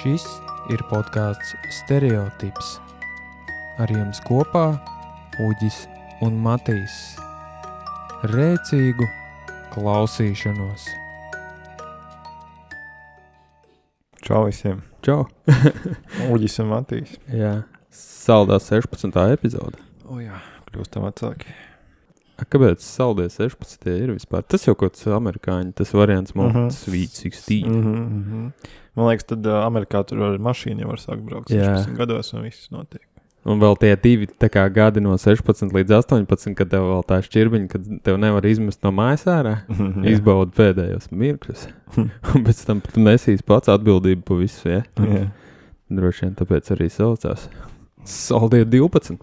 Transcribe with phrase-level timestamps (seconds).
[0.00, 0.22] Šis
[0.72, 2.78] ir podkāsts Stereotips.
[3.76, 4.78] Ar jums kopā
[5.44, 5.82] Uģis
[6.24, 6.94] un Matīs.
[8.32, 9.04] Rēcīgu
[9.74, 10.86] klausīšanos!
[14.24, 14.80] Čau visiem!
[15.04, 15.26] Čau!
[16.32, 17.18] Uģis un Matīs.
[17.28, 17.58] Jā,
[17.92, 19.20] saldā 16.
[19.36, 19.84] epizode.
[20.08, 20.40] O jā,
[20.70, 21.52] kļūstam vecāki.
[22.50, 23.90] Kāpēc saldē 16.
[23.90, 24.42] ir vispār?
[24.46, 26.70] Tas jau kaut kas amerikāņu, tas variants mums Mhm.
[26.70, 27.66] Sweet 16.
[27.66, 28.52] Mm -hmm, mm -hmm.
[28.96, 31.76] Man liekas, tad uh, Amerikā tur ar mašīnu jau var sākt braukt Jā.
[31.76, 33.02] 16 gados un viss notiek.
[33.44, 37.68] Un vēl tie divi kā, gadi no 16 līdz 18, kad tev vēl tā šķirbiņa,
[37.68, 39.62] kad tev nevar izmest no mājas ārā.
[39.68, 40.10] Jā.
[40.12, 41.68] Izbaudi pēdējos mirkļus.
[42.34, 44.68] Un pēc tam tu nesīs pats atbildību par visu.
[44.68, 44.82] Ja?
[44.98, 45.30] Jā.
[45.88, 47.48] Droši vien tāpēc arī saucās.
[48.04, 49.18] Saldie 12.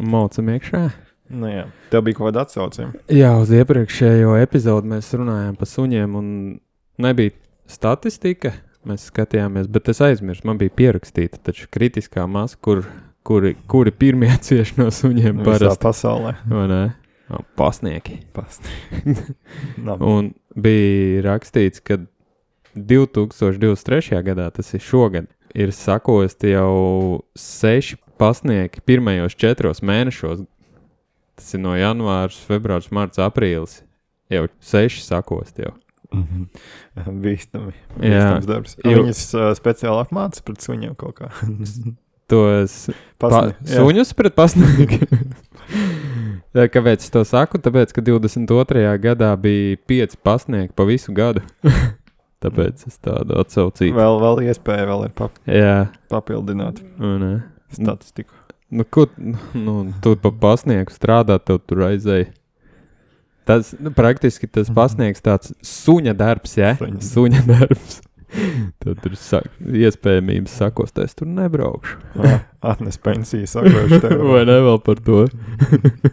[0.00, 0.90] Maucam iekšā.
[1.30, 1.66] Nu, jā.
[1.92, 3.04] Tev bija kaut kāda atsaucība.
[3.14, 6.32] Jā, uz iepriekšējo epizodi mēs runājām par suņiem, un
[7.02, 7.34] nebija
[7.70, 8.52] statistika.
[8.88, 12.80] Mēs skatījāmies, bet es aizmirsu, man bija pierakstīta taču kritiskā masa, kur,
[13.28, 15.84] kuri, kuri pirmie cieš no suņiem Visā parasti.
[15.84, 16.34] pasaulē.
[16.48, 16.82] vai ne?
[17.30, 18.16] O, Pasnieki.
[19.78, 20.00] Nav.
[20.14, 22.00] Un bija rakstīts, ka
[22.74, 24.22] 2023.
[24.26, 30.42] gadā, tas ir šogad, ir sakosti jau seši pasniegi pirmajos četros mēnešos.
[31.40, 33.78] Tas ir no janvāra, februāris, marts, aprīlis.
[34.30, 35.72] Jau seši sakosti jau.
[36.12, 36.44] Mhm.
[37.22, 37.72] Bīstami.
[37.96, 38.10] Jā.
[38.12, 38.76] Bīstams darbs.
[38.84, 41.30] Jo- Viņas uh, speciāli apmācās pret suņiem kaut kā.
[42.30, 42.74] Tos
[43.18, 43.80] pa, Pasni- jā.
[43.80, 45.32] suņus pret pasniegiem.
[46.74, 47.58] Kāpēc es to saku?
[47.62, 48.84] Tāpēc, ka 22.
[49.02, 51.42] gadā bija pieci pasniegi pa visu gadu.
[52.44, 53.94] Tāpēc es tādu atsaucīju.
[53.98, 57.26] Vēl, vēl iespēja vēl ir pap Jā, papildināt un,
[57.74, 58.32] statistiku.
[58.70, 59.06] Nu, ko
[59.54, 62.28] nu, tu pa pasniegu strādā, tev tur aizēja.
[63.48, 64.76] Tas nu, praktiski tas Mhm.
[64.76, 66.76] pasniegs tāds suņa darbs, ja?
[66.78, 67.00] Suņa.
[67.02, 68.00] Suņa darbs.
[68.80, 71.96] Tad tur sak, iespējamības sakos, es tur nebraukšu.
[72.22, 72.36] Ā,
[72.72, 74.20] Atnes pensiju, sakošu tev.
[74.32, 75.24] Vai ne vēl par to?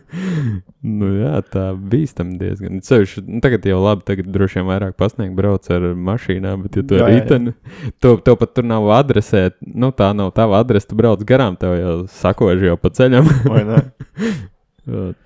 [1.00, 2.80] nu, jā, tā bīstam diezgan.
[2.86, 6.86] Ceļš, nu, tagad jau labi, tagad droši vien vairāk pasniegt brauc ar mašīnām, bet, ja
[6.88, 7.54] tu Jā, ar riteni,
[8.04, 11.76] tev, tev pat tur nav adresē, nu tā nav tava adrese, tu brauc garām, tev
[11.78, 13.28] jau sakoži jau pa ceļam.
[13.48, 13.84] Vai ne?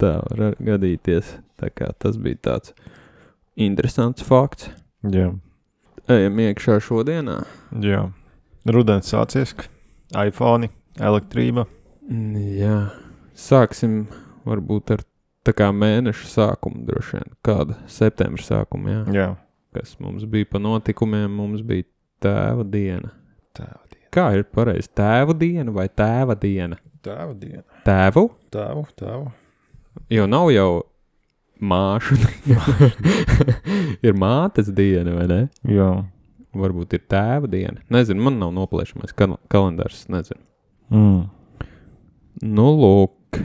[0.02, 1.36] Tā var ar- gadīties.
[1.62, 2.72] Tā kā tas bija tāds
[3.62, 4.72] interesants fakts.
[5.06, 5.28] Jā.
[6.12, 7.38] Ejam iekšā šodienā.
[7.84, 8.02] Jā.
[8.68, 9.54] Rudens sācies.
[10.18, 11.66] iPhone, elektrība.
[12.10, 12.78] Mm, Jā,
[13.38, 14.08] sāksim
[14.46, 15.04] varbūt ar
[15.48, 17.30] tā kā mēneša sākumu droši vien.
[17.46, 19.02] Kāda septembra sākuma, jā.
[19.16, 19.28] Jā.
[19.78, 21.88] Kas mums bija pa notikumiem, mums bija
[22.22, 23.14] tēva diena.
[23.56, 24.08] Tēva diena.
[24.12, 24.90] Kā ir pareizi?
[25.00, 26.76] Tēva diena vai tēva diena?
[27.06, 27.64] Tēva diena.
[27.88, 28.26] Tēvu?
[28.52, 29.32] Tēvu, tēvu.
[30.12, 30.70] Jo nav jau
[31.62, 32.18] māšu.
[34.06, 35.42] ir mātes diena, vai ne?
[35.70, 35.92] Jā.
[36.58, 37.80] Varbūt ir tēva diena.
[37.94, 40.04] Nezinu, man nav noplēšamais kal kalendārs.
[40.12, 40.42] Nezinu.
[40.92, 41.22] Mm.
[42.42, 43.40] Nu, lūk,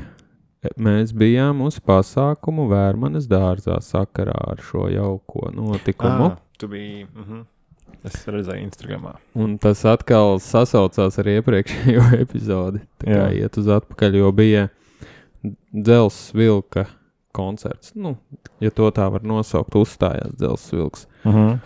[0.81, 6.33] mēs bijām uz pasākumu Vērmanas dārzā sakarā ar šo jauko notikumu.
[6.33, 7.05] Ah, tu biji.
[7.05, 7.45] Mm -hmm.
[8.07, 9.17] Es redzēju Instagramā.
[9.35, 12.81] Un tas atkal sasaucās ar iepriekšējo epizodi.
[12.99, 13.33] Tā kā Jā.
[13.35, 14.69] iet uz atpakaļ, jo bija
[15.73, 16.87] dzelzs vilka
[17.37, 17.93] koncerts.
[17.95, 18.15] Nu,
[18.65, 21.07] ja to tā var nosaukt, uzstājās dzelzs vilks.
[21.25, 21.59] Mm -hmm.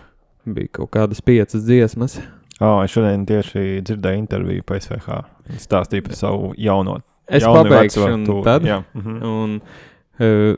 [0.55, 2.19] Bija kaut kādas piecas dziesmas.
[2.61, 5.07] Oh, es šodien tieši dzirdēju interviju PSVH.
[5.49, 6.99] Viņi stāstīja par savu jauno.
[7.27, 8.83] Es jaunu pabeigšu, tu- tad Jā.
[8.95, 9.23] -hmm.
[9.23, 9.61] Un
[10.19, 10.55] uh,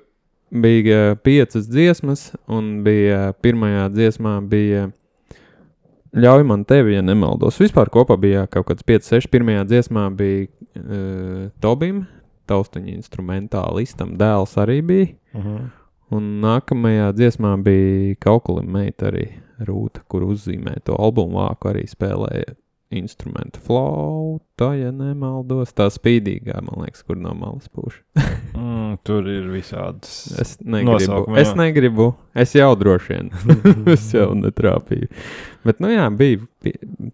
[0.61, 4.89] bija piecas dziesmas, un bija pirmajā dziesmā bija
[6.13, 7.57] Ļauj man tevi, ja nemaldos.
[7.59, 9.29] Vispār kopā bija kaut kāds 5, 6.
[9.33, 12.03] Pirmajā dziesmā bija uh, Tobim,
[12.49, 15.07] taustiņa instrumentālistam, dēls arī bija.
[15.33, 15.69] Mm -hmm.
[16.13, 19.27] Un nākamajā dziesmā bija Kaukulim meita arī
[19.59, 22.53] Rūta, kur uzzīmē to albumu vāku arī spēlēja
[22.97, 25.73] instrumentu flauta, ja nemaldos.
[25.75, 27.97] Tā spīdīgā, man liekas, kur no malas pūš.
[28.57, 30.13] mm, tur ir visādas.
[30.41, 30.99] Es negribu.
[30.99, 32.07] Nosaukumi, es negribu.
[32.37, 33.33] Es jau droši vien.
[33.95, 35.09] es jau netrāpīju.
[35.63, 36.43] Bet, nu jā, bija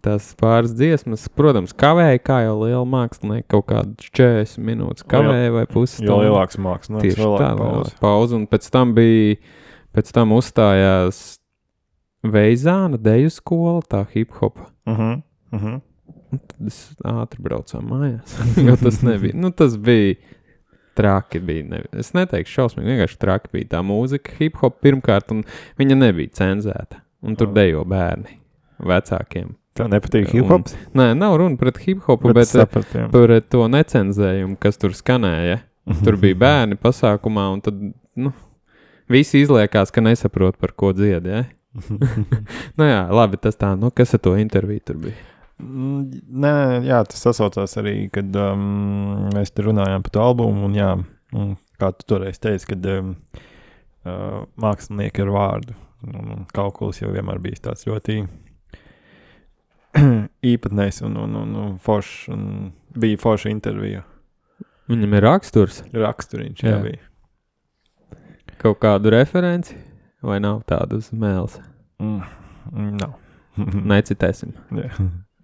[0.04, 1.28] tās pāris dziesmas.
[1.36, 6.04] Protams, kavēja, kā jau liela mākslinieka, kaut kādas 40 minūtes kavēja vai pusi.
[6.06, 7.98] Jo lielāks mākslinieks, Tieši tā, pauze.
[8.02, 8.40] pauze.
[8.40, 9.36] Un pēc tam bija,
[9.96, 11.40] pēc tam uzstājās
[12.20, 14.58] Veizāna deju skola, tā hip hop.
[14.84, 15.22] Mm -hmm.
[15.52, 15.80] Mm -hmm.
[16.30, 18.36] Tad es ātri braucu mājās.
[18.84, 19.34] tas nebija.
[19.34, 20.14] Nu, tas bija
[20.94, 21.38] traki.
[21.40, 25.44] Bija, ne, es neteikšu šausmīgi, vienkārši traki bija tā mūzika, hip hop pirmkārt, un
[25.78, 27.00] viņa nebija cenzēta.
[27.22, 27.54] Un tur Oh.
[27.54, 28.38] dejo bērni
[28.80, 29.54] vecākiem.
[29.74, 30.68] Tev nepatīk Un- hip hop?
[30.94, 33.10] Nē, nav runa pret hip hopu, bet, bet sapratu, jā.
[33.10, 35.60] par to necenzējumu, kas tur skanēja.
[36.04, 37.74] Tur bija bērni pasākumā, un tad
[38.16, 38.32] nu,
[39.08, 41.26] visi izliekās, ka nesaprot, par ko dzied.
[41.26, 41.44] Ja?
[42.76, 45.14] nu, jā, labi, tas tā, nu, kas ar to interviju tur bija.
[45.60, 46.52] Mm, Nē,
[46.88, 50.66] jā, tas sasaucās arī, kad um, mēs te runājām par to albumu.
[50.68, 50.90] Un, jā,
[51.36, 53.14] un, kā tu toreiz teici, kad um,
[54.08, 55.74] uh, mākslinieki un,
[56.20, 58.22] un kalkuls jau vienmēr bijis tāds ļoti
[60.54, 62.28] īpatnējs un, un, un, un foršs.
[62.32, 64.02] Un bija forša intervija.
[64.90, 66.80] Viņam ir raksturs, Raksturiņš, jā, Jā.
[66.82, 68.18] bija.
[68.58, 69.76] kaut kādu referenci,
[70.22, 71.60] vai nav tādu uz mēles.
[72.02, 72.24] Mm,
[72.72, 73.14] mm, nav.
[73.94, 74.56] Necitēsim.
[74.74, 74.90] Jā.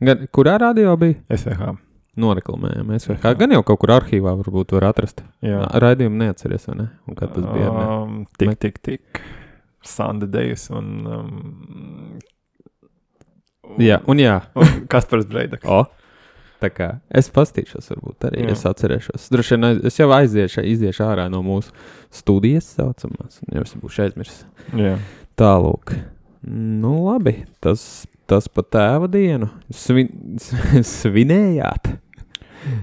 [0.00, 1.16] Gan, kurā radio bija?
[1.32, 1.72] SVH.
[2.20, 2.90] Noreklamējām.
[2.92, 5.20] Vai kā gan jau kaut kur arhīvā varbūt var atrast.
[5.44, 5.60] Jā.
[5.84, 6.86] Raidījumu neatceries, vai ne?
[7.08, 7.68] Un kā tas bija?
[7.72, 9.20] Um, tik, tik, tik.
[9.86, 12.16] Sanda Dejs un, um,
[13.82, 14.38] Jā, un jā.
[14.56, 15.66] un Kaspars Breidaks.
[15.76, 15.82] O,
[16.62, 18.54] tā kā es pastīšos, varbūt arī Jā.
[18.54, 19.28] es atcerēšos.
[19.32, 21.74] Droši vien es jau aiziešu, iziešu ārā no mūsu
[22.14, 24.44] studijas, saucamās, un jau es būšu aizmirsis.
[24.72, 24.94] Jā.
[25.36, 25.92] Tālūk.
[26.46, 27.42] Nu, labi.
[27.60, 29.48] Tas, tas pa tēva dienu.
[29.74, 30.10] Svin,
[30.86, 31.92] svinējāt.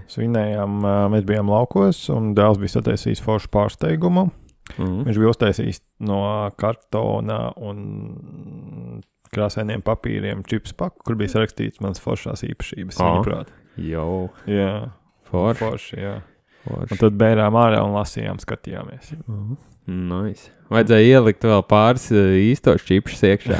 [0.08, 0.78] Svinējām,
[1.12, 4.30] mēs bijām laukos, un dēls bija sataisījis foršu pārsteigumu.
[4.78, 5.02] Mm.
[5.10, 6.22] Viņš bija uztaisījis no
[6.60, 7.82] kartona un
[9.34, 13.00] krāsainiem papīriem čips paku, kur bija sarakstīts mans foršās īpašības.
[13.02, 13.10] Ā.
[13.10, 13.52] Viņuprāt.
[13.84, 14.30] Jau.
[14.48, 14.70] Jā,
[15.32, 15.60] Forši.
[15.60, 15.98] forši.
[16.00, 16.16] Jā.
[16.64, 16.98] Un Forši.
[17.02, 19.14] tad bērām ārā un lasījām, skatījāmies.
[19.86, 20.48] Nice.
[20.72, 23.58] Vajadzēja ielikt vēl pāris eh, īstos čipsus iekšā.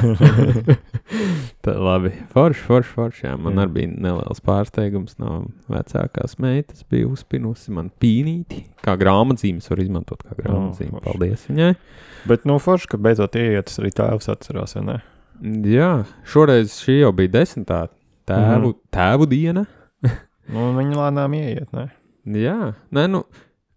[1.64, 2.10] Tā labi.
[2.32, 3.26] Forši, forši, forši.
[3.26, 3.34] Jā.
[3.40, 3.64] Man Jā.
[3.66, 6.80] arī bija neliels pārsteigums no vecākās meitas.
[6.90, 8.62] Bija uzspinusi man pīnīti.
[8.84, 10.94] Kā grāmatzīmes var izmantot kā grāmatzīme.
[10.96, 11.04] forši.
[11.10, 11.70] Paldies viņai.
[12.30, 14.96] Bet, nu, forši, ka beidzot ieiet, arī tēvs atcerās, vai ne?
[15.68, 15.90] Jā,
[16.30, 17.82] šoreiz šī jau bija desmitā
[18.28, 18.80] tēvu, Mhm.
[18.96, 19.66] tēvu diena.
[20.48, 21.90] Nu, viņi lēnām ieiet, ne?
[22.26, 23.24] Jā, nē, nu,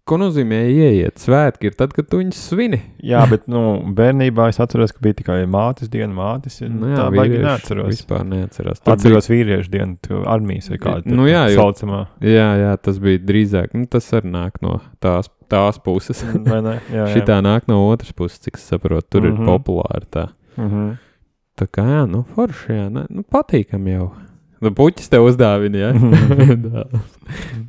[0.08, 1.18] ko nozīmē ieiet?
[1.20, 2.78] Svētki ir tad, kad tu viņus svini.
[3.04, 3.60] Jā, bet, nu,
[3.94, 6.60] bērnībā es atceros, ka bija tikai mātes diena, mātes.
[6.64, 7.90] Nu, tā baigi neatceros.
[7.92, 8.80] Vispār neatceros.
[8.80, 11.12] Tur Atceros vīriešu dienu, tu armijas vai kāda.
[11.12, 12.06] Nu jā, jo- saucamā.
[12.24, 13.74] Jā, jā, tas bija drīzāk.
[13.76, 16.24] Nu, tas arī nāk no tās, tās puses.
[16.24, 16.78] Vai ne?
[16.88, 17.10] Jā, jā.
[17.12, 19.06] Šī tā nāk no otras puses, cik es saprotu.
[19.10, 19.36] Tur mm Mhm.
[19.36, 19.42] -hmm.
[19.42, 20.28] ir populāra tā.
[20.56, 20.96] Mhm.
[21.58, 24.12] Tā kā jā, nu, forši, jā, ne, nu, patīkam jau.
[24.64, 25.90] Nu, puķis tev uzdāvina, jā.
[26.58, 27.14] Dāvas.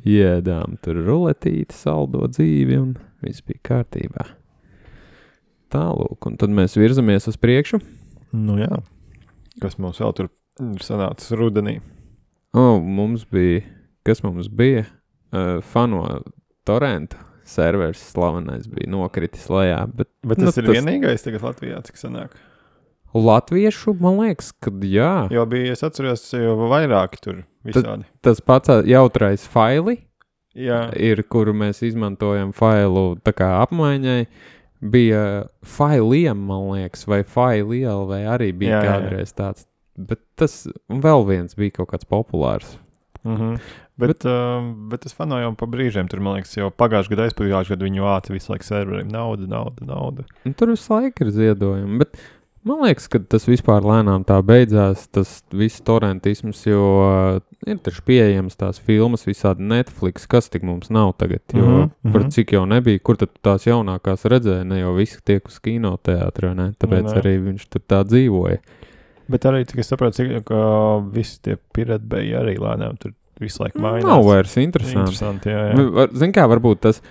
[0.08, 4.24] Iedām tur ruletīti, saldo dzīvi un viss bija kārtībā.
[5.70, 7.78] Tālūk, un tad mēs virzamies uz priekšu.
[8.34, 8.80] Nu jā.
[9.62, 10.30] Kas mums vēl tur
[10.64, 11.76] ir sanācis rudenī?
[12.58, 13.62] O, mums bija,
[14.06, 14.86] kas mums bija?
[15.30, 16.02] Uh, fano
[16.66, 21.78] torrenta serveris slavenais bija nokritis lejā, bet Bet Nu, tas ir tas- vienīgais tagad Latvijā,
[21.86, 22.34] cik sanāk.
[23.14, 25.14] Latviešu, man liekas, ka jā.
[25.34, 28.06] Jo bija, es atceros, jau vairāki tur visādi.
[28.24, 29.98] Tas pats jautrais faili
[30.58, 34.24] Jā, ir, kuru mēs izmantojam failu apmaiņai.
[34.80, 35.24] Bija
[35.62, 38.94] failiem, man liekas, vai failiela, vai arī bija Jā, jā, jā.
[38.94, 39.66] kādreiz tāds.
[40.00, 40.54] Bet tas
[40.88, 42.78] vēl viens bija kaut kāds populārs.
[43.22, 43.60] mhm.
[44.00, 46.08] bet, bet, uh, bet es fanojām pa brīžiem.
[46.08, 49.12] Tur, man liekas, jau pagājušajā gadā, aizpagājušajā gadā viņu vāca visu laiku serveriem.
[49.12, 50.24] Nauda, nauda, nauda.
[50.48, 52.00] Un tur visu laiku ir ziedojumi.
[52.00, 52.16] Bet
[52.68, 55.06] man liekas, ka tas vispār lēnām tā beidzās.
[55.12, 60.92] Tas viss torrentisms, jo uh, ir taču pieejams tās filmas, visādi Netflix, kas tik mums
[60.92, 61.42] nav tagad.
[61.54, 62.12] Jo mm -hmm.
[62.12, 66.72] par cik jau nebija, kur tad tās jaunākās redzēja, ne jau visi tiek uz ne?
[66.78, 67.20] Tāpēc Nu, ne, nē.
[67.22, 68.58] arī viņš tur tā dzīvoja.
[69.28, 73.80] Bet arī, cik es saprotu, cik, ka visi tie piratbeji arī lēnām tur visu laiku
[73.80, 74.04] mainās.
[74.04, 74.98] Nav vairs interesanti.
[74.98, 76.08] Interesanti, jā, jā.
[76.12, 77.02] Zini, kā varbūt tas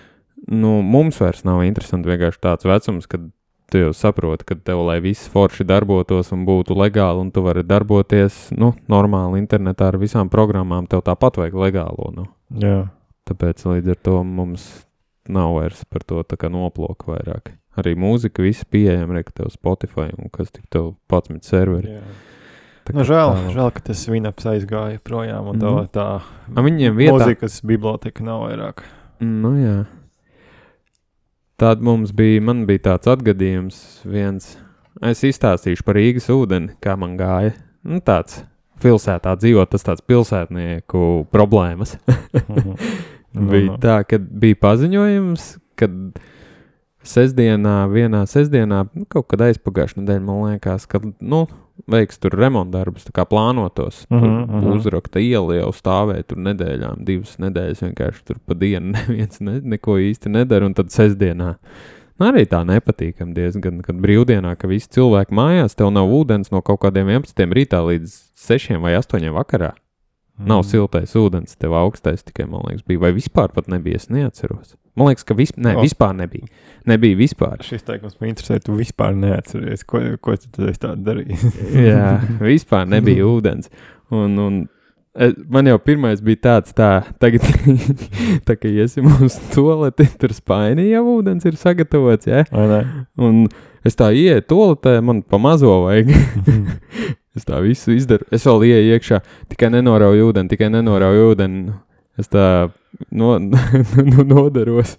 [0.47, 2.09] nu, mums vairs nav interesanti.
[2.09, 3.21] Vienkārši tāds vecums, kad
[3.69, 7.63] tu jau saproti, ka tev, lai viss forši darbotos un būtu legāli, un tu vari
[7.63, 12.11] darboties nu, normāli internetā ar visām programmām, tev tāpat vajag legālo.
[12.15, 12.25] Nu.
[12.59, 12.89] jā.
[13.29, 14.63] Tāpēc līdz ar to mums
[15.29, 17.51] nav vairs par to noploku vairāk.
[17.77, 21.99] Arī mūzika, viss pieejama, ka tev Spotify un kas tik tev pats met serveri.
[21.99, 22.01] jā.
[22.91, 25.89] Nu, žēl, tā- žēl, ka tas vinaps aizgāja projām, un tā, Mhm.
[25.93, 26.21] tā
[26.57, 26.61] A,
[26.97, 28.81] vietā- mūzikas biblioteka nav vairāk.
[29.21, 29.85] Nu, jā.
[31.59, 34.53] Tad mums bija, man bija tāds atgadījums, viens.
[35.03, 37.51] Es izstāstīšu par Rīgas ūdeni, kā man gāja.
[37.83, 38.37] Nu, tāds
[38.79, 41.97] pilsētā dzīvot, tas tāds pilsētnieku problēmas.
[42.47, 42.75] Mhm.
[43.29, 43.73] Nu, bija nu.
[43.77, 45.43] tā, ka bija paziņojums,
[45.77, 45.91] kad
[47.05, 51.43] sestdienā, vienā sestdienā, nu, kaut kad aizpagājušajā nedēļā, man liekas, ka, nu,
[51.87, 54.03] veiks tur remontdarbus, kā plānotos.
[54.09, 54.73] Mhm, mhm.
[54.77, 59.99] uzrakta iela jau stāvēja tur nedēļām, divas nedēļas vienkārši tur pa dienu neviens ne, neko
[60.09, 61.55] īsti nedara, un tad sestdienā.
[62.19, 66.59] Nu, arī tā nepatīkam diezgan, kad brīvdienā, ka visi cilvēki mājās, tev nav ūdens no
[66.65, 69.71] kaut kādiem 11 rītā līdz 6 vai 8 vakarā.
[70.39, 70.69] Nav Mhm.
[70.71, 72.99] siltais ūdens, tev augstais tikai, man liekas, bija.
[72.99, 74.75] Vai vispār pat nebija, es neatceros.
[74.95, 75.81] Man liekas, ka vis, ne, O.
[75.83, 76.47] vispār nebija.
[76.87, 77.61] Nebija vispār.
[77.63, 81.45] Šis teikums man interesē, tu vispār neatceries, ko, ko tu tādu darījis.
[81.91, 83.69] Jā, vispār nebija ūdens.
[84.11, 84.67] Un, un
[85.19, 87.41] E, Man jau pirmais bija tāds, tā, tagad,
[88.47, 92.45] tā kā iesim uz toleti, tur spaini jau ūdens ir sagatavots, ne?
[93.17, 93.47] Un
[93.83, 96.13] es tā ieeju toletē, man pa mazo vajag.
[97.37, 98.27] Es tā visu izdaru.
[98.35, 99.21] Es vēl ieeju iekšā,
[99.51, 101.75] tikai nenorauju ūdeni, tikai nenorauju ūdeni.
[102.19, 102.45] Es tā
[103.11, 103.35] no,
[104.11, 104.95] no, nodaros.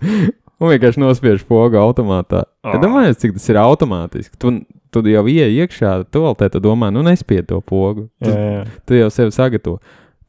[0.61, 2.45] Un vienkārši nospiežu pogu automātā.
[2.65, 2.75] Oh.
[2.75, 2.79] Oh.
[2.83, 4.37] Domāju, cik tas ir automātiski.
[4.41, 4.55] Tu,
[4.93, 6.25] tu jau ieej iekšā, tu
[6.61, 8.09] domā, nu nespied to pogu.
[8.21, 8.65] Tu, Jā, jā.
[8.85, 9.81] tu jau sevi sagatavo.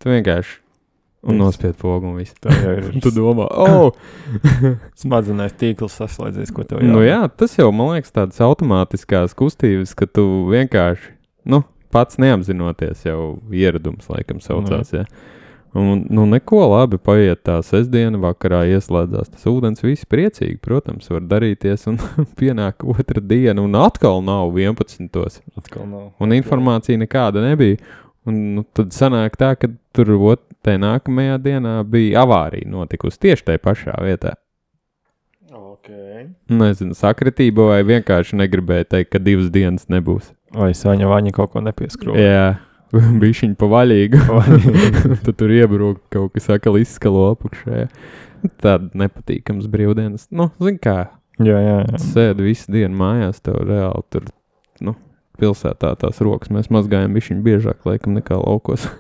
[0.02, 0.62] Tu vienkārši
[1.22, 2.34] un nospied pogu un viss.
[2.42, 2.88] Tā jau ir.
[3.04, 3.92] Tu domā, oh!
[5.00, 10.10] Smadzenēs tīkls saslēdzies, ko tev nu jā, tas jau man liekas tādas automātiskās kustības, ka
[10.10, 11.14] tu vienkārši,
[11.52, 13.22] nu, pats neapzinoties jau
[13.54, 14.94] ieradums, laikam, saucās.
[14.96, 15.06] Ja?
[15.74, 21.24] Un, nu, neko labi paiet tā sestdiena, vakarā ieslēdzās tas ūdens, visi priecīgi, protams, var
[21.32, 22.00] darīties, un
[22.40, 25.08] pienāk otra diena, un atkal nav 11.
[25.56, 26.10] Atkal nav.
[26.20, 27.80] Un informācija nekāda nebija.
[28.28, 33.48] Un nu, tad sanāk tā, ka tur ot, tajā nākamajā dienā bija avārija notikusi tieši
[33.48, 34.36] tajā pašā vietā.
[35.82, 36.28] Okay.
[36.52, 40.30] Nezinu, sakritība vai vienkārši negribēja teikt, ka divas dienas nebūs.
[40.52, 42.20] Vai Saņa Vaņa kaut ko nepieskrūva?
[42.20, 42.48] Jā,
[43.22, 44.24] bija viņa pavaļīga.
[45.26, 47.86] Tad tur iebrūk kaut kas atkal izskalo apakšā.
[48.64, 50.28] Tāda nepatīkams brīvdienas.
[50.34, 50.98] Nu, zin kā,
[51.40, 51.78] jā, jā.
[51.86, 52.02] jā.
[52.02, 54.28] sēdi visu dienu mājās, tev reāli tur,
[54.84, 54.96] nu,
[55.40, 56.52] pilsētā tās rokas.
[56.54, 58.90] Mēs mazgājam bišķiņ biežāk, laikam, nekā laukos.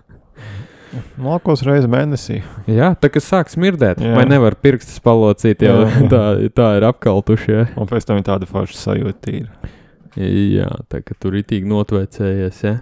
[1.23, 2.41] Laukos reizi mēnesī.
[2.67, 4.11] Jā, tā kā sāk smirdēt, Jā.
[4.17, 6.01] vai nevar pirkstus palocīt, jau Jā.
[6.11, 7.53] tā, tā ir apkaltuši.
[7.53, 7.67] Ja?
[7.79, 9.71] Un pēc tam ir tāda forša sajūta tīra.
[10.19, 12.63] Jā, tā kā tur ir tīk notvecējies.
[12.65, 12.73] Ja?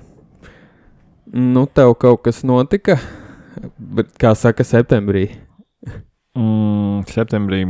[1.29, 2.97] Nu, tev kaut kas notika,
[3.77, 5.27] bet kā saka, septembrī.
[6.37, 7.61] Mm, septembrī,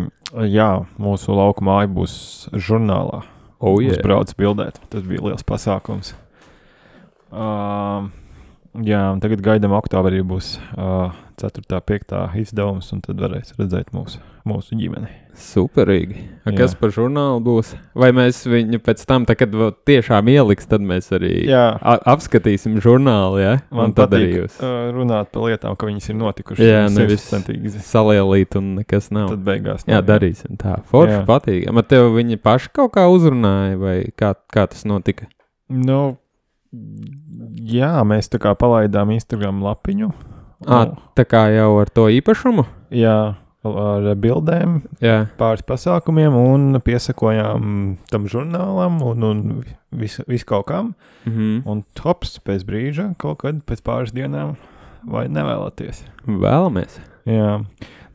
[0.48, 0.70] jā,
[1.02, 2.14] mūsu lauka māja būs
[2.56, 3.26] žurnālā.
[3.60, 4.00] Oh, yeah.
[4.00, 4.80] brauc bildēt.
[4.88, 6.14] Tas bija liels pasākums.
[7.30, 8.08] Uh,
[8.86, 11.64] jā, tagad gaidām, oktobrī būs uh, 4.
[11.72, 12.14] un 5.
[12.42, 15.08] izdevums, un tad varēs redzēt mūsu, mūsu ģimeni.
[15.40, 16.18] Superīgi.
[16.44, 16.58] A, Jā.
[16.58, 17.70] kas par žurnālu būs?
[17.96, 19.54] Vai mēs viņu pēc tam, tā, kad
[19.88, 21.64] tiešām ieliks, tad mēs arī Jā,
[22.12, 23.54] apskatīsim žurnālu, ja?
[23.72, 26.66] man un tad arī patīk jūs uh, runāt par lietām, ka viņas ir notikušas.
[26.68, 29.32] Jā, nevis- salielīt un nekas nav.
[29.32, 29.88] Tad beigās.
[29.88, 30.82] Jā, nav, darīsim tā.
[30.92, 31.26] Forši Jā.
[31.30, 31.70] patīk.
[31.80, 35.30] Bet tev viņi paši kaut kā uzrunāja, vai kā, kā tas notika?
[35.72, 36.18] Nu,
[37.60, 40.12] jā, mēs tā kā palaidām Instagram lapiņu.
[40.68, 42.66] À, Nu, tā kā jau ar to īpašumu?
[42.92, 49.42] jā, ar bildēm, Jā, pāris pasākumiem un piesakojām tam žurnālam un, un
[49.92, 50.94] visu, visu kaut kam.
[51.26, 51.62] mhm.
[51.66, 54.56] Un tops pēc brīža, kaut kad pēc pāris dienām,
[55.04, 56.04] vai nevēlaties.
[56.28, 57.00] vēlamies.
[57.28, 57.60] Jā,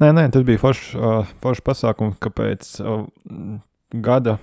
[0.00, 3.04] nē, nē tas bija foršs uh, forš pasākums, ka pēc uh,
[3.94, 4.38] gada,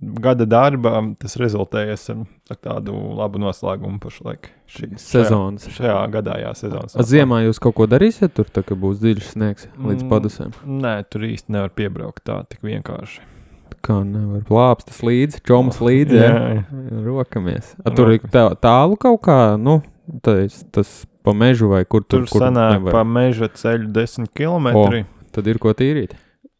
[0.00, 2.20] gada darba tas rezultējas ar,
[2.62, 4.50] tādu labu noslēgumu pašlaik.
[4.70, 5.64] Šī, Sezonas.
[5.66, 6.94] Šajā, šajā gadā, jā, sezonas.
[6.94, 10.10] A, Ziemā jūs kaut ko darīsiet, tur tā būs dziļš sniegs līdz Mm.
[10.12, 10.52] padusēm.
[10.66, 13.20] Nē, tur īsti nevar piebraukt tā tik vienkārši.
[13.82, 16.18] Kā nevar plāpstas līdzi, čomas līdzi.
[16.18, 16.62] Jā, jā.
[17.06, 17.74] rokamies.
[17.84, 19.80] A, tur ir tā, tālu kaut kā, nu,
[20.22, 22.92] tas, tas pa mežu vai kur Tur, tur, kur sanāk nevar.
[22.92, 25.04] pa meža ceļu 10 km.
[25.32, 26.14] Tad ir ko tīrīt.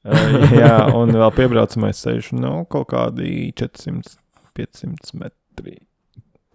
[0.62, 5.78] jā, un vēl piebraucamais ceļš, nu, kaut kādi 400-500 metri.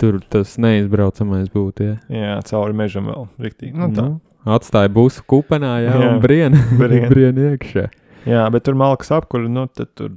[0.01, 1.89] Tur tas neizbraucamais būtu.
[1.91, 1.97] Ja.
[2.11, 3.27] Jā, cauri mežam vēl.
[3.43, 3.75] Riktīgi.
[3.77, 4.07] Nu, tā.
[4.55, 5.75] Atstāja būsu kupenā,
[6.23, 7.07] brien, Brien.
[7.13, 7.87] brien iekšā.
[8.27, 10.15] Jā, bet tur malkas apkur, nu, tad tur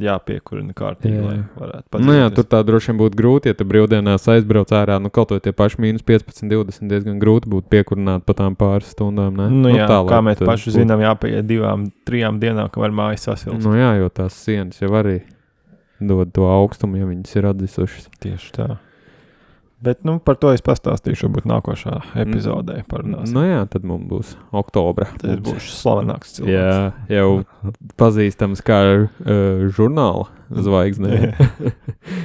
[0.00, 1.24] jāpiekurina kārtīgi, Jā.
[1.26, 4.96] lai varētu Nu jā, tur tā droši vien būtu grūti, ja tu brīvdienās aizbrauc ārā.
[5.02, 8.94] Nu, kaut ko tie paši mīnus 15, 20 diezgan grūti būtu piekurināt pa tām pāris
[8.94, 9.36] stundām.
[9.36, 9.50] Ne?
[9.52, 13.64] Nu, jā, tā, kā mēs paši būtu- zinām, jāpaiet divām, trijām dienām, kamēr mājas sasilst.
[13.66, 15.22] Nu jā, jo tās sienas jau arī
[16.00, 18.08] dod to augstumu, ja viņas ir atdzisušas.
[18.18, 18.78] Tieši tā.
[19.82, 22.84] Bet nu, par to es pastāstīšu, varbūt nākošā epizodē.
[22.86, 23.34] Parunāsim.
[23.34, 25.08] Nu jā, tad mums būs oktobra.
[25.18, 26.54] Tas būs slavenāks cilvēks.
[26.54, 27.42] Jā, jau
[27.98, 31.32] pazīstams kā uh, žurnāla zvaigzne.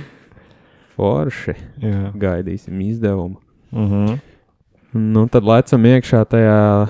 [0.97, 1.55] Forši.
[1.81, 2.11] Jā.
[2.17, 3.39] Gaidīsim izdevumu.
[3.73, 4.19] Uh -huh.
[4.93, 6.87] Nu, tad lecam iekšā tajā.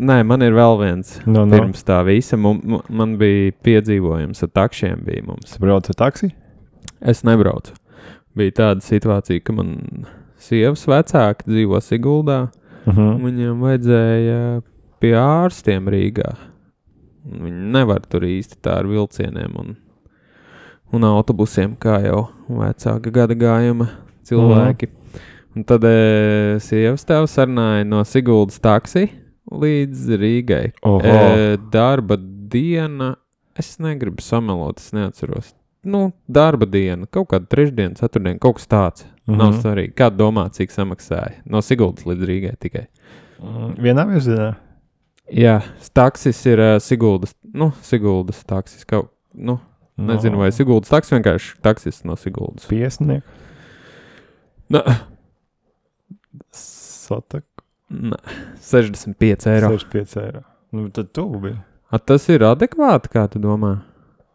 [0.00, 1.20] Nē, man ir vēl viens.
[1.26, 1.56] no, no.
[1.56, 5.04] Pirms tā visa mu- man bija piedzīvojums ar takšiem.
[5.60, 6.30] Braucu ar taksi.
[7.00, 7.72] Es nebraucu.
[8.36, 9.70] Bija tāda situācija, ka man
[10.40, 12.46] sievas vecāki dzīvo Siguldā.
[12.86, 13.16] Uh -huh.
[13.24, 14.62] Viņiem vajadzēja
[15.00, 16.34] pie ārstiem Rīgā.
[17.26, 19.76] Viņi nevar tur īsti tā ar vilcieniem un,
[20.92, 23.88] un autobusiem, kā jau vecāka gada gājuma
[24.22, 24.88] cilvēki.
[25.56, 29.08] Un tad e, sievas tēvs sarunāja no Siguldas taksi
[29.50, 30.74] līdz Rīgai.
[30.84, 31.00] Oho.
[31.00, 33.14] E, darba diena,
[33.56, 35.55] es negribu samelot, es neatceros.
[35.86, 39.04] Nu, darba diena, kaut kāda trešdiena, ceturtdiena, kaut kas tāds.
[39.26, 39.38] Mm -hmm.
[39.38, 39.60] Nav Mhm.
[39.62, 39.94] svarīgi.
[39.94, 41.32] Kā domā, cik samaksāja?
[41.44, 42.86] No Siguldas līdz Rīgai tikai.
[43.42, 44.54] Mm, Vienā virzienā.
[45.32, 45.60] Jā,
[45.94, 47.34] taksis ir uh, Siguldas.
[47.54, 48.84] Nu, Siguldas taksis.
[48.84, 49.58] Kaut, nu,
[49.96, 52.66] nezinu, vai Siguldas taksis vienkārši taksis no Siguldas.
[52.66, 53.26] Piesnieku.
[54.68, 54.80] Nu,
[56.52, 57.44] Satak.
[57.90, 58.16] nē,
[58.60, 59.68] 65 eiro.
[59.68, 60.42] 65 eiro.
[60.72, 61.58] Nu, tad tu biji.
[61.90, 63.76] A, tas ir adekvāti, kā tu domā?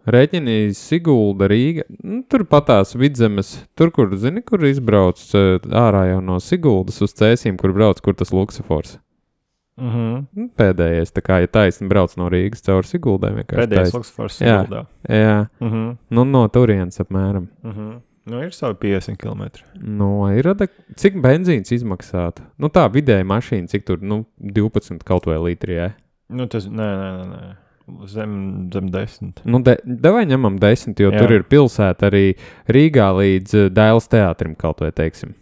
[0.09, 1.85] Rēķinīs Sigulda, Rīga.
[2.01, 7.13] Nu, tur patās vidzemes, tur, kur, zini, kur izbrauc uh, ārā jau no Siguldas uz
[7.17, 8.97] cēsīm, kur brauc, kur tas luksafors.
[9.81, 10.25] Mm -hmm.
[10.35, 13.97] Nu, Pēdējais, tā kā, ja taisni brauc no Rīgas caur Siguldai, Pēdējais taisni.
[13.97, 14.61] Luksfors Jā.
[14.61, 14.85] Siguldā.
[15.09, 15.97] Jā, Mm -hmm.
[16.09, 17.47] nu, no turienes apmēram.
[17.63, 17.99] Mm -hmm.
[18.25, 19.43] Nu, ir savi 50 km.
[19.81, 20.71] Nu, ir adek...
[20.95, 22.41] Cik benzīns izmaksātu?
[22.57, 25.91] Nu, tā vidēji mašīna, cik tur, nu, 12 kaut vai litri, jā.
[26.29, 27.25] Nu, tas, nē, nē, nē.
[27.27, 27.55] nē.
[28.09, 29.43] Zem, zem 10.
[29.45, 31.21] Nu, de, devai ņemam desmit, jo Jā.
[31.21, 32.35] Tur ir pilsēta arī
[32.71, 35.35] Rīgā līdz uh, Dēls teātrim kaut vai, teiksim,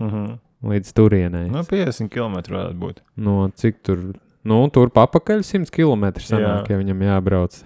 [0.00, 0.38] Mm -hmm.
[0.70, 1.48] līdz turienei.
[1.50, 3.02] Nu, 50 km varētu būt.
[3.16, 3.98] No cik tur,
[4.44, 6.70] nu, tur papakaļ 100 km sanāk, Jā.
[6.70, 7.64] ja viņam jābrauc.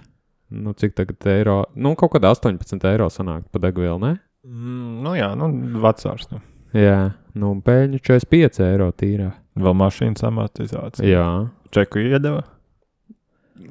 [0.51, 1.65] Nu, cik tagad eiro?
[1.75, 4.19] Nu, kaut kāda 18 eiro sanāk pa degvielu, ne?
[4.45, 5.49] Mm, nu, jā, nu,
[5.81, 6.29] vecāks.
[6.31, 6.41] Nu.
[6.75, 9.33] Jā, nu, pēļņu 45 eiro tīrā.
[9.55, 11.09] Vēl mašīnas amortizācija.
[11.09, 12.43] Jā, Čeku iedeva.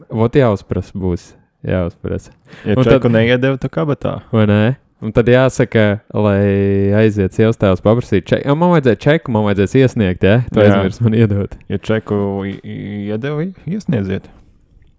[0.09, 1.33] Vot jāuzprasa būs.
[1.63, 2.31] Jāuzprasa.
[2.65, 4.21] Ja Un tad- neiedeva, tad kabatā.
[4.31, 4.77] Vai ne?
[5.01, 8.45] Un tad jāsaka, lai aiziet sievas tēvs paprasīt čeku.
[8.45, 10.43] Ja man vajadzēja čeku, man vajadzēs iesniegt, ja?
[10.51, 10.69] Tu Jā.
[10.71, 11.57] aizmirsti man iedot.
[11.69, 14.29] Ja čeku i- i- iedeva, i- iesniedziet.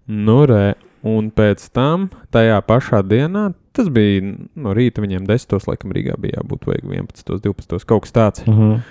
[0.07, 0.73] Nu, re.
[1.03, 4.21] Un pēc tam, tajā pašā dienā, tas bija
[4.55, 5.65] no rīta viņiem 10.
[5.67, 7.39] laikam Rīgā bija jābūt vajag 11.
[7.41, 7.85] 12.
[7.85, 8.45] kaut kas tāds.
[8.47, 8.81] Mm -hmm.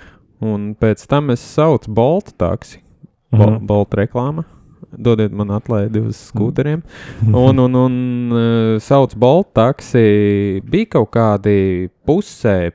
[0.42, 2.78] Un pēc tam es saucu Bolta taksi.
[3.32, 3.66] Bol, Mhm.
[3.66, 4.44] Bolta reklāma.
[4.92, 6.82] Dodiet man atlaidi uz skūteriem.
[7.44, 7.96] Un, un, un
[8.34, 10.60] uh, sauc Bolta taksi.
[10.68, 12.72] Bija kaut kādi pusē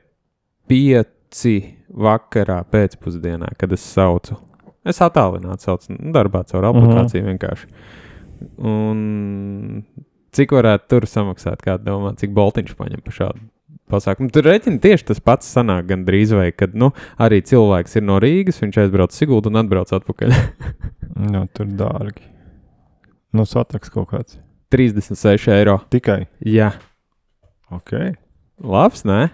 [0.70, 1.56] pieci
[1.90, 4.38] vakarā pēcpusdienā, kad es saucu.
[4.86, 7.68] Es attālināti saucu, nu, darbā caur aplikāciju vienkārši.
[8.64, 9.00] Un
[10.32, 13.48] cik varētu tur samaksāt, kā domā, cik boltiņš paņem par šādu
[13.90, 14.30] pasākumu.
[14.34, 18.18] Tur rēķina tieši tas pats sanāk gan drīz vai, kad, nu, arī cilvēks ir no
[18.22, 20.36] Rīgas, viņš aizbrauc Siguldu un atbrauc atpakaļ.
[21.20, 22.22] Nu, tur dārgi.
[23.36, 24.38] Nu, sataks kaut kāds.
[24.72, 25.74] 36 eiro.
[25.92, 26.22] Tikai.
[26.46, 26.70] Jā,
[27.70, 27.92] Ok.
[28.62, 29.28] labs, nē?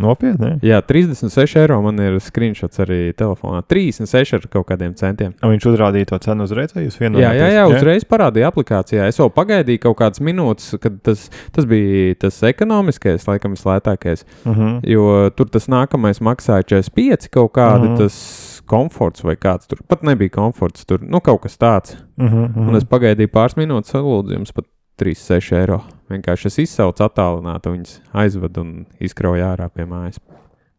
[0.00, 0.58] Nopietni.
[0.66, 3.62] Jā, 36 eiro man ir screenshots arī telefonā.
[3.68, 5.34] 36 ar kaut kādiem centiem.
[5.42, 7.40] A, viņš uzrādīja to cenu uzreiz, vai jūs Jā, vienojāties?
[7.40, 9.06] jā, jā, uzreiz parādīja aplikācijā.
[9.08, 14.24] Es vēl pagaidīju kaut kādas minūtes, kad tas, tas bija tas ekonomiskais, laikam, vislētākais.
[14.44, 14.80] Uh -huh.
[14.84, 17.92] Jo tur tas nākamais maksāja 45 kaut kādi, Mhm.
[17.94, 17.98] mm.
[17.98, 19.78] tas komforts vai kāds tur.
[19.88, 21.96] Pat nebija komforts, tur nu, kaut kas tāds.
[22.18, 22.56] Uh -huh.
[22.68, 24.64] Un es pagaidīju pāris minūtes, lūdzu, jums pat
[25.00, 25.80] 36 eiro.
[26.10, 30.20] Vienkārši es izsaucu attālinātu, viņas aizvedu un izkrauju ārā pie mājas.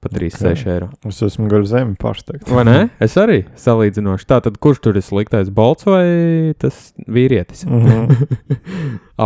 [0.01, 0.73] Pa 36 okay.
[0.73, 0.87] eiro.
[1.05, 2.49] Es esmu gar zemi pārsteigts.
[2.49, 2.77] Vai ne?
[3.01, 4.25] Es arī salīdzinoši.
[4.31, 7.67] Tātad, kurš tur ir sliktais bolts vai tas vīrietis?
[7.69, 8.61] Uh -huh.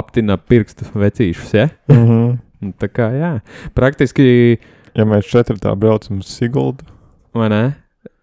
[0.01, 1.69] Aptina pirkstu vecīšus, ja?
[1.87, 2.37] -huh.
[2.61, 3.39] Un Tā kā jā,
[3.73, 4.57] praktiski
[4.95, 6.85] Ja mēs četrtā braucam uz Siguldu,
[7.35, 7.63] Vai ne?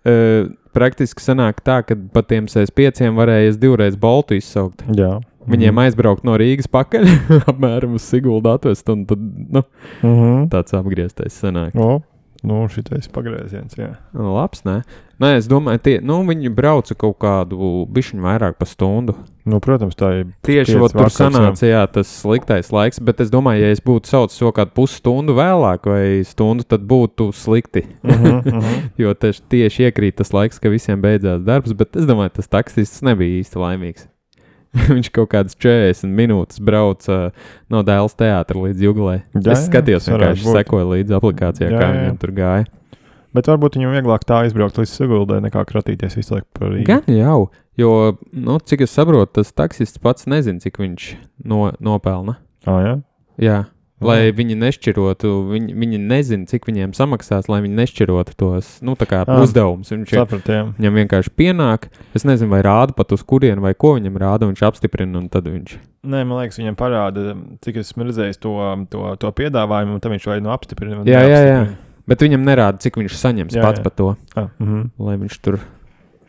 [0.09, 4.83] Uh, praktiski sanāk tā, ka pa tiem 65 varēja divreiz boltu izsaukt.
[4.97, 5.19] jā.
[5.47, 7.09] Viņiem aizbraukt no Rīgas pakaļ,
[7.51, 9.63] apmēram uz Siguldu atvest, un tad nu,
[10.03, 10.49] Uh -huh.
[10.49, 11.75] tāds apgrieztais sanāk.
[11.75, 12.03] O,
[12.43, 13.97] nu, šitais pagrieziens, jā.
[14.15, 14.83] Nu, labs, nē?
[15.23, 19.15] Nē, es domāju, tie, nu, viņi brauca kaut kādu bišķiņu vairāk pa stundu.
[19.45, 20.27] Nu, protams, tā ir.
[20.43, 24.39] Tieši vot tur sanāca, jā, tas sliktais laiks, bet es domāju, ja es būtu saucis
[24.39, 27.85] to kādu pusstundu vēlāk vai stundu, tad būtu slikti.
[28.03, 28.91] Uh -huh, uh -huh.
[28.99, 33.03] Jo tieši, tieši iekrīt tas laiks, ka visiem beidzās darbs, bet es domāju, tas taksists
[33.03, 34.09] nebija īsti laimīgs.
[34.95, 37.19] Viņš kaut kādas 40 minūtes brauca
[37.73, 39.17] no dēls teātra līdz jūglē.
[39.35, 41.99] Jā, Es jā, skatījos, varētu vienkārši sekoju līdzi aplikācijā, Jā, kā jā.
[41.99, 42.69] viņam tur gāja.
[43.33, 46.85] Bet varbūt viņam vieglāk tā izbraukt līdz Siguldai, nekā kratīties visu laiku par Rīgu.
[46.89, 47.39] Gan jau,
[47.81, 47.93] jo,
[48.33, 51.07] nu, cik es saprotu, tas taksists pats nezina, cik viņš
[51.49, 52.39] no, nopelna.
[52.69, 52.95] Ah, jā?
[53.41, 53.59] Jā.
[54.07, 59.43] Lai viņi nešķirotu, viņi, viņi nezina, cik viņiem samaksās, lai viņi nešķirotu tos nu, Ah,
[59.43, 59.93] uzdevumus.
[59.95, 60.73] Viņš ir Sapratiem.
[60.79, 64.65] Viņam vienkārši pienāk, es nezinu, vai rāda pat uz kurienu, vai ko viņam rāda, viņš
[64.69, 65.77] apstiprina, un tad viņš.
[66.03, 68.57] Nē, man liekas, viņam parāda, cik esmu redzējis to,
[68.91, 71.03] to, to piedāvājumu, un tad viņš vai nu apstiprina.
[71.07, 71.57] Jā, jā, jā.
[71.63, 71.89] neapstiprina.
[72.11, 73.85] Bet viņam nerāda, cik viņš saņems Jā, jā, pats jā.
[73.87, 74.89] par to, Ah, uh -huh.
[74.99, 75.61] lai viņš tur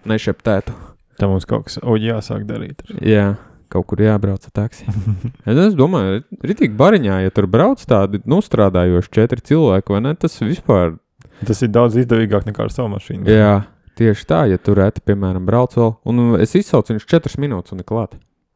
[0.06, 0.74] nešeptētu.
[1.20, 2.84] Tā mums kaut kas jāsāk darīt.
[3.02, 3.36] Jā,
[3.74, 4.86] kaut kur jābrauc ar taksi.
[5.50, 10.16] Es, domāju, ritīgi bariņā, ja tur brauc tādi nu, strādājoši četri cilvēki, vai ne?
[10.20, 10.96] Tas vispār,
[11.44, 13.26] Tas ir daudz izdevīgāk nekā ar savu mašīnu.
[13.28, 13.64] jā,
[14.00, 15.96] tieši tā, ja tur reti, piemēram, brauc vēl.
[16.08, 18.14] Un es izsaucu viņš četras minūtes un klāt.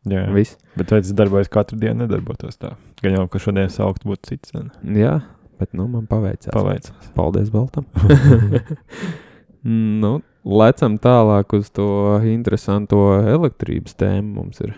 [0.07, 0.21] jā.
[0.31, 0.55] Viss.
[0.77, 2.75] Bet vai tas darbojas katru dienu, nedarbotos tā.
[3.03, 4.53] Gan jau, ka šodien saukt būtu cits.
[4.55, 4.69] ne?
[5.01, 5.17] Jā,
[5.59, 6.53] bet nu man paveicās.
[6.55, 7.11] Paveicās.
[7.17, 7.89] Paldies, Baltam.
[9.67, 11.87] Nu, lecam tālāk uz to
[12.29, 14.29] interesanto elektrības tēmu.
[14.37, 14.75] Mums ir,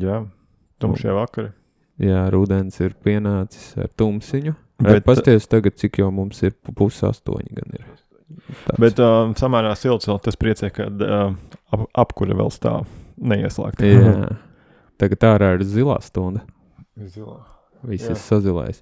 [0.00, 0.22] Jā,
[0.80, 1.50] tumšie vakari.
[2.00, 4.54] jā, rudens ir pienācis ar tumsiņu.
[4.82, 7.84] Bet- Pasties tagad, cik jau mums ir pusi astoņi gan ir.
[8.66, 8.78] Tāds.
[8.80, 11.34] Bet uh, samērā silts vēl tas priecē, ka uh,
[11.70, 12.86] ap, apkure vēl stāv
[13.20, 13.84] neieslēgta.
[13.86, 14.14] Jā.
[14.98, 16.40] Tagad ārā ir zilā stunda.
[16.96, 17.42] Zilā.
[17.84, 18.14] Viss Jā.
[18.14, 18.80] ir sazilējis.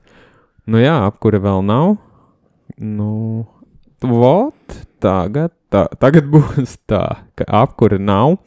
[0.71, 1.97] Nu jā, apkure vēl nav.
[2.79, 3.47] Nu,
[4.01, 7.03] vot, tagad, tā, tagad būs tā,
[7.37, 8.39] ka apkure nav.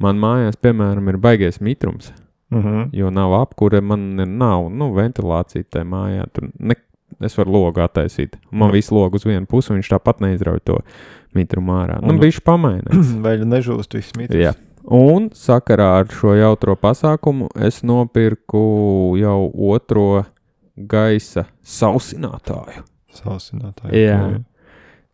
[0.00, 2.12] Man mājās, piemēram, ir baigais mitrums,
[2.50, 2.88] Uh -huh.
[2.92, 6.24] jo nav apkure, man ir- nav nu, ventilācija tajā mājā.
[6.32, 6.74] Tur ne,
[7.20, 8.34] es varu logu attaisīt.
[8.50, 8.72] Man Nu.
[8.74, 10.78] viss logs uz vienu pusi, un viņš tāpat neizrauj to
[11.34, 12.00] mitrumu ārā.
[12.02, 13.14] Nu, Un- viņš pamainīs.
[13.22, 14.40] Vēl nežūst viss mītnes.
[14.42, 14.54] Jā.
[14.90, 20.24] Un sakarā ar šo jautro pasākumu es nopirku jau otro
[20.76, 22.82] gaisa sausinātāju.
[23.12, 23.92] Sausinātāji.
[23.92, 24.40] Jā.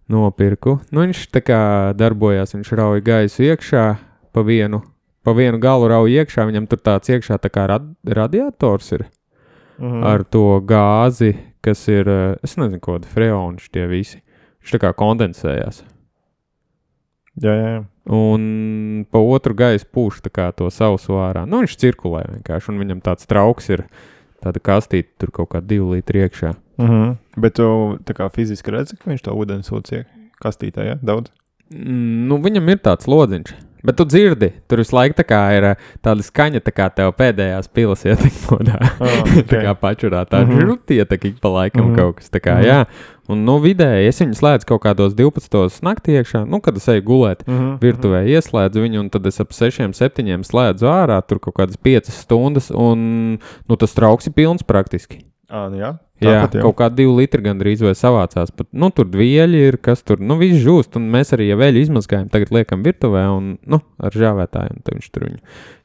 [0.09, 0.81] Nopirku.
[0.92, 1.61] Nu, viņš tā kā
[1.99, 3.96] darbojās, viņš rauja gaisu iekšā,
[4.37, 4.83] pa vienu,
[5.25, 6.44] pa vienu galu rauja iekšā.
[6.51, 9.07] Viņam tur tāds iekšā tā kā rad, radiators ir
[9.79, 9.88] mm.
[9.88, 10.05] -huh.
[10.12, 11.33] ar to gāzi,
[11.64, 14.20] kas ir, eh, es nezinu, kādi freoni tie visi.
[14.61, 15.85] Viņš tā kā kondensējās.
[17.42, 17.85] Jā, jā, jā.
[18.07, 20.20] Un pa otru gaisu pūš
[20.57, 21.46] to sausu ārā.
[21.46, 23.87] Nu, viņš cirkulē vienkārši, un viņam tāds trauks ir.
[24.42, 26.55] Tāda kastīte tur kaut kā divi litri iekšā.
[26.79, 27.16] Uh -huh.
[27.37, 30.05] Bet tu kā fiziski redzi, ka viņš to ūdens sūta
[30.44, 31.31] kastītē, jā, daudz.
[31.70, 33.55] Mm, Nu, viņam ir tāds lodziņš.
[33.87, 37.12] Bet tu dzirdi, tur visu laiku tā kā ir ā, tāda skaņa, tā kā tev
[37.16, 38.81] pēdējās pilas ietekmē.
[39.01, 40.59] Ah, tā kā pačurā tā Mhm.
[40.61, 41.96] žurti ietek ik pa laikam Mhm.
[41.96, 42.29] kaut kas.
[42.31, 42.66] Tā kā, Mhm.
[42.66, 42.87] jā.
[43.29, 45.81] Un, nu, vidēji es viņu slēdzu kaut kādos 12.
[45.83, 47.42] naktī iekšā, nu, kad es eju gulēt.
[47.46, 47.79] Uh -huh.
[47.81, 52.11] virtuvē ieslēdzu viņu, un tad es ap 6, 7 slēdzu ārā, tur kaut kādas 5
[52.11, 55.25] stundas, un nu, tas trauks ir pilns praktiski.
[55.51, 56.70] Ah, nu jā, Jā, jau.
[56.70, 58.48] kaut kā 2 litri gandrīz vai savācās.
[58.57, 61.83] Pat, nu, tur vieļi ir, kas tur, nu, viss žūst, un mēs arī ja veļu
[61.85, 65.42] izmazgājam, tagad liekam virtuvē, un, nu, ar žāvētāju, un tad viņš tur viņu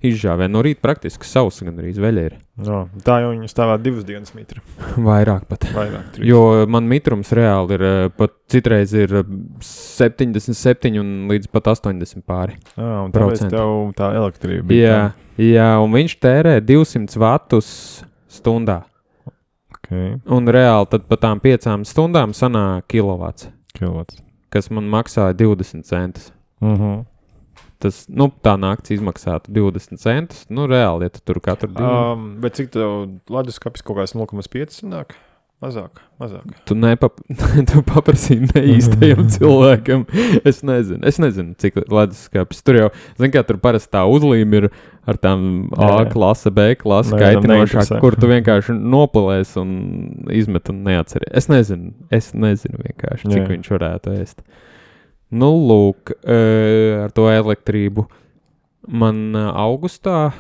[0.07, 0.47] izžāvē.
[0.51, 2.37] No rīta praktiski sausa gandrīz veļa ir.
[2.63, 4.63] Jā, tā jau viņa stāvā divas dienas mitra.
[5.09, 5.67] Vairāk pat.
[5.75, 6.29] Vairāk, trīs.
[6.29, 9.33] Jo man mitrums reāli ir eh, pat citreiz ir eh,
[9.67, 12.55] 77 un līdz pat 80 pāri.
[12.77, 13.51] Jā, un tāpēc procenti.
[13.57, 14.77] tev tā elektrība.
[14.79, 15.01] Jā,
[15.41, 17.73] jā, un viņš tērē 200 vatus
[18.31, 18.81] stundā.
[19.91, 20.13] Okay.
[20.32, 24.21] Un reāli tad pa tām piecām stundām sanāk kilovats, Kilots.
[24.49, 26.32] kas man maksāja 20 centus.
[26.62, 27.06] Uh -huh.
[27.82, 30.45] Tas, nu, tā naktis izmaksātu 20 centus.
[30.49, 32.13] Nu, reāli, ja tu tur katru dienu.
[32.13, 35.15] um, bet cik tev leduskapis kaut kāds 0,5 sanāk?
[35.62, 36.56] Mazāk, mazāk.
[36.65, 37.19] Tu, nepap
[37.69, 40.08] tu paprasīji neīstajam cilvēkam.
[40.41, 42.88] Es nezinu, es nezinu cik leduskapis tur jau,
[43.19, 44.67] zini, kā tur parasti tā uzlīme ir
[45.06, 49.71] ar tām A klase, B klase, Nevienam kaitinošāk, kur tu vienkārši nopelēsi un
[50.34, 51.30] izmet un neatceries.
[51.43, 53.50] Es nezinu, es nezinu vienkārši, cik Jā.
[53.54, 54.41] viņš varētu ēst.
[55.32, 56.39] Nu, lūk, e,
[57.06, 58.10] ar to elektrību
[58.89, 60.32] man e, augustā.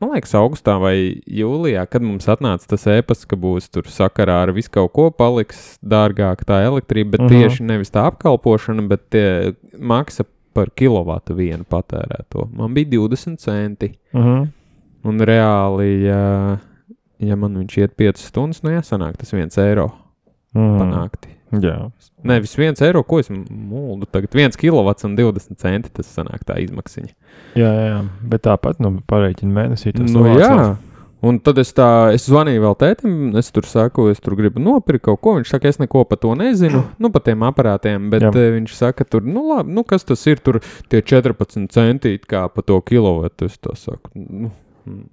[0.00, 0.94] Man liekas, augustā vai
[1.26, 5.78] jūlijā, kad mums atnāca tas ēpasts, ka būs tur sakarā ar visu kaut ko, paliks
[5.82, 7.34] dārgāk tā elektrība, bet uh Mhm.
[7.34, 7.48] -huh.
[7.48, 12.48] tieši nevis tā apkalpošana, bet tie maksa par kilovatu vienu patērēto.
[12.52, 13.92] Man bija 20 centi.
[14.14, 14.48] Uh -huh.
[15.04, 16.58] Un reāli, ja,
[17.18, 19.90] ja man viņš iet 5 stundas, nu jāsanāk tas 1 eiro
[20.54, 20.78] Mm.
[20.78, 21.28] panākti.
[21.52, 21.76] Jā,
[22.28, 24.04] Nevis 1 eiro, ko es mūldu.
[24.12, 27.14] Tagad 1 kilovats un 20 centi tas sanāk tā izmaksiņa.
[27.56, 29.94] jā, jā, bet tāpat, nu, pareiķina mēnesī.
[29.96, 30.44] tas Nu, savācās.
[30.44, 30.76] jā.
[31.20, 35.02] Un tad es tā, es zvanīju vēl tētim, es tur saku, es tur gribu nopirkt
[35.08, 35.32] kaut ko.
[35.34, 38.30] Viņš saka, es neko par to nezinu, nu, par tiem aparātiem, bet Jā.
[38.30, 38.52] jā.
[38.54, 42.62] viņš saka, tur, nu, labi, nu, kas tas ir, tur tie 14 centīti kā par
[42.62, 43.48] to kilovatu.
[43.50, 44.52] Es tā saku, nu,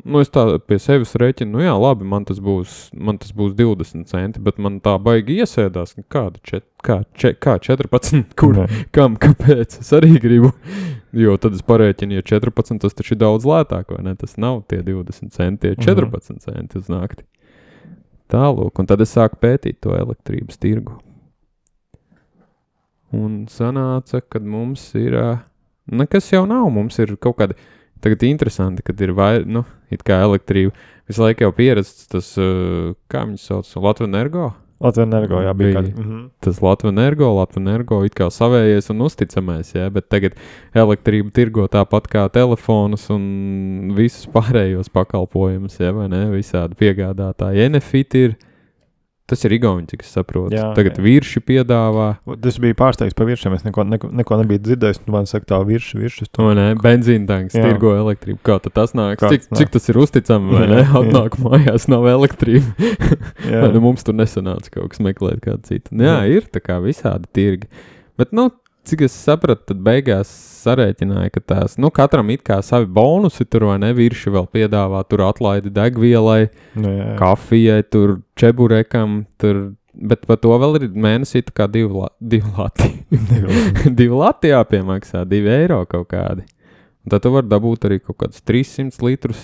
[0.06, 3.54] nu, es tā pie sevis rēķinu, nu, jā, labi, man tas būs, man tas būs
[3.58, 8.56] 20 centi, bet man tā baigi iesēdās, nu, kāda čet, kā, čet, kā 14, kur,
[8.62, 8.68] Nē.
[8.96, 10.52] kam, kāpēc, es arī gribu.
[11.16, 14.16] Jo tad es parēķinu, ja 14 tas taču ir daudz lētāk, vai ne?
[14.20, 15.86] Tas nav tie 20 centi, tie Mhm.
[15.88, 17.24] 14 centi uz nakti.
[18.30, 20.98] Tālāk, un tad es sāku pētīt to elektrības tirgu.
[23.14, 25.16] Un sanāca, ka mums ir.
[25.86, 26.66] Nekas jau nav.
[26.74, 27.56] Mums ir kaut kāda.
[28.06, 30.76] Tagad interesanti, kad ir vai, nu, it kā elektrība.
[31.10, 34.52] Visu laiku jau pierasts tas, ā, kā viņas sauc, Latvijas energo.
[34.84, 35.82] Latvijas energo, jā, bija Bija.
[35.82, 35.92] kāda.
[36.04, 36.24] Mhm.
[36.44, 40.36] tas Latvijas energo, Latvijas energo it kā savējais un uzticamais, jā, bet tagad
[40.76, 46.26] elektrība tirgo tāpat kā telefonus un visus pārējos pakalpojumus, jā, vai ne?
[46.34, 47.66] Visādi piegādātāji.
[47.70, 48.36] Enefit ir,
[49.30, 50.54] tas ir Igauni, cik es saprotu.
[50.56, 51.04] Jā, tagad jā.
[51.06, 52.08] virši piedāvā,
[52.42, 53.56] Tas bija pārsteigts par virsmu.
[53.58, 55.02] Es neko, neko, neko nebiju dzirdējis.
[55.06, 56.28] Nu, man saka, tā virsma, virsma.
[56.38, 56.66] vai ne?
[56.82, 57.64] Benzīna tanks Jā.
[57.66, 58.38] tirgo elektrību.
[58.46, 59.22] Kā tas nāks?
[59.24, 60.82] Kā Cik, tas cik tas ir uzticami, vai ne?
[60.82, 61.02] Jā, jā.
[61.02, 62.92] Atnāk mājās, nav elektrība.
[63.52, 65.94] Jā, nu mums tur nesanāca kaut kas meklēt kādu citu.
[65.96, 67.70] Nu, jā, ir tā kā visādi tirgi.
[68.20, 68.50] Bet, nu,
[68.88, 70.30] cik es sapratu, tad beigās
[70.66, 75.04] sarēķināja, ka tās, nu, katram it kā savi bonusi tur vai ne, virši vēl piedāvā,
[75.10, 77.18] tur atlaidi degvielai, Nu, jā, jā.
[77.20, 79.62] kafijai, tur čeburekam, tur,
[79.96, 81.92] bet par to vēl ir mēnesī tā kā divi
[82.58, 82.90] lati.
[84.00, 86.48] divi lati jāpiemaksā, divi eiro kaut kādi.
[87.06, 89.44] Un tad tu vari dabūt arī kaut kādus 300 litrus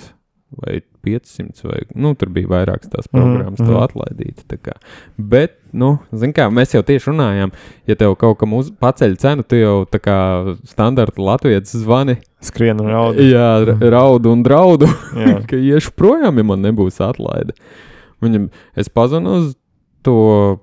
[0.60, 3.72] vai 500, vai, nu, tur bija vairākas tās Mhm, programmas, mm -hmm.
[3.72, 4.44] to atlaidīt.
[5.18, 7.52] Bet, nu, kā, mēs jau tieši runājām,
[7.88, 12.80] ja tev kaut kam uz, paceļ cenu, tu jau tā kā standarta latviešu zvani, Skrien
[12.82, 13.16] un raud.
[13.16, 14.88] jā, ra- raudu un draudu,
[15.50, 17.54] ka iešu projām, ja man nebūs atlaide.
[18.22, 19.56] Viņam, es pazinu uz
[20.04, 20.60] to,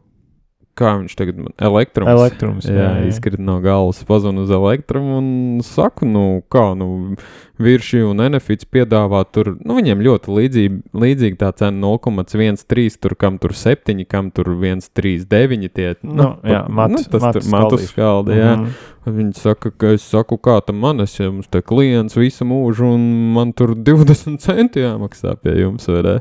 [0.79, 2.13] kā viņš tagad man elektrums.
[2.15, 2.69] Elektrums.
[2.71, 4.01] Jā, jā izkrīt no galvas.
[4.09, 5.29] Pazvanu uz elektrumu un
[5.67, 7.17] saku, nu, kā, nu,
[7.59, 13.41] virši un Enefits piedāvā tur, nu, viņiem ļoti līdzīgi, līdzīgi tā cena 0,13, tur kam
[13.43, 15.95] tur 7, kam tur 1,39 tie.
[16.03, 18.55] Nu, jā, matu- nu, tas matu tur matu skaldi, jā.
[18.57, 18.71] Mhm.
[19.09, 22.95] Un Viņi saka, ka es saku, kā tam man, es jums te klients visu mūžu,
[22.95, 26.17] un man tur 20 centi jāmaksā pie jums, vai ne?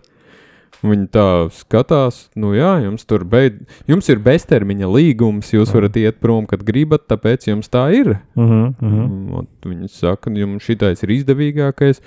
[0.85, 1.25] Viņi tā
[1.57, 6.61] skatās, nu jā, jums tur beid, jums ir beztermiņa līgums, jūs varat iet prom, kad
[6.67, 8.19] gribat, tāpēc jums tā ir.
[8.37, 9.05] Mhm, mhm.
[9.07, 12.01] Mm, un Viņi saka, jums šitais ir izdevīgākais.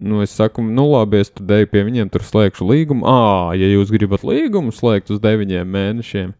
[0.00, 3.02] Nu, es saku, nu labi, es tad eju pie viņiem, tur slēgšu līgumu.
[3.06, 6.32] Ā, ja jūs gribat līgumu slēgt uz deviņiem mēnešiem.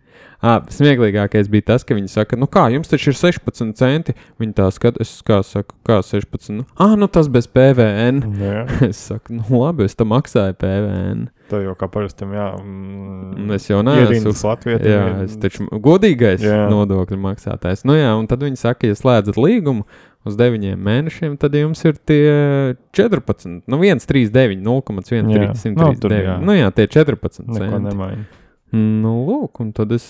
[0.42, 4.14] À, smieklīgākais bija tas, ka viņi saka, nu kā, jums taču ir 16 centi.
[4.42, 6.50] Viņi tā skatās, es kā saku, kā 16.
[6.56, 8.24] Nu, ah, nu tas bez PVN.
[8.88, 11.28] Es saku, nu labi, es tam maksāju PVN.
[11.52, 12.48] Tā jau kā parastam, jā.
[12.62, 14.08] Mm, Un Es jau neesmu.
[14.16, 14.78] Ierindas Latvijā.
[14.84, 16.64] Jā, es taču godīgais Jā.
[16.72, 17.84] nodokļu maksātājs.
[17.88, 19.84] Nu jā, un tad viņi saka, ja slēdzat līgumu
[20.28, 25.32] uz 9 mēnešiem, tad jums ir tie 14, nu 1,39, 0,139.
[25.32, 25.72] Jā.
[25.76, 26.36] Nu, tur jā.
[26.42, 27.82] Nu jā, tie 14 Neko centi.
[27.88, 28.24] nemaina.
[28.72, 30.06] Nu, lūk, un tad es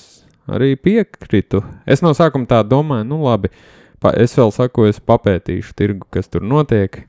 [0.46, 1.62] arī piekritu.
[1.86, 3.50] Es no sākuma tā domāju, nu labi,
[4.02, 7.04] pa, es vēl saku, es papētīšu tirgu, kas tur notiek,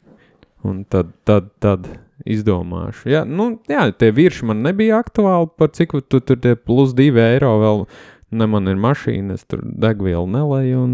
[0.63, 1.89] un tad, tad, tad
[2.25, 3.09] izdomāšu.
[3.11, 7.55] Jā, nu, jā, tie virši man nebija aktuāli, par cik tu tur plus 2 eiro
[7.61, 7.85] vēl.
[8.33, 10.93] Ne man ir mašīna, es tur degvielu nelēju, un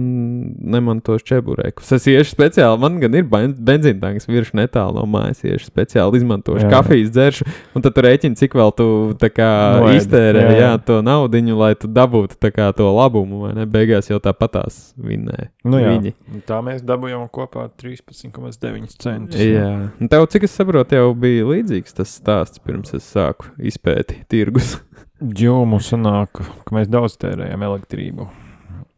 [0.60, 1.92] ne man tos čeburekus.
[1.96, 6.66] Es iešu speciāli, man gan ir ben- benzīntanks virs netālu no mājas, iešu speciāli izmantošu
[6.66, 6.72] Jā.
[6.74, 8.88] kafijas dzeršu, un tad tu rēķini, cik vēl tu
[9.22, 9.50] tā kā
[9.80, 10.58] Noēdi, iztērē, jā.
[10.66, 13.68] jā, to naudiņu, lai tu dabūtu tā kā to labumu, vai ne?
[13.70, 15.50] Beigās jau tāpatās vinnēja.
[15.64, 15.96] Nu, jā.
[15.96, 16.14] Viņi.
[16.50, 19.40] Tā mēs dabūjām kopā 13,9 centus.
[19.40, 24.24] Jā, un tev, cik es saprotu, jau bija līdzīgs tas stāsts pirms es sāku izpēti
[24.32, 24.78] tirgus.
[25.20, 28.28] Jo mums sanāk, ka mēs daudz tērējam elektrību.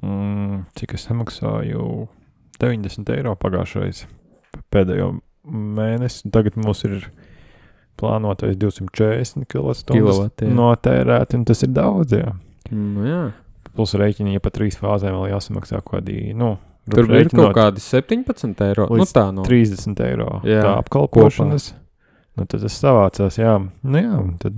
[0.06, 2.08] Mm, cik es samaksāju?
[2.62, 4.04] 90 eiro pagājušais
[4.74, 5.16] pēdējo
[5.50, 6.30] mēnesi.
[6.34, 7.08] Tagad mums ir
[7.98, 12.18] plānotais 240 kWh notērēti, un tas ir daudz.
[12.18, 12.36] Jā.
[12.70, 13.22] Nu, jā.
[13.74, 16.58] Plus rēķini, ja pa trīs fāzēm vēl jāsamaksā kaut kādi, nu,
[16.92, 18.88] Tur rēķinot kaut kādi 17 eiro.
[18.90, 20.40] Nu, tā no 30 eiro.
[20.48, 21.72] Jā, tā apkalpošanas.
[22.38, 23.54] Nu, tad tas savācās, jā.
[23.86, 24.58] Nu, jā, un tad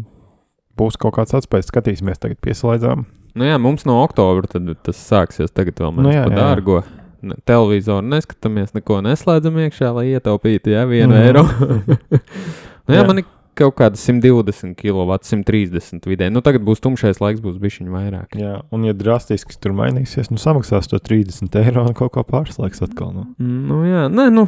[0.79, 1.69] būs kaut kāds atspējas.
[1.71, 3.05] Skatīsimies, tagad pieslēdzām.
[3.33, 5.53] Nu, jā, mums no oktobra tad tas sāksies.
[5.53, 6.81] Tagad vēl mēs Nu, jā, jā, dārgo.
[7.23, 11.21] Ne- Televizoru neskatāmies, neko neslēdzam iekšā, lai ietaupītu jā, vienu mm.
[11.23, 11.45] eiro.
[12.86, 12.99] nu, jā, Jā.
[12.99, 13.07] jā.
[13.07, 16.29] man ir kaut kāda 120 kW, 130 vidē.
[16.33, 18.37] Nu, tagad būs tumšais laiks, būs bišķiņ vairāk.
[18.39, 22.83] Jā, un, ja drastiski tur mainīsies, nu samaksās to 30 eiro un kaut ko pārslēgs
[22.85, 23.11] atkal.
[23.13, 23.25] Nu.
[23.39, 24.47] Nu, jā, nē, nu,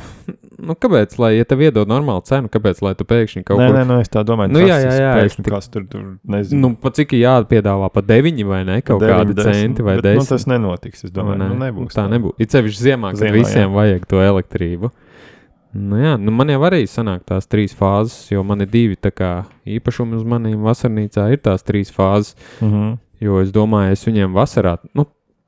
[0.57, 3.77] nu kāpēc, lai, ja tev iedod normālu cenu, kāpēc, lai tu pēkšņi kaut Nē, ko
[3.77, 4.53] nē, nē, es tā domāju.
[4.55, 6.03] Nu, jā, jā, jā, Pēkšņi tik- kāds tur, tur
[6.35, 6.61] nezinu.
[6.65, 8.81] Nu, pa cik jāpiedāvā pa 9 vai ne?
[8.85, 10.21] Kaut 9, kādi 10, centi vai bet, 10.
[10.23, 11.39] Nu, tas nenotiks, es domāju.
[11.45, 12.33] Vai Nu, nebūs tā nebūs.
[12.41, 13.73] It sevišķi ziemā, kad Ziemā, visiem jā.
[13.75, 14.91] vajag to elektrību.
[15.75, 19.45] Nu, jā, nu man jau arī sanāk tās trīs fāzes, jo man ir divi kā
[19.67, 21.27] īpašumi uz maniem vasarnīcā.
[21.33, 22.97] Ir tās trīs fāzes, Mm -hmm.
[23.19, 25.05] jo es domāju, es viņiem vasarā, nu,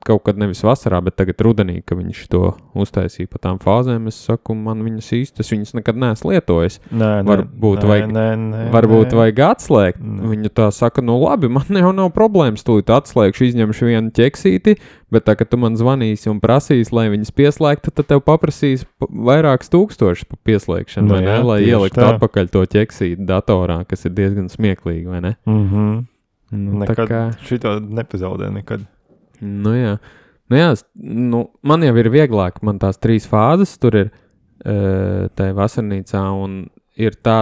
[0.08, 2.40] kaut kad nevis vasarā, bet tagad rudenī, ka viņš to
[2.78, 4.06] uztaisīja pa tām fāzēm.
[4.08, 6.78] Es saku, man viņas īsti, es viņas nekad neesmu lietojis.
[6.90, 9.18] Nē, nē, Varbūt nē, vajag- Nē, nē, Varbūt nē.
[9.20, 10.00] vajag atslēgt.
[10.00, 10.30] Nē.
[10.32, 12.64] Viņa tā saka, nu labi, man jau nav problēmas.
[12.64, 14.76] Tūlīt atslēgšu, izņemšu vienu ķeksīti,
[15.12, 19.06] bet tā, kad tu man zvanīsi un prasīsi, lai viņas pieslēgtu, tad tev paprasīs pa-
[19.12, 21.32] vairākus tūkstošus par pieslēgšanu, Nu vai ne?
[21.36, 22.12] jā, Lai ieliktu tā.
[22.16, 25.36] atpakaļ to ķeksīti datorā, kas ir diezgan smieklīgi, vai ne?
[25.46, 26.06] Mhm.
[26.50, 28.86] Nu, tā Nekad kā, šito nepazaudē nekad.
[29.40, 29.98] Nu jā.
[30.48, 35.52] Nu jā, nu, man jau ir vieglāk, man tās trīs fāzes tur ir e, tajā
[35.58, 36.22] vasarnīcā,
[36.98, 37.36] ir tā,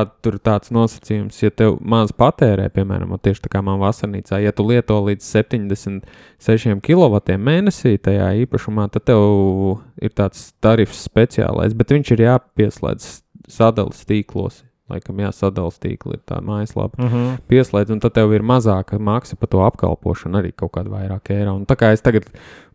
[0.45, 4.99] tāds nosacījums, ja tev maz patērē, piemēram, tieši tā kā man vasarnīcā, ja tu lieto
[5.07, 9.23] līdz 76 kW mēnesī tajā īpašumā, tad tev
[10.03, 13.11] ir tāds tarifs speciālais, bet viņš ir jāpieslēdz
[13.49, 14.66] sadalas tīklos.
[14.87, 17.39] Laikam, jā, sadalas tīkli ir tā mājaslapa Mm -hmm.
[17.51, 21.57] pieslēdz, un tad tev ir mazāka maksa par to apkalpošanu, arī kaut kāda vairāk eiro.
[21.57, 22.25] Un tā kā es tagad,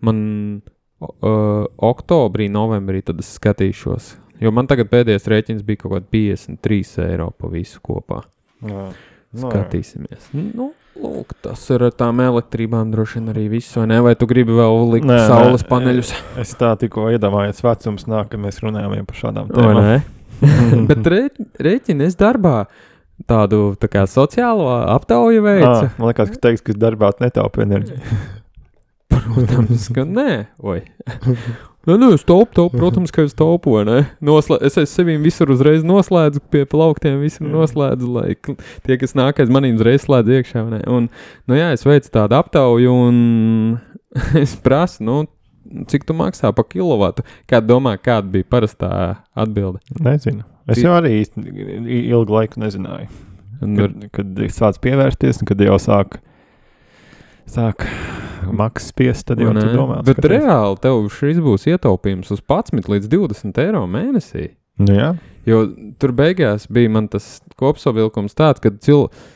[0.01, 0.61] man
[0.99, 4.17] uh, oktobrī, novembrī, tad es skatīšos.
[4.41, 8.23] Jo man tagad pēdējais rēķins bija kaut kāds 53 eiro pa visu kopā.
[8.65, 8.91] Jā.
[9.37, 10.31] Skatīsimies.
[10.33, 13.99] Nu, lūk, tas ir ar tām elektrībām droši vien arī viss, vai ne?
[14.03, 15.27] Vai tu gribi vēl likt Nē, nē.
[15.27, 16.11] saules paneļus?
[16.41, 20.01] Es tā tikko iedomājos, vecums nāk, kad mēs runājam par šādām tēmām.
[20.89, 22.65] Bet rē- rēķini es darbā
[23.29, 25.89] tādu tā kā sociālo aptauju Ah, veicu.
[25.99, 27.99] man liekas, ka teiks, ka darbā netaupa enerģiju.
[29.11, 30.29] Protams, ka nē.
[30.63, 30.79] Oi.
[31.81, 33.71] Nē, nē, es taupu, taupu, protams, ka es taupu?
[34.21, 34.59] Noslē...
[34.67, 38.35] Es es sevi visur uzreiz noslēdzu, pie plauktiem visur noslēdzu, lai
[38.85, 40.61] tie, kas nāk aiz maniem, uzreiz slēdz iekšā.
[40.69, 40.81] ne?
[40.85, 41.07] Un,
[41.49, 43.79] nu jā, es veicu tādu aptauju, un
[44.37, 45.15] es prasu, nu,
[45.91, 47.25] cik tu maksā par kilovatu?
[47.49, 48.91] Kāda domā, kāda bija parastā
[49.37, 49.81] atbilde?
[50.01, 50.45] Nezinu.
[50.71, 53.09] Es jau arī ilgu laiku nezināju.
[53.61, 56.17] Kad, kad sāku pievērsties, un kad jau sāk,
[57.49, 57.85] sāk
[58.49, 59.99] maksas spiest, tad jau Nē, tu domā.
[60.05, 64.47] Bet reāli tev šis būs ietaupījums uz 11 līdz 20 eiro mēnesī.
[64.81, 65.11] Nu, jā,
[65.45, 65.63] Jo
[65.97, 69.29] tur beigās bija man tas kopsavilkums tāds, ka cilvēks,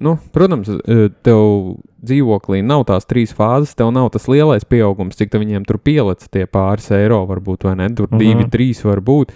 [0.00, 5.30] nu, protams, e, tev dzīvoklī nav tās trīs fāzes, tev nav tas lielais pieaugums, cik
[5.34, 7.88] viņiem tur pieliec tie pāris eiro, varbūt, vai ne?
[7.90, 8.18] Tur Mhm.
[8.18, 9.30] divi, trīs var būt.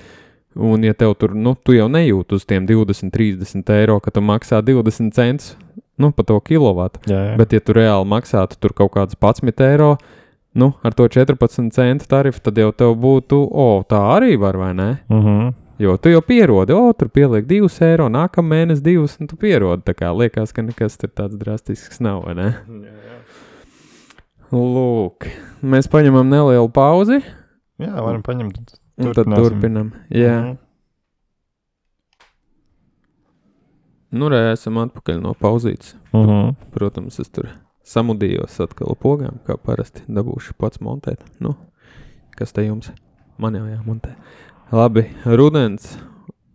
[0.54, 4.20] Un, ja tev tur, nu, tu jau nejūti uz tiem 20, 30 eiro, ka tu
[4.20, 5.56] maksā 20 centus
[5.98, 7.00] nu, par to kilovatu.
[7.06, 7.36] jā, jā.
[7.38, 9.96] Bet, ja tu reāli maksātu tur kaut kādas 11 eiro,
[10.54, 14.72] nu, ar to 14 centu tarifu, tad jau tev būtu, o, tā arī var, vai
[14.74, 14.98] ne?
[15.10, 15.54] Uh -huh.
[15.82, 19.82] Jo tu jau pierodi, o, tur pieliek 2 eiro, nākamā mēnesis 2, un tu pierodi.
[19.88, 22.52] Tā kā liekas, ka nekas tāds drastisks nav, ne?
[24.52, 25.26] Lūk,
[25.64, 27.22] mēs paņemam nelielu pauzi,
[27.80, 28.58] jā, varam paņemt.
[28.60, 29.42] un tad Turpināsim.
[29.48, 29.88] turpinam.
[30.12, 30.58] Jā, Mhm.
[34.12, 35.94] nu, re, esam atpakaļ no pauzītes.
[36.12, 36.54] Uh -huh.
[36.74, 37.48] Protams, es tur
[37.84, 41.20] samudījos atkal pogām, kā parasti dabūšu pats montēt.
[41.40, 41.54] Nu,
[42.36, 42.90] kas te jums?
[43.38, 44.14] Man jau jāmontē.
[44.72, 45.98] Labi, rudens,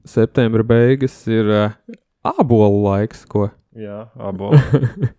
[0.06, 1.74] septembra beigas ir uh,
[2.26, 4.50] ābolu laiks, ko Jā, abo.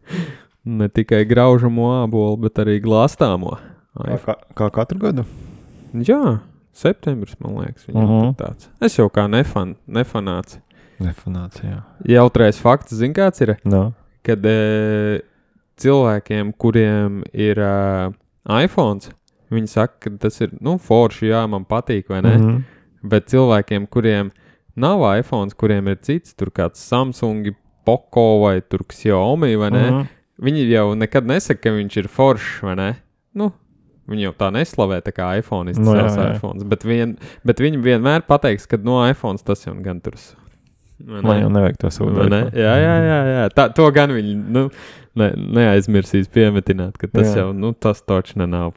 [0.79, 3.55] ne tikai graužamo ābolu, bet arī glāstāmo.
[3.95, 5.25] kā, kā, kā katru gadu?
[5.95, 6.41] Jā,
[6.75, 8.25] septembris, man liekas, viņam uh Mhm.
[8.25, 8.35] -huh.
[8.37, 8.69] tāds.
[8.81, 10.59] Es jau kā nefan, nefanāts.
[10.99, 11.85] Nefanācija.
[12.05, 13.57] Jautrais fakts, zin kāds ir?
[13.65, 13.93] No.
[14.23, 15.21] kad e,
[15.77, 18.11] cilvēkiem, kuriem ir e,
[18.65, 19.01] iPhone,
[19.51, 22.37] viņi saka, ka tas ir nu, forši, jā, man patīk, vai ne?
[22.37, 22.49] Mm.
[22.49, 22.63] -hmm.
[23.03, 24.33] Bet cilvēkiem, kuriem
[24.77, 27.53] nav iPhone, kuriem ir cits, tur kāds Samsung,
[27.85, 29.85] Poco vai Xiaomi, vai ne?
[29.89, 29.99] -hmm.
[29.99, 30.07] Mhm.
[30.39, 32.95] Viņi jau nekad nesaka, ka viņš ir foršs, vai ne?
[33.35, 33.53] Nu,
[34.09, 36.65] Viņi jau tā neslavē, tā kā iPhone ir jā, savs iPhone.
[36.65, 40.17] Bet, vien, bet viņi vienmēr pateiks, ka no iPhone tas jau gan tur.
[40.99, 42.41] Man jau nevajag to Vai ne?
[42.57, 43.43] Jā, jā, jā, jā.
[43.55, 44.65] Tā, to gan viņi nu,
[45.19, 47.45] ne, neaizmirsīs piemetināt, ka tas Jā.
[47.45, 48.01] jau nu, tas
[48.35, 48.73] ne nav.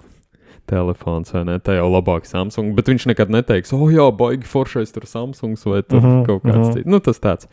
[0.72, 1.60] Telefons vai ne?
[1.60, 2.72] Tā jau labāk Samsung.
[2.78, 6.44] Bet viņš nekad neteiks, o, jā, baigi foršais tur Samsungs vai tur Mhm, -huh, kaut
[6.48, 6.74] kāds uh -huh.
[6.80, 6.88] cits.
[6.88, 7.48] Nu, tas tāds.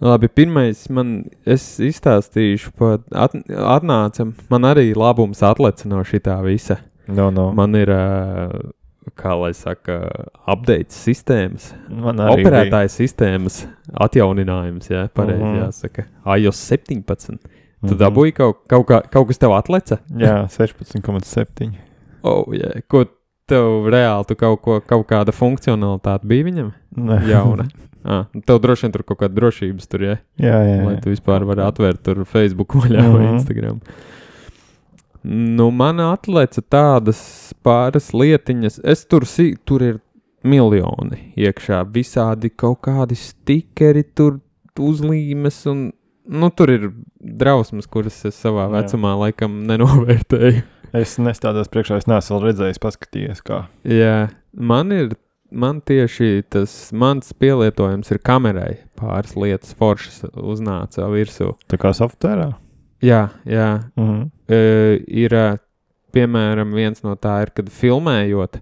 [0.00, 6.76] Labi, pirmais man, es izstāstīšu par, at, atnāca, man arī labums atleca no šitā visa.
[7.08, 7.52] No, no.
[7.52, 7.88] Man, ir,
[9.16, 10.10] kā lai saka,
[10.46, 13.66] update sistēmas, operētāja sistēmas
[14.00, 15.62] atjauninājums, jā, pareizi Mhm.
[15.64, 16.04] jāsaka.
[16.38, 17.38] iOS 17.
[17.86, 17.98] Tu Mhm.
[17.98, 19.98] dabūji kaut, kaut, kā, kaut kas tev atleca?
[20.16, 21.72] Jā, 16,7.
[22.26, 23.04] Oh, jā, ko
[23.48, 26.72] tev reāli, tu kaut, ko, kaut kāda funkcionalitāte bija viņam?
[26.96, 27.20] Nē.
[27.30, 27.68] Jauna.
[28.08, 30.76] Ah, tev droši vien tur kaut kāda drošības tur, jā, jā, jā.
[30.86, 33.34] lai tu vispār vari atvērt tur Facebook vaļā vai Mhm.
[33.36, 33.80] Instagram.
[35.24, 37.18] Nu, man atleca tādas
[37.66, 38.78] pāris lietiņas.
[38.86, 39.98] Es tur, si, tur ir
[40.46, 44.38] miljoni iekšā, visādi kaut kādi stikeri, tur
[44.78, 45.88] uzlīmes un.
[46.28, 46.90] Nu, tur ir
[47.20, 48.72] drausmas, kuras es savā Jā.
[48.78, 50.62] vecumā laikam nenovērtēju.
[50.96, 53.64] Es nestādos priekšā, es neesmu redzējis, paskatījies, kā.
[53.88, 55.16] Jā, man ir.
[55.48, 58.82] Man tieši tas mans pielietojums ir kamerai.
[59.00, 61.54] Pāris lietas foršas uznāca virsū.
[61.72, 62.50] Tā kā softverā.
[63.00, 63.70] Jā, jā.
[63.96, 64.26] Mhm.
[64.44, 64.58] e,
[65.24, 65.46] ir ā,
[66.12, 68.60] piemēram viens no tā, ir, kad filmējot,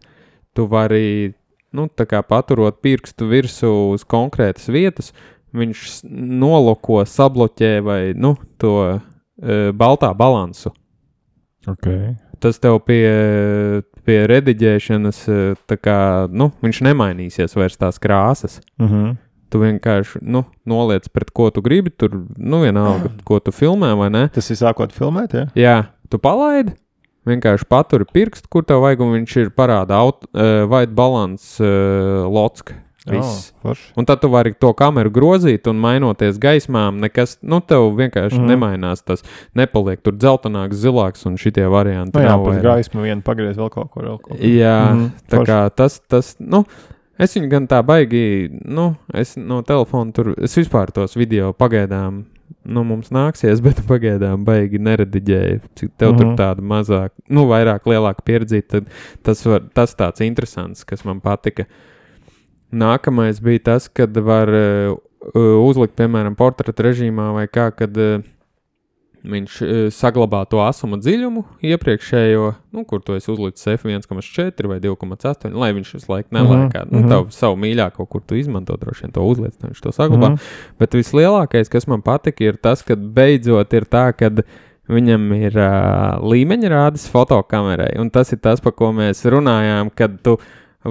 [0.55, 1.35] tu vari
[1.75, 5.13] nu, paturot pirkstu virsū uz konkrētas vietas,
[5.57, 10.73] viņš noloko, sabloķē vai nu, to e, baltā balansu.
[11.67, 12.15] Okay.
[12.43, 13.03] Tas tev pie,
[14.07, 15.99] pie rediģēšanas, e, kā,
[16.31, 18.61] nu, viņš nemainīsies vairs tās krāsas.
[18.83, 19.17] Mhm.
[19.47, 24.09] Tu vienkārši nu, noliec pret ko tu gribi, tur nu, vienalga, ko tu filmē vai
[24.11, 24.25] ne.
[24.35, 25.45] Tas ir sākot filmēt, ja?
[25.55, 25.77] Jā,
[26.11, 26.75] tu palaidi.
[27.27, 32.27] Vienkārši paturi pirkstu, kur tev vajag, un viņš ir parādā aut, uh, white balance uh,
[32.31, 32.75] locka.
[33.11, 33.53] Viss.
[33.63, 33.75] Oh.
[33.97, 36.99] Un tad tu vari to kameru grozīt un mainoties gaismām.
[37.03, 38.51] Nekas, nu, tev vienkārši mm.
[38.51, 39.05] nemainās.
[39.07, 39.23] Tas
[39.59, 42.19] nepaliek tur dzeltenāks, zilāks un šitie varianti.
[42.19, 44.03] Nu, jā, pēc gaismu vienu pagriez vēl kaut ko.
[44.03, 44.43] Vēl kaut ko.
[44.43, 45.51] Jā, mm -hmm, tā forši.
[45.53, 46.65] kā tas, tas, nu,
[47.19, 52.25] es viņu gan tā baigi, nu, es no telefona tur, es vispār tos video pagaidām,
[52.65, 55.61] nu, mums nāksies, bet pagaidām baigi nerediģēju.
[55.75, 56.19] Cik tev mm -hmm.
[56.19, 56.37] tur Mhm.
[56.37, 58.85] tāda mazāk, nu, vairāk, lielāka pieredze, tad
[59.23, 61.65] tas, var, tas tāds interesants, kas man patika.
[62.73, 64.97] Nākamais bija tas, kad var uh,
[65.63, 68.25] uzlikt, piemēram, portretu režīmā vai kā, kad uh,
[69.27, 75.55] viņš uh, saglabā to asuma dziļumu iepriekšējo, nu, kur tu esi uzlicis F1,4 vai 2,8,
[75.55, 76.85] lai viņš visu laiku nelēkā.
[76.85, 76.93] Mm Mhm, -hmm.
[76.93, 77.09] nu, mhm.
[77.09, 80.29] tavu, savu mīļāko, kur tu izmanto, droši vien to uzliec, viņš to saglabā.
[80.29, 80.43] Mm Mhm.
[80.43, 80.79] -hmm.
[80.79, 84.31] Bet vislielākais, kas man patika, ir tas, ka beidzot ir tā, ka
[84.89, 87.99] viņam ir uh, līmeņa rādes fotokamerai.
[87.99, 90.39] Un tas ir tas, par ko mēs runājām, kad tu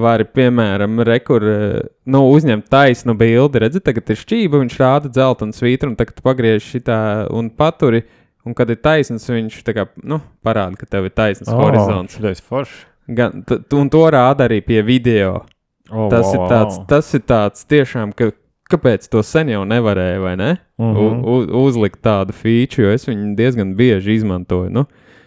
[0.01, 3.61] vari, piemēram, rekur, uh, nu, uzņemt taisnu bildi.
[3.63, 6.99] Redzi, tagad ir šķība, viņš rāda dzeltenu svītru, un tagad pagriež šitā
[7.33, 8.03] un paturi.
[8.45, 11.57] Un kad ir taisns, viņš tā kā, nu, parāda, ka tev ir taisns oh.
[11.63, 12.19] horizonts.
[12.21, 12.83] Tas ir forši.
[13.17, 13.41] Gan,
[13.73, 15.45] un to rāda arī pie video.
[15.91, 18.31] Oh, Tas, ir tāds, tas ir tāds tiešām, ka
[18.71, 20.51] kāpēc to sen jau nevarēja, vai ne?
[20.77, 20.97] Mm Mhm.
[20.97, 21.25] -hmm.
[21.25, 24.69] u, uzlikt tādu feature, jo es viņu diezgan bieži izmantoju.
[24.69, 24.85] Nu,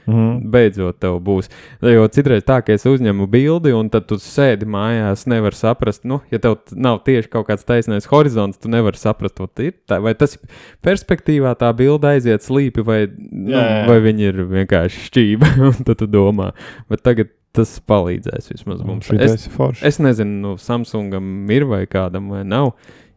[0.09, 0.51] Mhm.
[0.51, 1.51] beidzot, tev būs.
[1.85, 6.21] Jo citreiz tā, ka es uzņemu bildi, un tad tu sēdi mājās, nevar saprast, nu,
[6.33, 10.55] ja tev nav tieši kaut kāds taisnais horizonts, tu nevari saprast, tā, vai tas ir
[10.85, 13.83] perspektīvā tā bilde aiziet slīpi, vai, nu, Jā, jā.
[13.91, 15.53] vai viņi ir vienkārši šķība.
[15.71, 16.53] un tad tu domā,
[16.89, 19.09] bet tagad tas palīdzēs vismaz mums.
[19.09, 19.47] Šī Es,
[19.83, 22.75] es nezinu, nu, Samsungam ir vai kādam vai nav.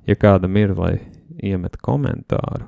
[0.09, 0.95] Ja kādam ir, lai
[1.41, 2.67] iemet komentāru.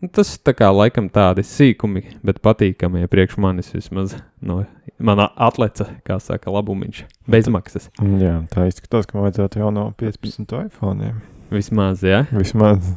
[0.00, 4.62] Nu, tas tā kā laikam tādi sīkumi, bet patīkami priekš manis vismaz no
[4.96, 7.02] mana atleca, kā saka, labumiņš.
[7.28, 7.90] Bezmaksas.
[8.00, 11.12] Jā, tā izskatās, ka vajadzētu jau no 15 iPhone.
[11.52, 12.22] Vismaz, jā.
[12.32, 12.94] Vismaz.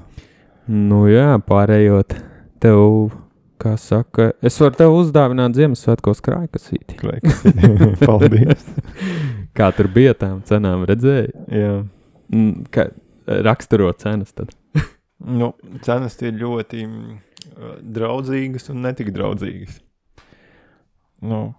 [0.72, 2.16] Nu jā, pārējot
[2.64, 3.12] tev,
[3.60, 6.96] kā saka, es varu tev uzdāvināt Ziemassvētkos krājkasīti.
[7.04, 7.44] Klaiks.
[8.08, 8.64] Paldies.
[9.56, 11.34] Kā tur bija tām cenām, redzēji?
[11.52, 11.76] Jā.
[12.32, 12.88] Mm, Kā
[13.44, 14.56] raksturo cenas tad?
[15.24, 15.54] Nu,
[15.86, 17.18] cenas ir ļoti mm,
[17.96, 19.78] draudzīgas un netik draudzīgas.
[21.24, 21.54] Nu,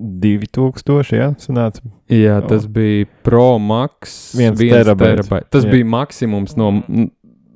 [0.00, 1.82] 2000, jā, sanāca.
[2.10, 2.48] Jā, O.
[2.48, 4.32] tas bija Pro Max.
[4.38, 5.26] Viens viens terabaits.
[5.28, 5.50] terabaits.
[5.52, 5.70] Tas Jā.
[5.74, 6.70] bija maksimums no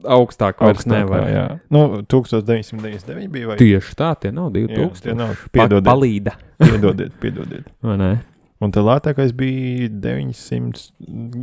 [0.04, 1.24] augstāk vairs nevar.
[1.32, 5.00] Jā, nu, 1999 bija vai Tieši tā, tie nav Jā, 2000.
[5.06, 5.32] tie nav.
[5.54, 6.36] Piedodiet, Palīda.
[6.60, 7.70] piedodiet, piedodiet.
[7.82, 8.10] Vai ne?
[8.62, 10.84] Un tā lētākais bija 900,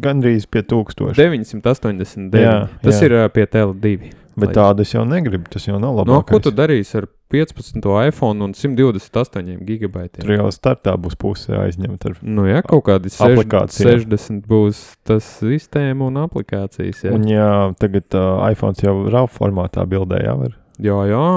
[0.02, 1.12] gandrīz pie 1000.
[1.20, 2.40] 989.
[2.40, 3.10] Jā, tas jā.
[3.10, 4.12] ir ā, pie Tele2.
[4.42, 6.12] Bet tādu es jau negribu, tas jau nav labi.
[6.14, 7.84] No, ko tu darīsi ar 15.
[8.08, 10.24] iPhone un 128 gigabaitiem?
[10.24, 13.98] Tur jau startā būs puse aizņemta ar Nu, jā, kaut kādi Aplikācija.
[14.00, 17.04] 60 būs tas sistēma un aplikācijas.
[17.06, 17.52] Jā, Un, jā,
[17.82, 20.58] tagad uh, iPhone jau RAW formātā bildē jau var.
[20.80, 21.28] jā, jā.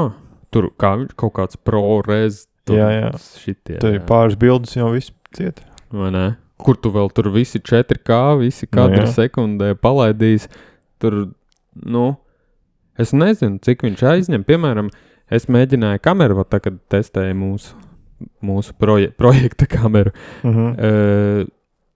[0.55, 2.45] tur kā, kaut kāds ProRes.
[2.64, 3.11] tur Jā, jā.
[3.43, 4.07] Šitie, Tur ir jā.
[4.09, 5.62] pāris bildes jau viss ciet.
[5.95, 6.26] Vai ne?
[6.64, 9.11] Kur tu vēl tur visi 4K, visi katru jā.
[9.16, 10.47] sekundē palaidīs?
[11.03, 11.35] Tur,
[11.74, 12.05] nu,
[13.01, 14.47] es nezinu, cik viņš aizņem.
[14.47, 14.91] Piemēram,
[15.35, 17.74] es mēģināju kameru, tā, kad testēju mūsu,
[18.45, 20.14] mūsu proje projekta kameru.
[20.47, 20.72] Mhm.
[20.78, 21.53] Uh,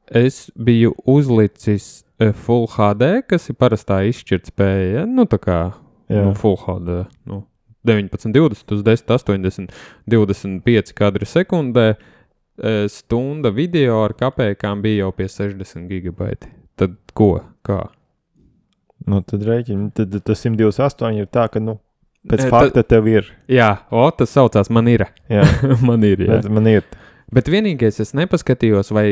[0.08, 5.02] es biju uzlicis uh, Full HD, kas ir parastā izšķirtspēja.
[5.02, 5.06] Ja?
[5.06, 5.60] Nu, tā kā
[6.08, 6.24] Jā.
[6.24, 7.02] nu, Full HD.
[7.28, 7.44] Nu,
[7.86, 9.74] 19, 20, uz 10, 80,
[10.10, 11.90] 25 kadri sekundē.
[11.94, 12.14] Eh,
[12.90, 16.50] Stunda video ar kapekām bija jau pie 60 gigabaiti.
[16.78, 17.36] Tad ko?
[17.66, 17.84] Kā?
[19.08, 21.78] Nu, tad rēķini, tad tas 128 ir tā, ka, nu,
[22.28, 23.28] pēc e, fakta tev ir.
[23.50, 25.06] Jā, o, tas saucās man ir.
[25.30, 25.44] Jā,
[25.88, 26.24] man ir.
[26.26, 26.40] Jā.
[26.50, 26.86] man ir.
[27.34, 29.06] Bet vienīgais, es nepaskatījos, vai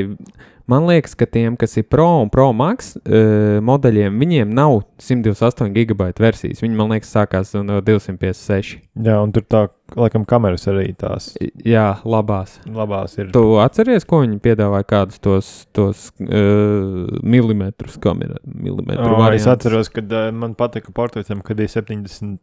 [0.72, 5.74] man liekas, ka tiem, kas ir Pro un Pro Max uh, modeļiem, viņiem nav 128
[5.74, 6.62] gigabaita versijas.
[6.64, 8.78] Viņi, man liekas, sākās no 256.
[9.04, 9.60] Jā, un tur tā,
[10.00, 11.34] laikam, kameras arī tās
[11.66, 12.56] Jā, labās.
[12.64, 13.28] labās ir.
[13.36, 18.40] Tu atceries, ko viņi piedāvāja, kādus tos, tos uh, milimetrus kamerā?
[18.48, 19.52] Milimetru O, es variantus?
[19.58, 22.38] atceros, kad uh, man patika portretam, kad ir 77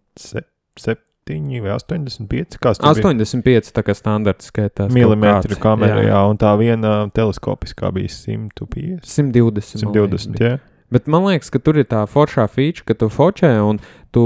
[1.62, 2.58] vai 85.
[2.60, 3.04] Kāds tur bija?
[3.14, 4.88] 85 tā kā standarts skaitās.
[4.88, 5.62] kaut Milimetru kāds.
[5.62, 6.10] kamera, jā.
[6.12, 9.06] jā, un tā viena teleskopiskā bija 150.
[9.06, 9.86] 120.
[9.86, 10.50] man liekas, 120, bija.
[10.50, 10.60] jā.
[10.94, 13.80] Bet man liekas, ka tur ir tā foršā feature, ka tu fočē un
[14.14, 14.22] tu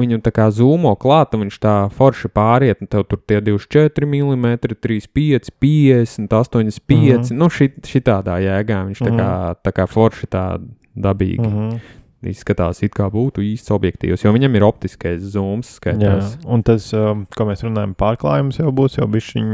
[0.00, 4.06] viņu tā kā zūmo klāt, un viņš tā forši pāriet, un tev tur tie 24
[4.08, 6.96] mm, 35, 50, 85.
[6.96, 7.22] Mm Mhm.
[7.22, 7.32] -hmm.
[7.36, 10.58] Nu, šit, šitādā jēgā viņš tā kā, tā kā forši tā
[10.96, 11.80] dabīgi mm -hmm.
[12.24, 15.42] Izskatās, it kā būtu īsts objektīvs, jo viņam ir optiskais jā.
[15.62, 16.38] skaitās.
[16.48, 19.52] Un tas, um, ko mēs runājam, pārklājums jau būs, jau bišķiņ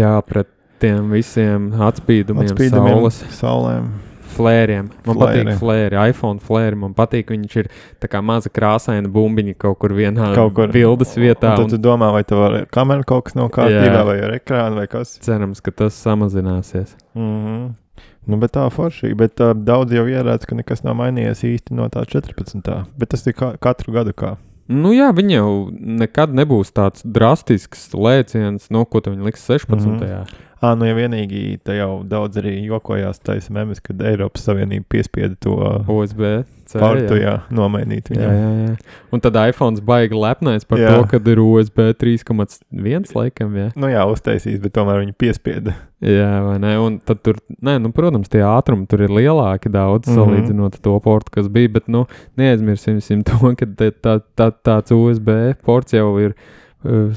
[0.00, 0.48] Jā, pret
[0.80, 3.20] tiem visiem atspīdumiem, atspīdumiem, saules.
[3.36, 3.90] saulēm.
[4.30, 4.86] Flēriem.
[5.04, 5.42] Man Flēri.
[5.42, 6.78] patīk flēri, iPhone flēri.
[6.78, 7.68] Man patīk, viņš ir
[8.00, 11.50] tā kā maza krāsaina bumbiņa kaut kur vienā Kaut kur bildes vietā.
[11.50, 14.06] Un tad Un tu domā, vai tev ar kameru kaut kas nav kārtībā, Jā.
[14.06, 15.16] vai ar ekrānu, vai kas.
[15.26, 16.94] cerams, ka tas samazināsies.
[17.18, 17.70] Mm -hmm.
[18.30, 19.14] Nu, bet tā forši.
[19.18, 22.70] Bet uh, daudz jau ierādās, ka nekas nav mainījies īsti no tā 14.
[23.00, 24.36] Bet tas ir ka katru gadu kā.
[24.70, 29.74] Nu jā, viņa jau nekad nebūs tāds drastisks lēciens, no ko tu viņa liks 16.
[29.74, 29.98] Mm.
[29.98, 30.36] -hmm.
[30.60, 35.38] Ah, nu, ja vienīgi te jau daudz arī jokojās taisa memes, kad Eiropas Savienība piespieda
[35.40, 35.56] to
[35.88, 36.42] USB.
[36.70, 37.22] Portu, jā.
[37.24, 38.34] jā, nomainīt Jā, viņam.
[38.36, 38.98] jā, jā.
[39.10, 40.92] Un tad iPhone baigi lepnais par Jā.
[40.92, 41.00] jā.
[41.00, 43.56] to, ka ir USB 3,1 laikam.
[43.58, 43.70] Jā.
[43.74, 45.74] Nu jā, uztaisīs, bet tomēr viņi piespieda.
[46.04, 46.76] jā, vai ne?
[46.78, 50.14] Un tad tur, nē, nu, protams, tie ātrumi tur ir lielāki daudz mm.
[50.14, 50.20] -hmm.
[50.20, 51.72] salīdzinot ar to portu, kas bija.
[51.80, 52.04] Bet, nu,
[52.38, 56.36] neaizmirsīsim to, ka te tā, tā, tāds USB ports jau ir.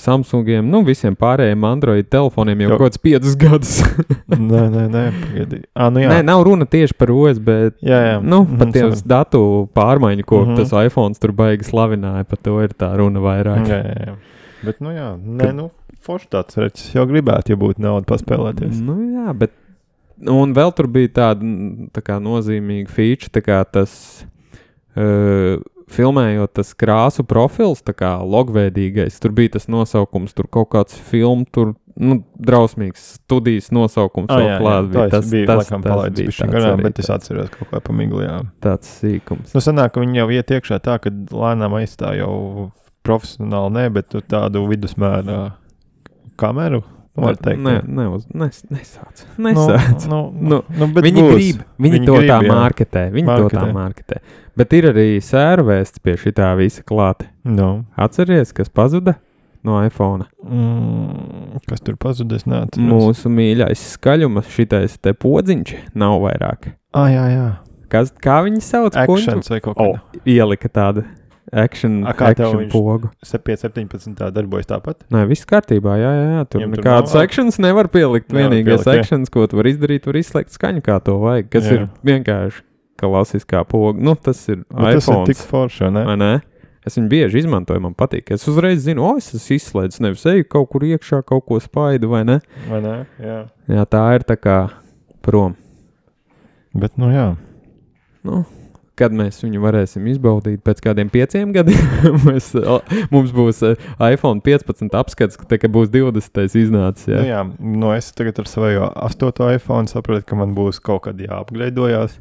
[0.04, 2.78] Samsungiem, nu, visiem pārējiem Android telefoniem jau Jo.
[2.78, 3.78] kaut kāds piecus gadus.
[4.28, 5.60] nē, nē, nē, pagaidi.
[5.72, 7.48] Ah, nu jā, Nē, nav runa tieši par USB.
[7.80, 8.18] jā, jā.
[8.22, 9.44] Nu, Mhm, pat tiem datu
[9.74, 10.50] pārmaiņu, ko mm.
[10.52, 10.58] -hmm.
[10.60, 13.64] tas iPhone tur baigi slavināja, par to ir tā runa vairāk.
[13.72, 14.16] Jā, jā, jā.
[14.64, 15.72] Bet, nu jā, nē, nu,
[16.04, 16.94] forši tāds reķis.
[16.96, 18.82] Jau gribētu, ja būtu nauda paspēlēties.
[18.84, 19.52] Nu, jā, bet.
[20.30, 24.26] Un vēl tur bija tāda mm, tā kā, nozīmīga feature, tā kā tas.
[24.96, 25.58] Uh,
[25.94, 31.46] Filmējot tas krāsu profils, tā kā logveidīgais, tur bija tas nosaukums, tur kaut kāds filmu,
[31.54, 34.32] tur nu, drausmīgs studijas nosaukums.
[34.34, 35.10] Vēl jā, jā, klāt tā bija.
[35.14, 38.40] tas bija tas, laikam, palaidis bija garām, arī bet es atceros kaut kā pamiglījā.
[38.66, 39.54] tāds sīkums.
[39.54, 42.72] Nu, sanāk, ka viņi jau iet iekšā tā, ka lēnām aizstāja jau
[43.06, 45.38] profesionāli, ne, bet tādu vidusmēra
[46.40, 46.82] kameru,
[47.14, 47.62] nu, var teikt.
[47.62, 47.84] Nē, jā.
[48.00, 49.26] neuz, nes, nesāc.
[49.38, 50.08] nesāc.
[50.10, 51.34] Nu, nu, Nu, nu, bet Viņi būs.
[51.36, 52.54] grib, viņi, Viņi to grib, tā jā.
[52.58, 53.04] marketē.
[53.14, 53.54] Viņi marketē.
[53.54, 54.22] to tā Marketē.
[54.58, 57.26] Bet ir arī sērvēsts pie šī tā visa klāta.
[57.44, 59.16] Nu, Atceries, kas pazuda
[59.66, 60.28] no iPhone?
[60.46, 62.46] mm, kas tur pazudis?
[62.50, 66.74] Nē, Mūsu mīļais skaļums, šitais te podziņš nav vairāk.
[66.94, 67.48] Ah, jā, jā.
[67.90, 68.96] Kas, kā viņi sauc?
[68.98, 70.22] Actions vai kaut O, kā.
[70.26, 71.04] ielika tādu
[71.54, 73.10] action, A, kā tev action viņš- pogu.
[73.26, 74.32] 17.
[74.34, 75.02] darbojas tāpat.
[75.14, 75.98] Nē, viss kārtībā.
[76.02, 76.44] Jā, jā, jā.
[76.50, 78.32] tur tur nekādas nav- actions nevar pielikt.
[78.34, 79.00] Nevar Vienīgais pielikt, jā.
[79.00, 81.50] actions, ko tu vari izdarīt, var izslēgt skaņu, kā to vajag.
[81.54, 81.74] Kas Jā.
[81.74, 82.62] ir vienkārši
[83.00, 84.00] klasiskā poga.
[84.02, 85.28] Nu, tas ir Bet tas ir iPhone.
[85.30, 86.06] tik forši, ne?
[86.08, 86.34] Vai ne?
[86.84, 88.34] Es viņu bieži izmantoju, man patīk.
[88.36, 92.10] Es uzreiz zinu, o, es esmu izslēdzis, nevis eju kaut kur iekšā, kaut ko spaidu,
[92.12, 92.42] vai ne?
[92.68, 92.98] Vai ne?
[93.24, 93.38] Jā.
[93.72, 94.58] Jā, tā ir tā kā
[95.24, 95.56] prom.
[96.76, 97.30] Bet, nu jā.
[98.28, 98.42] Nu,
[99.00, 101.80] kad mēs viņu varēsim izbaudīt pēc kādiem pieciem gadiem,
[102.28, 102.82] mēs, o,
[103.14, 106.44] mums būs eh, iPhone 15 apskats, ka, ka būs 20.
[106.60, 107.08] iznācis.
[107.10, 107.24] Jā.
[107.24, 107.42] Nu, jā,
[107.80, 109.32] nu es tagad ar savu 8.
[109.56, 112.20] iPhone saprotu, ka man būs kaut kad jāapgraidojās.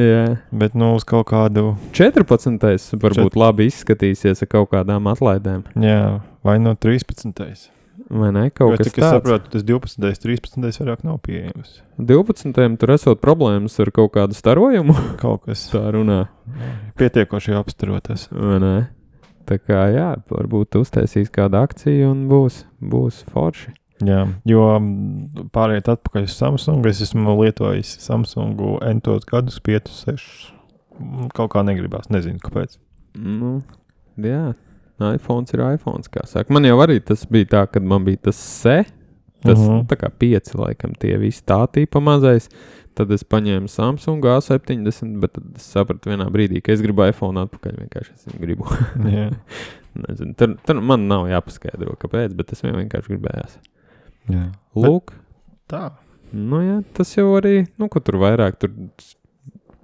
[0.00, 0.38] Jā.
[0.52, 2.96] Bet, nu, uz kaut kādu, 14.
[3.02, 5.66] varbūt labi izskatīsies ar kaut kādām atlaidēm.
[5.76, 7.68] jā, vai no 13.
[8.12, 8.46] Vai ne?
[8.48, 9.12] Jo, Kaut kas cik es tāds.
[9.20, 10.18] saprotu, tas 12.
[10.20, 10.80] 13.
[10.82, 11.78] vairāk nav pieejams.
[12.00, 12.76] 12.
[12.80, 14.92] tur esot problēmas ar kaut kādu starojumu.
[15.22, 16.26] Kaut kas Tā runā.
[17.00, 18.26] pietiekoši apstarotas.
[18.32, 18.74] Vai ne?
[19.48, 23.72] Tā kā jā, varbūt uztaisīs kādu akciju un būs, būs forši.
[24.06, 26.86] Jā, jo mm, pārējāt atpakaļ uz Samsung.
[26.90, 30.26] Es esmu lietojis Samsungu entos gadus, 5, 6.
[31.36, 32.78] Kaut kā negribās, nezinu, kāpēc.
[33.18, 33.60] Nu,
[34.20, 34.54] jā,
[35.02, 36.02] iPhone ir iPhone.
[36.52, 38.82] Man jau arī tas bija tā, kad man bija tas se.
[39.42, 39.72] Tas uh Mhm.
[39.80, 39.86] -huh.
[39.86, 42.48] tā kā pieci, laikam, tie visi tā tīpa mazais.
[42.94, 47.40] Tad es paņēmu Samsung A70, bet tad es sapratu vienā brīdī, ka es gribu iPhone
[47.40, 47.72] atpakaļ.
[47.72, 48.64] Vienkārši es viņu gribu.
[49.10, 49.30] Jā,
[50.08, 53.71] Nezinu, tur, tur man nav jāpaskaidro, kāpēc, bet es vienkārši gribēju.
[54.30, 54.46] Jā.
[54.78, 55.14] Lūk,
[55.70, 55.90] tā.
[56.32, 58.72] nu jā, tas jau arī, nu, ko tur vairāk, tur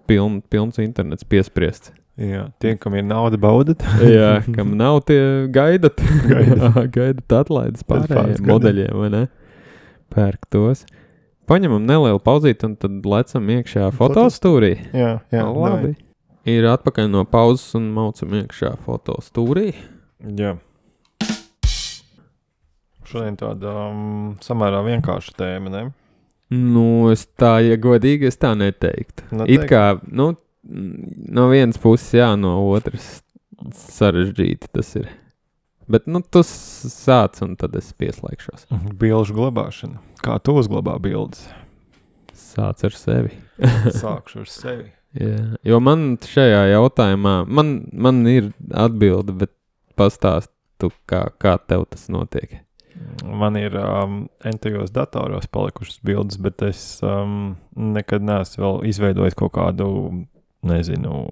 [0.09, 1.93] piln, pilns internets piespriests.
[2.19, 3.85] Jā, tie, kam ir nauda, baudat.
[4.03, 7.35] Jā, kam nav tie gaidat, Gaidat.
[7.45, 9.21] atlaides pārējiem modeļiem, vai ne?
[10.11, 10.83] Pērk tos.
[11.49, 14.75] Paņemam nelielu pauzīti un tad lecam iekšā fotostūrī.
[14.93, 15.95] Jā, jā Labi.
[16.49, 19.71] Ir atpakaļ no pauzes un maucam iekšā fotostūrī.
[20.37, 20.57] Jā.
[23.09, 25.83] Šodien tāda um, samērā vienkārša tēma, ne?
[26.53, 29.27] Nu, es tā, ja godīgi, es tā neteiktu.
[29.37, 30.31] Nu, It kā, nu,
[30.69, 33.19] no vienas puses, jā, no otras
[33.77, 35.09] sarežģīti tas ir.
[35.89, 38.67] Bet, nu, tu s- sāc, un tad es pieslēgšos.
[39.01, 40.01] Bilžu glabāšana.
[40.25, 41.47] Kā tu uzglabā bildes?
[42.37, 43.33] Sāc ar sevi.
[44.03, 44.89] Sākšu ar sevi.
[45.19, 49.55] Jā, jo man šajā jautājumā, man, man ir atbilde, bet
[49.99, 52.59] pastāstu, kā, kā tev tas notiek.
[53.25, 59.53] Man ir um, entajos datoros palikušas bildes, bet es um, nekad neesmu vēl izveidojis kaut
[59.53, 59.89] kādu,
[60.63, 61.27] nezinu,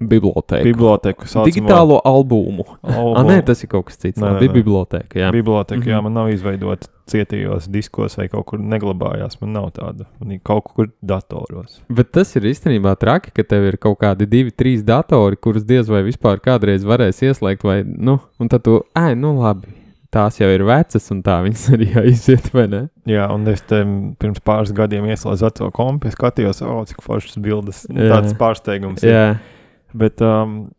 [0.00, 0.64] bibliotēku.
[0.64, 1.26] biblioteku.
[1.28, 2.64] saucamo- Digitālo albumu.
[2.82, 3.16] albumu.
[3.16, 4.18] Ah, nē, tas ir kaut kas cits.
[4.20, 5.18] Nē, nē, bija biblioteka.
[5.20, 5.30] Jā.
[5.32, 5.90] Biblioteka, mm -hmm.
[5.92, 6.02] jā, Mhm.
[6.04, 9.40] man nav izveidota cietījos diskos vai kaut kur neglabājās.
[9.40, 10.04] Man nav tāda.
[10.20, 11.80] Man ir kaut kur datoros.
[11.90, 15.88] Bet tas ir īstenībā traki, ka tev ir kaut kādi divi, trīs datori, kurus diez
[15.88, 17.62] vai vispār kādreiz varēs ieslēgt.
[17.64, 19.68] Vai, nu, un tad tu, ai, nu labi,
[20.12, 22.82] tās jau ir vecas, un tā viņas arī aiziet, vai ne?
[23.08, 23.80] Jā, un es te
[24.20, 27.86] pirms pāris gadiem ieslēdzu veco kompu, es skatījos, oh, cik foršas bildes.
[27.88, 29.04] Tāds pārsteigums.
[29.06, 29.12] ir.
[29.12, 29.26] Jā,
[29.92, 30.72] Bet um,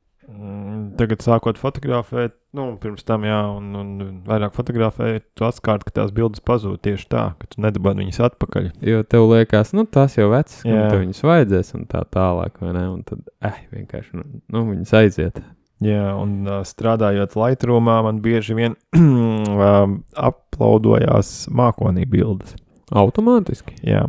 [0.97, 6.13] tagad, sākot fotografēt, nu, pirms tam, jā, un, un vairāk fotografēt, tu atklāji, ka tās
[6.15, 8.69] bildes pazūd tieši tā, ka tu nedabūji viņas atpakaļ.
[8.89, 12.73] jo tev liekas, nu, tās jau vecas, un tev viņas vajadzēs, un tā tālāk, vai
[12.77, 12.87] ne?
[12.95, 15.43] Un tad, eh, vienkārši, nu, nu viņas aiziet.
[15.83, 18.75] Jā, un uh, strādājot Lightroomā, man bieži vien
[20.29, 22.53] uploadojās mākonī bildes.
[22.93, 23.75] Automātiski.
[23.87, 24.05] Jā.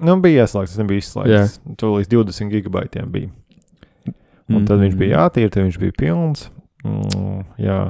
[0.00, 1.60] Nu, bija ieslēgts, tas nebija izslēgts.
[1.80, 3.30] Tur līdz 20 gigabaitiem bija.
[4.50, 6.48] Un tad viņš bija jātīra, tad viņš bija pilns.
[6.82, 7.80] Mm, jā.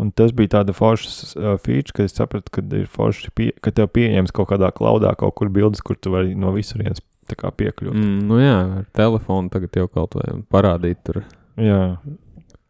[0.00, 3.72] Un tas bija tāda forša uh, feature, ka es sapratu, ka ir forši, pie, ka
[3.74, 7.94] tev pieejams kaut kādā klaudā, kaut kur bildes, kur tu vari no visurienes piekļūt.
[7.94, 8.06] Mm.
[8.06, 11.22] Mm, nu jā, ar telefonu tagad jau kaut vai parādīt tur.
[11.60, 11.80] Jā.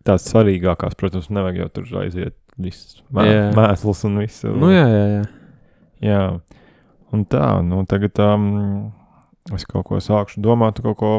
[0.09, 3.27] Tās svarīgākās, protams, nevajag jau tur aiziet viss mē,
[3.57, 4.45] mēsls un viss.
[4.45, 5.25] Nu jā, jā, jā.
[6.05, 6.23] Jā.
[7.13, 8.47] Un tā, nu tagad um,
[9.55, 11.13] es kaut ko sākšu domāt, kaut ko,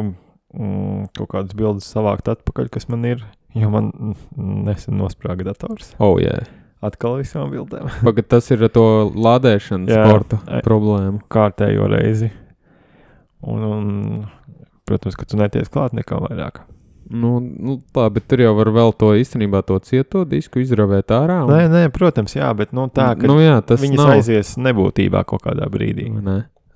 [0.56, 3.24] mm, kaut kādas bildes savākt atpakaļ, kas man ir,
[3.58, 3.92] jo man
[4.38, 5.94] nesen nosprāga dators.
[6.02, 6.40] Oh, jā.
[6.82, 7.92] Atkal visām bildēm.
[8.08, 10.06] Pagad, tas ir ar to lādēšanas Jā.
[10.08, 10.64] sporta Ai.
[10.66, 11.22] problēmu.
[11.30, 12.32] Kārtējo reizi.
[13.46, 13.86] Un, un
[14.90, 16.64] protams, ka tu neties klāt nekā vairāk.
[17.12, 21.41] Nu, nu, labi, bet tur jau var vēl to īstenībā to cieto disku izravēt ārā.
[21.43, 24.14] un- Nē, nē, protams, jā, bet nu, tā, ka nu, jā, tas viņas nav.
[24.16, 26.07] aizies nebūtībā kaut kādā brīdī.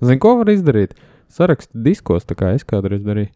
[0.02, 0.92] Zini, ko var izdarīt?
[1.32, 3.30] Sarakstu diskos, tā kā es kādreiz darīju.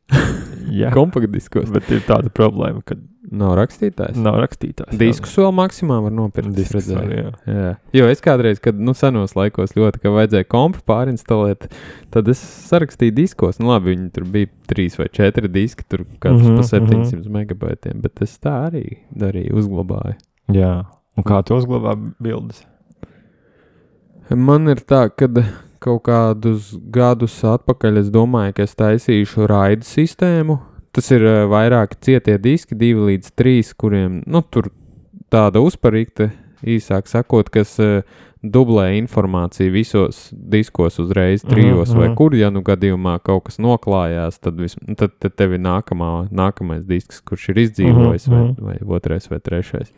[0.70, 1.70] Jā, Kompaktdiskos.
[1.72, 2.94] bet ir tāda problēma, ka
[3.30, 4.16] Nav rakstītājs.
[4.18, 4.96] nav rakstītājs.
[4.98, 6.50] Diskus vēl maksimā var nopirkt.
[6.56, 7.28] Diskus var, jā.
[7.46, 7.68] Jā.
[7.94, 11.68] Jo es kādreiz, kad nu, senos laikos ļoti, ka vajadzēja kompu pārinstalēt,
[12.10, 13.60] tad es sarakstīju diskos.
[13.62, 18.00] Nu, labi, viņi tur bija trīs vai četri diski, tur katrs Mhm, pa 700 megabaitiem,
[18.02, 20.16] bet es tā arī darīju, uzglabāju.
[20.50, 20.86] jā.
[21.18, 22.64] Un kā tu uzglabā bildes?
[24.30, 25.26] Man ir tā, ka
[25.82, 30.60] kaut kādus gadus atpakaļ es domāju, ka es taisīšu raidu sistēmu.
[30.96, 34.72] Tas ir eh, vairāki cietie diski, divi līdz trīs, kuriem nu, tur
[35.30, 36.32] tāda uzparīgta,
[36.66, 38.02] īsāk sakot, kas uh,
[38.42, 42.14] dublē informāciju visos diskos uzreiz, Mhm, trijos vai mhm.
[42.16, 46.28] kur, ja nu gadījumā kaut kas noklājās, tad, vis, nu, tad, tad tev ir nākamā,
[46.30, 48.64] nākamais disks, kurš ir izdzīvojis, Mhm, vai, mhm.
[48.64, 49.92] vai otrais vai trešais.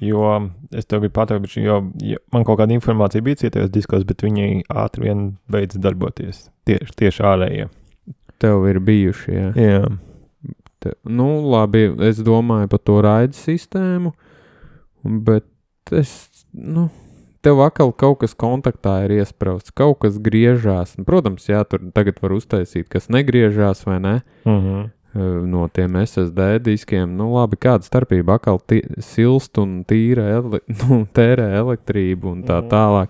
[0.00, 4.20] Jo es tev pateikt, bet jo, jo man kaut kāda informācija bija cietajos diskos, bet
[4.20, 6.50] viņi ātri vien beidz darboties.
[6.66, 7.68] Tieši, tieši ārējie.
[8.38, 9.52] Tev ir bijuši, jā.
[9.56, 9.86] Jā.
[10.86, 14.12] Te, nu, labi, es domāju par to raidu sistēmu,
[15.02, 15.44] bet
[15.90, 16.12] es,
[16.52, 16.88] nu,
[17.46, 20.96] tev atkal kaut kas kontaktā ir iesprāstīts, kaut kas griežās.
[21.06, 24.14] Protams, jā, tur tagad var uztaisīt, kas negriežās vai ne.
[24.44, 24.84] Uh -huh.
[25.14, 28.60] eh, No tiem SSD diskiem, nu, labi, kāda starpība atkal
[28.98, 32.68] silst un tīra, ele nu, tērē elektrību un tā Mhm.
[32.70, 33.08] tālāk.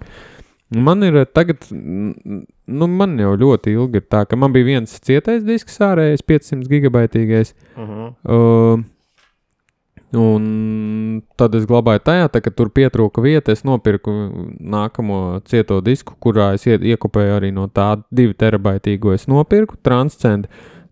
[0.74, 4.98] Man ir eh, tagad, nu, man jau ļoti ilgi ir tā, ka man bija viens
[4.98, 7.54] cietais disks ārējais, 500 gigabaitīgais.
[7.76, 8.08] Uh -huh.
[8.24, 8.84] Uh,
[10.18, 13.52] un tad es glabāju tajā, tā, ka tur pietrūka vieta.
[13.52, 14.10] Es nopirku
[14.58, 19.14] nākamo cieto disku, kurā es ie, iekopēju arī no tā divu terabaitīgo.
[19.14, 20.48] Es nopirku transcendu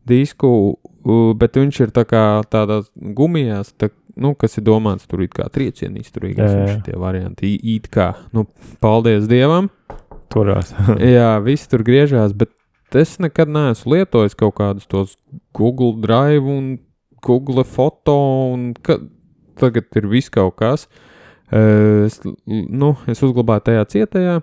[0.07, 0.79] disku,
[1.39, 6.01] bet viņš ir tā kā tādās gumijās, tā, nu, kas ir domāts tur kā triecienu
[6.03, 6.51] izturīgais.
[6.51, 6.77] Jā, jā.
[6.87, 8.47] Tie varianti, it kā, nu,
[8.85, 9.71] paldies Dievam.
[10.33, 10.73] Turās.
[11.17, 12.51] Jā, viss tur griežās, bet
[12.99, 15.17] es nekad neesmu lietojis kaut kādus tos
[15.55, 16.79] Google Drive un
[17.25, 18.17] Google foto,
[18.55, 18.99] un ka,
[19.61, 20.89] tagad ir viss kaut kas.
[21.55, 24.39] Es, nu, es uzglabāju tajā cietajā,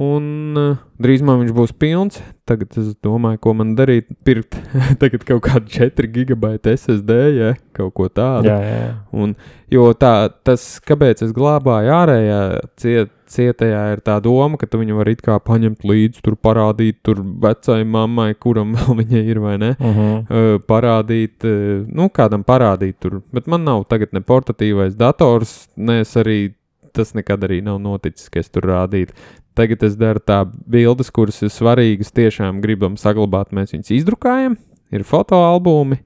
[0.00, 2.20] un uh, drīzumā viņš būs pilns.
[2.48, 4.08] Tagad es domāju, ko man darīt.
[4.26, 4.56] Pirkt
[5.02, 8.48] tagad kaut kādu 4 gigabaita SSD, ja kaut ko tādu.
[8.48, 8.92] jā, jā.
[9.12, 9.34] Un,
[9.72, 12.40] jo tā, tas, kāpēc es glabāju ārējā
[12.80, 17.00] ciet, cietajā, ir tā doma, ka tu viņu vari it kā paņemt līdzi, tur parādīt,
[17.06, 19.74] tur vecai mammai, kuram vēl viņa ir, vai ne?
[19.78, 20.16] Uh -huh.
[20.22, 23.22] Uh, parādīt, uh, nu, kādam parādīt tur.
[23.32, 26.52] Bet man nav tagad ne portatīvais dators, ne es arī
[26.92, 29.16] tas nekad arī nav noticis, ka es tur rādītu.
[29.58, 33.52] Tagad es daru tā bildes, kuras ir svarīgas, tiešām gribam saglabāt.
[33.52, 34.56] Mēs viņus izdrukājam,
[34.94, 36.00] ir fotoalbumi.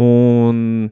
[0.00, 0.90] Un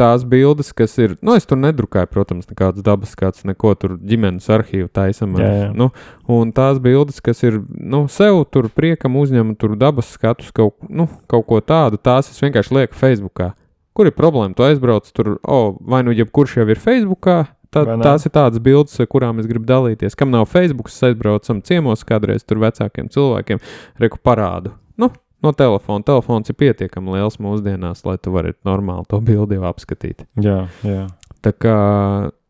[0.00, 4.48] tās bildes, kas ir, nu, es tur nedrukāju, protams, nekādas dabas skats, neko tur ģimenes
[4.52, 5.36] arhīvu taisam.
[5.40, 5.68] Jā, jā.
[5.76, 5.90] Nu,
[6.30, 11.08] un tās bildes, kas ir, nu, sev tur priekam uzņem, tur dabas skatus, kaut, nu,
[11.30, 13.52] kaut ko tādu, tās es vienkārši lieku Facebookā.
[13.92, 14.54] kur ir problēma?
[14.56, 17.42] Tu aizbrauc tur, oh, vai nu jebkurš jau ir Facebookā.
[17.70, 20.16] Tā, tās ir tādas bildes, ar kurām es gribu dalīties.
[20.18, 23.62] Kam nav Facebook, es aizbraucam ciemos kādreiz tur vecākiem cilvēkiem,
[24.02, 24.74] reku parādu.
[24.98, 25.12] Nu,
[25.44, 26.02] no telefona.
[26.06, 30.26] Telefons ir pietiekami liels mūsdienās, lai tu varētu normāli to bildi jau apskatīt.
[30.42, 31.06] Jā, jā.
[31.40, 31.78] Tā kā,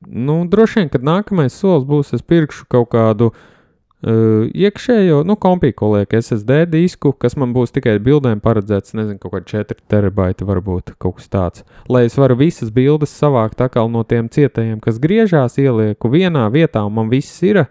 [0.08, 3.44] nu, droši vien, kad nākamais solis būs, es pirkšu kaut kādu uh,
[4.00, 9.34] iekšējo, nu, kompiju, ko liek SSD disku, kas man būs tikai bildēm paredzēts, nezinu, kaut
[9.34, 11.64] kādi 4 terabaiti varbūt kaut kas tāds.
[11.88, 16.86] Lai es varu visas bildes savākt atkal no tiem cietajiem, kas griežās, ielieku vienā vietā,
[16.86, 17.66] un man viss ir,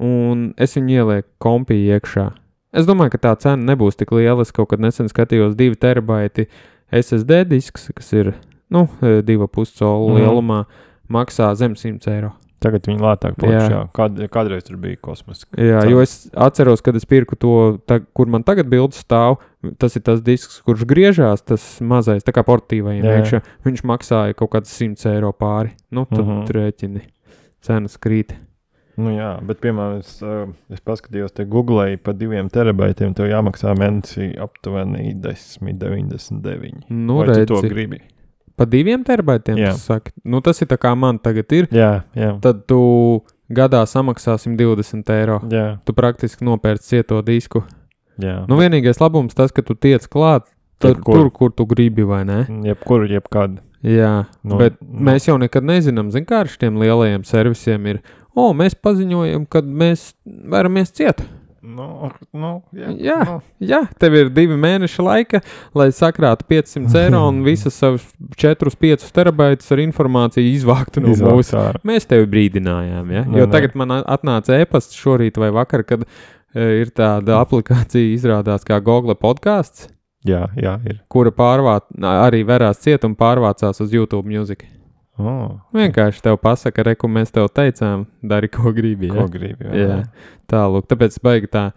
[0.00, 2.30] un es viņu ielieku kompiju iekšā.
[2.74, 4.42] Es domāju, ka tā cena nebūs tik liela.
[4.42, 6.48] Es kaut kad nesen skatījos 2 terabaiti
[6.90, 8.32] SSD disks, kas ir,
[8.70, 10.24] nu, 2,5 colu Mhm.
[10.24, 10.64] lielumā,
[11.08, 12.32] maksā zem 100 eiro.
[12.64, 13.74] Tagad viņi lētāk paliek.
[13.96, 15.44] Kād, kādreiz tur bija kosmos.
[15.52, 15.90] Jā, Cena.
[15.92, 17.52] jo es atceros, kad es pirku to,
[17.88, 19.36] ta, kur man tagad bildes stāv.
[19.80, 22.42] Tas ir tas disks, kurš griežās, tas mazais, tā kā
[23.04, 23.20] jā.
[23.20, 23.42] iekšā.
[23.64, 25.72] Viņš maksāja kaut kāds 100 eiro pāri.
[25.90, 26.40] Nu, tad uh Mhm.
[26.42, 26.56] -huh.
[26.56, 27.00] rēķini.
[27.64, 28.34] Cenas krīt.
[28.96, 33.14] Nu, jā, bet, piemēram, es, uh, es paskatījos, te googlēju par diviem terabaitiem.
[33.14, 36.84] Tev jāmaksā mēnesī aptuveni 10,99.
[36.90, 38.00] Nu, Vai tu to redzi, gribi?
[38.56, 39.72] Pa diviem terabaitiem Jā.
[39.74, 40.12] tas saka.
[40.24, 41.68] Nu, tas ir tā kā man tagad ir.
[41.74, 42.32] Jā, jā.
[42.44, 45.40] Tad tu gadā samaksāsim 20 eiro.
[45.50, 47.64] jā, Tu praktiski nopērci cieto disku.
[48.20, 48.44] jā.
[48.48, 50.44] Nu, vienīgais labums tas, ka tu tiec klāt
[50.78, 51.14] tur, Tur, kur?
[51.14, 52.46] tur, kur tu gribi, vai ne?
[52.64, 53.58] Jebkur, jebkad.
[53.84, 55.00] Jā, Nu, bet nu.
[55.10, 57.98] mēs jau nekad nezinām, zin, kā ar šiem lielajiem servisiem ir.
[58.34, 61.20] O, mēs paziņojam, ka mēs varamies ciet.
[61.64, 63.16] Nu, nu, jā, Jā.
[63.24, 65.40] Nu, Jā, tev ir divi mēneši laika,
[65.76, 68.04] lai sakrātu 500 eiro un visas savas
[68.36, 71.62] 4-5 terabaitus ar informāciju izvāktu no mūsu.
[71.88, 73.24] Mēs tevi brīdinājām, ja?
[73.24, 73.52] Nē, jo nē.
[73.56, 79.16] tagad man atnāca e-pasts šorīt vai vakar, kad e, ir tāda aplikācija, izrādās kā Google
[79.16, 79.88] podkāsts,
[80.24, 81.00] Jā, jā, ir.
[81.12, 84.68] kura pārvāc, arī verās ciet un pārvācās uz YouTube mūziku.
[85.20, 89.12] Oh, Vienkārši tev pasaka, reku, mēs tev teicām, dari, ko gribi.
[89.12, 89.20] Ja?
[89.20, 89.70] ko gribi?
[89.70, 90.00] Jā,
[90.50, 90.88] tālāk.
[90.90, 91.68] Tāpēc baigi tā,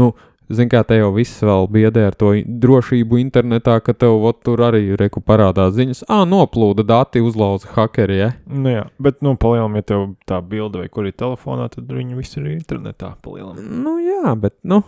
[0.00, 0.10] nu,
[0.50, 2.32] zin kā te jau viss vēl biedē ar to
[2.64, 8.18] drošību internetā, ka tev ot, tur arī reku parādās ziņas, ah, noplūda dati, uzlauza hakeri.
[8.18, 8.30] Ja?
[8.50, 12.18] Nu, jā, bet, nu, palielinām, ja tev tā bilde vai kur ir telefonā, tad viņi
[12.18, 13.14] visi ir internetā.
[13.22, 13.70] Palielinām.
[13.86, 14.82] Nu, jā, bet, nu,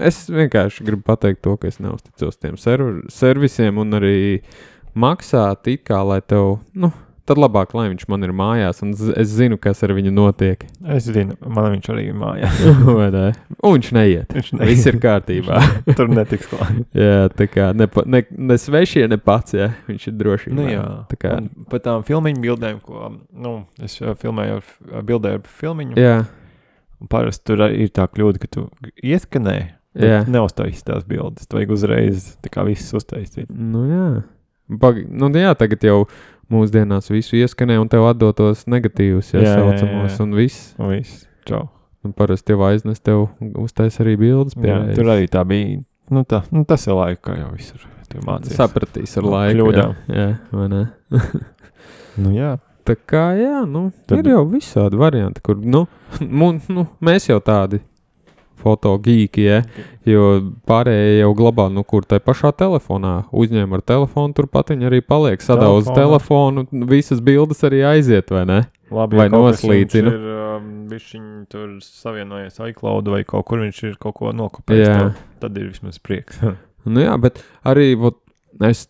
[0.00, 4.16] es vienkārši gribu pateikt to, ka es neusticos tiem server, servisiem un arī
[4.96, 6.92] maksāt it kā, lai tev, nu,
[7.28, 10.64] tad labāk, lai viņš man ir mājās un es zinu, kas ar viņu notiek.
[10.96, 12.60] Es zinu, man viņš arī ir mājās.
[13.12, 13.30] Ne?
[13.62, 14.32] Un viņš neiet.
[14.32, 15.58] Viņš Viss ir kārtībā.
[15.98, 16.82] Tur netiks klāt.
[16.96, 20.52] jā, tā kā ne, ne, ne svešie, ne pats, jā, viņš ir droši.
[20.56, 21.34] Nu, jā, tā kā.
[21.42, 25.98] Un par tām filmiņu bildēm, ko nu, es uh, filmēju, ar, bildēju ar filmiņu.
[26.00, 26.22] Jā,
[27.02, 28.68] Un parasti tur ir tā kļūda, ka tu
[29.02, 29.56] ieskanē,
[29.98, 30.20] Jā.
[30.22, 31.48] bet neuztaisīsi tās bildes.
[31.50, 33.50] Tu vajag uzreiz tā kā viss uztaisīt.
[33.50, 34.04] nu jā.
[34.80, 35.96] Pag, nu, jā, tagad jau
[36.52, 40.72] mūsdienās visu ieskanē un tev atdotos negatīvus, ja saucamos, un viss.
[40.78, 41.24] Un viss.
[41.48, 41.64] Čau.
[42.04, 43.28] Un parasti tev aiznes tev
[43.62, 44.56] uztais arī bildes.
[44.58, 44.96] Jā, pierēdz.
[44.98, 45.80] tur arī tā bija.
[46.12, 47.52] Nu, tā, nu, tas ir laika, kā jau.
[48.12, 48.58] Tu mācījies.
[48.58, 49.54] Sapratīs ar Nu, laiku.
[49.62, 49.92] kļūdām.
[50.12, 50.82] Jā, jā, vai ne?
[52.20, 52.56] Nu, jā.
[52.84, 55.84] Tā kā, jā, nu, Tad- ir jau visādi varianti, kur, nu,
[56.20, 57.78] nu mēs jau tādi
[58.62, 59.60] fotogīki, ja,
[60.08, 60.28] jo
[60.68, 65.42] pārējie jau glabā, nu, kur tai pašā telefonā uzņēma ar telefonu, turpat viņi arī paliek,
[65.44, 68.60] sadauz telefonu, visas bildes arī aiziet, vai ne?
[68.92, 70.10] Labi, Vai kaut kas noslīcinu?
[70.92, 75.16] viņš Ir, um, tur savienojies iCloud vai kaut kur viņš ir kaut ko nokopējis.
[75.40, 76.42] Tad ir vismaz prieks.
[76.82, 78.16] Nu jā, bet arī, vot,
[78.66, 78.88] es,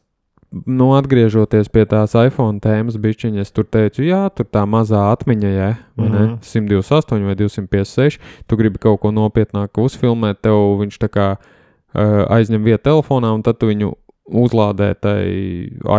[0.52, 5.50] nu, atgriežoties pie tās iPhone tēmas, bišķiņa, es tur teicu, jā, tur tā mazā atmiņa,
[5.56, 6.24] jā, vai ne?
[6.26, 6.36] Mhm.
[6.44, 12.62] 128 vai 256, tu gribi kaut ko nopietnāku uzfilmēt, tev viņš tā kā uh, aizņem
[12.68, 13.94] vietu telefonā, un tad tu viņu
[14.28, 15.18] uzlādē tai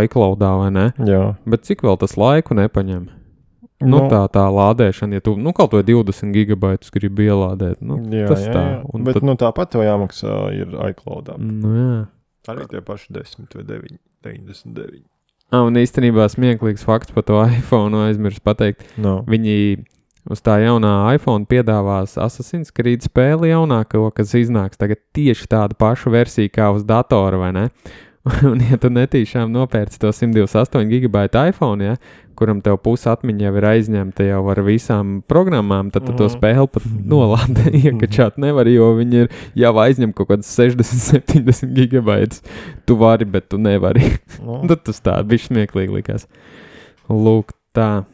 [0.06, 0.88] iCloudā, vai ne?
[1.06, 1.36] jā.
[1.49, 3.10] Bet cik vēl tas laiku nepaņem?
[3.84, 8.30] Nu, tā, tā lādēšana, ja tu nu, kaut ko 20 gigabaitus gribi ielādēt, nu, jā,
[8.30, 8.62] tas jā, tā.
[8.78, 9.01] jā.
[9.04, 11.34] Bet tad- nu, tāpat tev jāmaksā ir iCloud.
[11.41, 11.97] nu, jā.
[12.54, 15.03] Arī tie paši 10 vai 9, 99.
[15.53, 18.86] Ah, un īstenībā smieklīgs fakts par to iPhone aizmirsu pateikt.
[18.97, 19.19] No.
[19.30, 19.57] Viņi
[20.34, 26.13] uz tā jaunā iPhone piedāvās Assassin's Creed spēli jaunāko, kas iznāks tagad tieši tādu pašu
[26.13, 27.67] versiju kā uz datora, vai ne?
[28.47, 31.95] Un, ja tu netīšām nopērci to 128 gigabaitu iPhone, ja,
[32.39, 36.69] kuram tev puse atmiņa jau ir aizņemta jau ar visām programmām, tad tu to spēli
[36.71, 42.39] pat nolādē, iekačāt nevar, jo viņi ir jau aizņem kaut kādas 60, 70 gigabaitus.
[42.88, 44.05] Tu vari, bet tu nevari.
[44.39, 46.24] Nu, Tad tas tā bija smieklīgi likās.
[47.11, 48.05] Lūk, tā.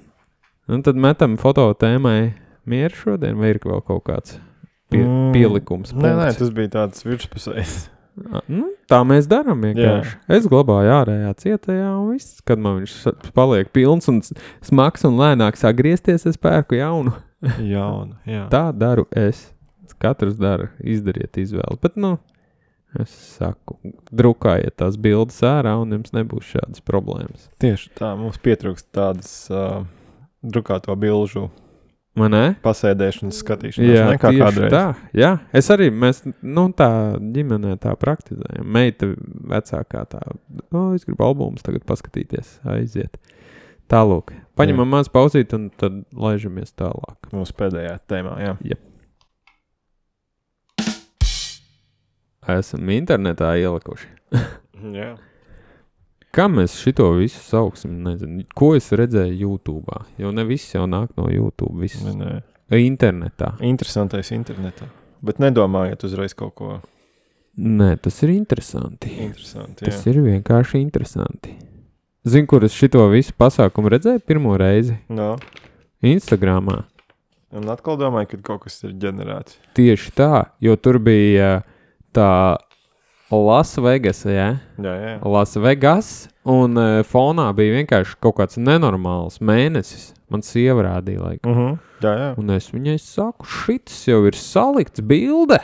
[0.69, 2.33] Un tad metam foto tēmai
[2.69, 4.39] mieru šodien, vai ir vēl kaut kāds
[4.89, 5.93] pie, Mm, pielikums?
[5.93, 6.41] Nē, nē, punkts?
[6.41, 7.77] tas bija tāds virspusējs.
[8.49, 10.15] Nu, tā mēs darām vienkārši.
[10.17, 10.37] Jā.
[10.37, 12.95] Es glabāju ārējā cietajā, un viss, kad man viņš
[13.35, 14.19] paliek pilns un
[14.65, 17.15] smags un lēnāk sagriezties, es pērku jaunu.
[17.73, 18.49] Jauna, jā.
[18.51, 19.47] Tā daru es.
[19.99, 21.75] Katrs dara, izdariet izvēli.
[21.83, 22.13] Bet, nu,
[22.95, 23.75] es saku,
[24.15, 27.49] drukājiet tās bildes ārā, un jums nebūs šādas problēmas.
[27.59, 29.81] Tieši tā, mums pietrūkst tādas uh,
[30.39, 31.49] drukāto bilžu?
[32.63, 33.91] Pasēdēšanas, skatīšanās.
[33.93, 34.73] Jā, nekā tieši kādreiz.
[34.73, 34.83] tā.
[35.15, 36.89] Jā, es arī, mēs, nu, tā
[37.19, 38.65] ģimenē tā praktizējam.
[38.65, 39.11] Meita
[39.53, 40.21] vecākā tā,
[40.73, 43.19] o, es gribu albumus tagad paskatīties, aiziet.
[43.89, 47.31] Tālāk, paņemam maz pauzīt un tad laižamies tālāk.
[47.33, 48.77] Mūsu pēdējā tēmā, jā.
[52.49, 54.09] Esam internetā ielikuši.
[54.97, 55.13] jā.
[56.35, 57.95] Kā mēs šito visu sauksim?
[58.05, 59.95] Nezinu, ko es redzēju YouTube.
[60.21, 62.79] Jo ne viss jau nāk no YouTube, viss Nē, nē.
[62.85, 63.55] internetā.
[63.65, 64.85] Interesantais internetā.
[65.25, 66.75] Bet nedomājiet uzreiz kaut ko
[67.59, 69.09] Nē, tas ir interesanti.
[69.25, 69.83] interesantu.
[69.83, 70.13] Tas jā.
[70.13, 71.57] ir vienkārši interesanti.
[72.29, 75.33] Zinu, kur es šito visu pasākumu redzēju pirmo reizi No.
[76.03, 76.83] Instagramā.
[77.51, 79.57] Un atkal domāju, ka kaut kas ir ģenerēts.
[79.75, 81.63] Tieši tā, jo tur bija
[82.13, 82.29] tā
[83.29, 84.55] Lasvegas, ja?
[84.81, 85.11] Jā, jā.
[85.21, 86.07] Lasvegas,
[86.49, 90.15] un uh, fonā bija vienkārši kaut kāds nenormāls mēnesis.
[90.33, 91.51] Man sieva rādīja, laikam.
[91.51, 91.77] Uh -huh.
[92.01, 92.29] jā, jā.
[92.37, 95.59] Un es viņai saku, šis jau ir salikts bilde.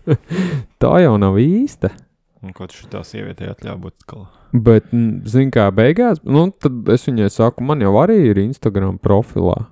[0.82, 1.90] tā jau nav īsta.
[2.42, 4.26] Un kaut šī tā sieviete atļauj būt skalā.
[4.52, 4.84] Bet,
[5.24, 9.66] zināmā kā, beigās, nu, tad es viņai saku, man jau arī ir Instagram profilā.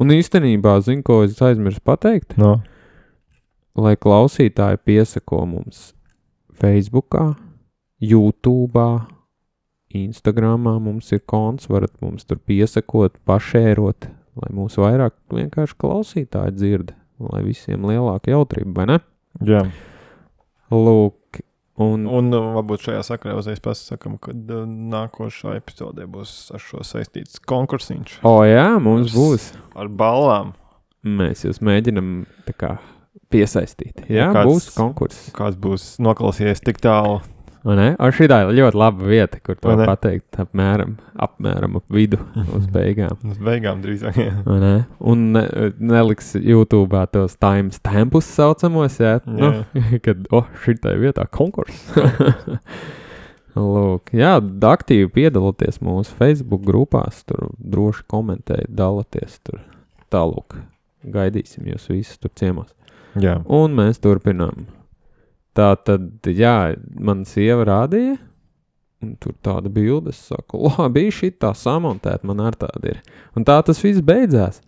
[0.00, 2.60] Un īstenībā, zinu, ko es aizmirsu pateikt, No.
[3.76, 5.92] lai klausītāji piesako mums
[6.60, 7.16] Facebook,
[8.02, 8.84] YouTube,
[9.96, 14.08] Instagramā mums ir konts, varat mums tur piesakot, pašērot,
[14.40, 18.98] lai mūs vairāk vienkārši klausītāji dzird, lai visiem lielāka jautrība, vai ne?
[19.46, 19.62] Jā.
[20.72, 21.40] Lūk,
[21.80, 26.82] un, Un uh, varbūt šajā sakarā uzreiz pasakām, ka uh, nākošā epizodē būs ar šo
[26.86, 29.52] saistīts konkursiņš o jā, mums būs.
[29.78, 30.56] ar balvām.
[31.06, 32.76] Mēs jūs mēģinām tā kā
[33.32, 34.04] piesaistīt.
[34.10, 35.30] Jā, Kāds- būs konkurss.
[35.36, 37.20] Kāds būs noklausījies tik tālu?
[37.66, 37.80] Un
[38.14, 42.20] šī ir ļoti laba vieta, kur to pateikt apmēram, apmēram ap vidu
[42.54, 43.16] uz beigām.
[43.26, 44.20] Uz beigām drīzāk.
[44.22, 44.84] jā.
[45.02, 45.42] Un ne,
[45.82, 49.64] neliks YouTube tos timestampus saucamos, jā, nu,
[50.06, 51.88] kad, oh, šitai vietā konkurss.
[53.56, 54.36] Lūk, jā,
[54.68, 59.58] aktīvi piedalieties mūsu Facebook grupās, tur droši komentējiet, dalieties tur
[60.12, 60.58] tālāk.
[61.02, 62.75] Gaidīsim jūs visus tur ciemos.
[63.22, 63.40] Jā.
[63.46, 64.66] Un mēs turpinām.
[65.56, 68.18] Tā tad, jā, man sieva rādīja,
[69.04, 73.02] un tur tāda bilde, es saku, labi, šī tā samontēta, man ar tāda ir.
[73.36, 74.60] Un tā tas viss beidzās.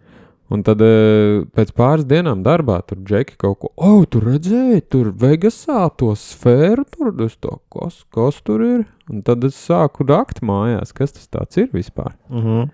[0.49, 5.11] Un tad eh, pēc pāris dienām darbā tur džeki kaut ko, oh, tur redzēji, tur
[5.21, 8.87] Vegasā to sfēru, tur es tā, kas, kas tur ir.
[9.13, 12.15] Un tad es sāku rakt mājās, kas tas tāds ir vispār.
[12.33, 12.69] Uh -huh.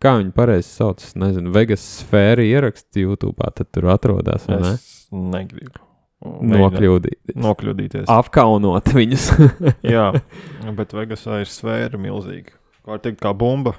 [0.00, 4.76] Kā viņi pareizi sauc, nezinu, Vegas sfēra ieraksts YouTube, tad tur atrodas, ne?
[4.76, 5.82] Es negribu.
[6.24, 7.34] Mēģināt Nokļūdīt.
[7.36, 8.06] Nokļūdīties.
[8.08, 9.26] apkaunot viņus.
[9.94, 10.06] Jā,
[10.78, 12.56] bet Vegasā ir sfēra milzīga.
[12.88, 13.74] Var teikt, kā bumba.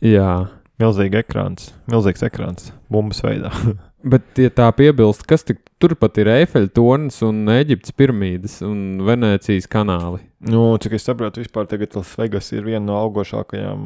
[0.00, 0.46] Jā,
[0.80, 3.52] Milzīga ekrāns, milzīgs ekrāns, bumbas veidā.
[4.12, 9.68] bet, ja tā piebilst, kas tik turpat ir Eifeļa tornis un Eģiptes piramīdas un Venecijas
[9.70, 10.22] kanāli?
[10.48, 13.84] nu, cik es saprotu, vispār tagad Las Vegas ir viena no augošākajām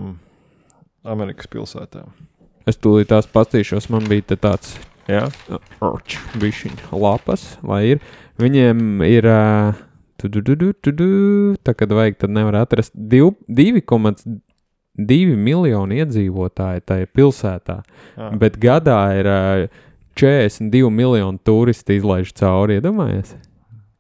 [1.06, 2.10] Amerikas pilsētām.
[2.66, 4.74] Es tūlīt tās pastīšos, man bija tāds
[5.06, 5.28] Jā,
[6.42, 8.00] bišķiņ lapas, lai ir.
[8.42, 9.28] Viņiem ir,
[10.18, 11.06] tu, tu, tu, tu, tu,
[11.62, 17.78] tā kad vajag, tad nevar atrast div- 2,2 miljoni iedzīvotāji tajā pilsētā.
[18.16, 18.30] jā.
[18.42, 19.68] Bet gadā ir ā,
[20.18, 23.34] 42 miljoni turisti izlaiž cauri, iedomājies?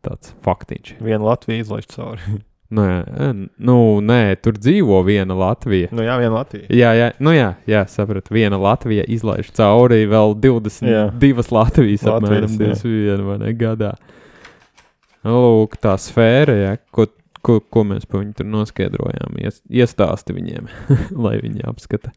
[0.02, 0.96] Tāds faktiņš.
[1.00, 2.20] viena Latvija izlaiž cauri.
[2.74, 2.86] Nē,
[3.30, 5.88] n- nu, nē, tur dzīvo viena Latvija.
[5.94, 6.66] nu, jā, viena Latvija.
[6.74, 8.34] Jā, jā, nu jā, jā sapratu.
[8.34, 11.04] Viena Latvija izlaiž cauri vēl 22 Jā.
[11.54, 12.90] Latvijas, apmēram Latvijas, jā.
[13.14, 13.92] 21 vai ne gadā.
[15.26, 17.06] Lūk, tā sfēra, ja, ko,
[17.42, 19.38] ko, ko mēs par viņu tur noskaidrojām.
[19.42, 20.66] Ies, iestāsti viņiem,
[21.24, 22.10] lai viņi apskata.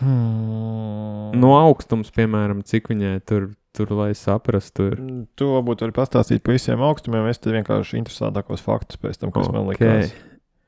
[0.00, 1.30] Hmm.
[1.38, 5.00] No augstums, piemēram, cik viņai tur, tur lai saprastu, ir.
[5.38, 7.26] Tu varbūt vari pastāstīt par visiem augstumiem.
[7.30, 9.74] Es te vienkārši interesantākos faktus pēc tam, kas man Ok.
[9.74, 10.12] likās.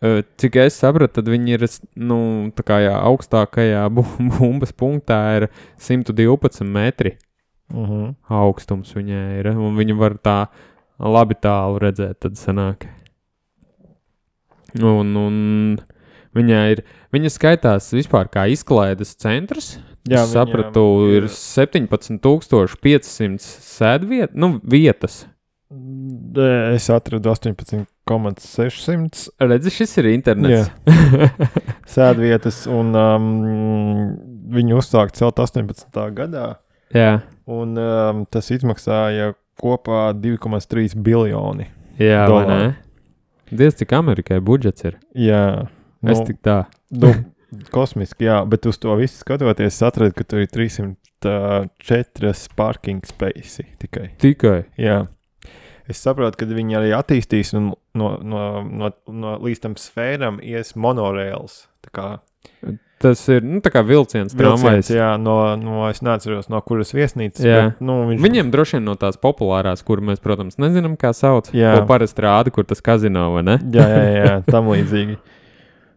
[0.04, 1.62] Ö, Cik es sapratu, tad viņi ir
[1.96, 4.04] nu, tā kā jā, augstākajā bu-
[4.38, 5.48] bumbas punktā ir
[5.78, 7.16] 112 metri
[7.72, 8.14] Uh -huh.
[8.30, 9.46] augstums viņai ir.
[9.56, 10.46] Un viņi var tā
[11.00, 12.86] labi tālu redzēt, tad sanāk.
[14.82, 15.78] Un, un
[16.36, 16.80] viņai ir,
[17.16, 19.68] viņa skaitās vispār kā izklaides centrs.
[20.06, 20.82] Jā, es sapratu,
[21.16, 25.24] ir 17,500 sēdvietas, nu, vietas.
[26.76, 30.70] Es atradu 18,600 Redzi, šis ir internets.
[31.96, 33.26] sēdvietas, un um,
[34.54, 35.90] viņi uzsāka celt 18.
[36.14, 36.46] gadā.
[36.94, 37.16] jā,
[37.46, 41.66] Un um, tas izmaksāja kopā 2,3 biljoni.
[41.98, 42.62] jā vai Dolāri.
[42.62, 42.74] ne?
[43.56, 44.94] Diez cik Amerikai budžets ir.
[45.14, 45.66] Jā,
[46.04, 46.64] Nu, es tik tā.
[46.92, 47.08] nu,
[47.72, 53.62] kosmiski, jā, bet uz to visu skatoties, es atradu, ka tur ir 304 parking space
[53.82, 54.08] tikai.
[54.22, 54.60] Tikai.
[54.80, 55.06] Jā.
[55.86, 57.62] Es saprotu, ka viņi arī attīstīs un
[57.94, 60.74] no, no, no, no līdz tam sfēram ies
[61.94, 62.18] kā
[62.96, 64.88] Tas ir nu, tā kā vilciens, tramvajs.
[64.88, 67.44] jā, no, no, es neatceros, no kuras viesnīcas.
[67.44, 71.50] Bet, nu, viņš, Viņiem droši vien no tās populārās, kur mēs, protams, nezinām, kā sauc.
[71.52, 71.74] Jā.
[71.88, 73.58] Parasti rāda, kur tas kazino vai ne?
[73.74, 75.18] Jā, jā, jā, tam līdzīgi.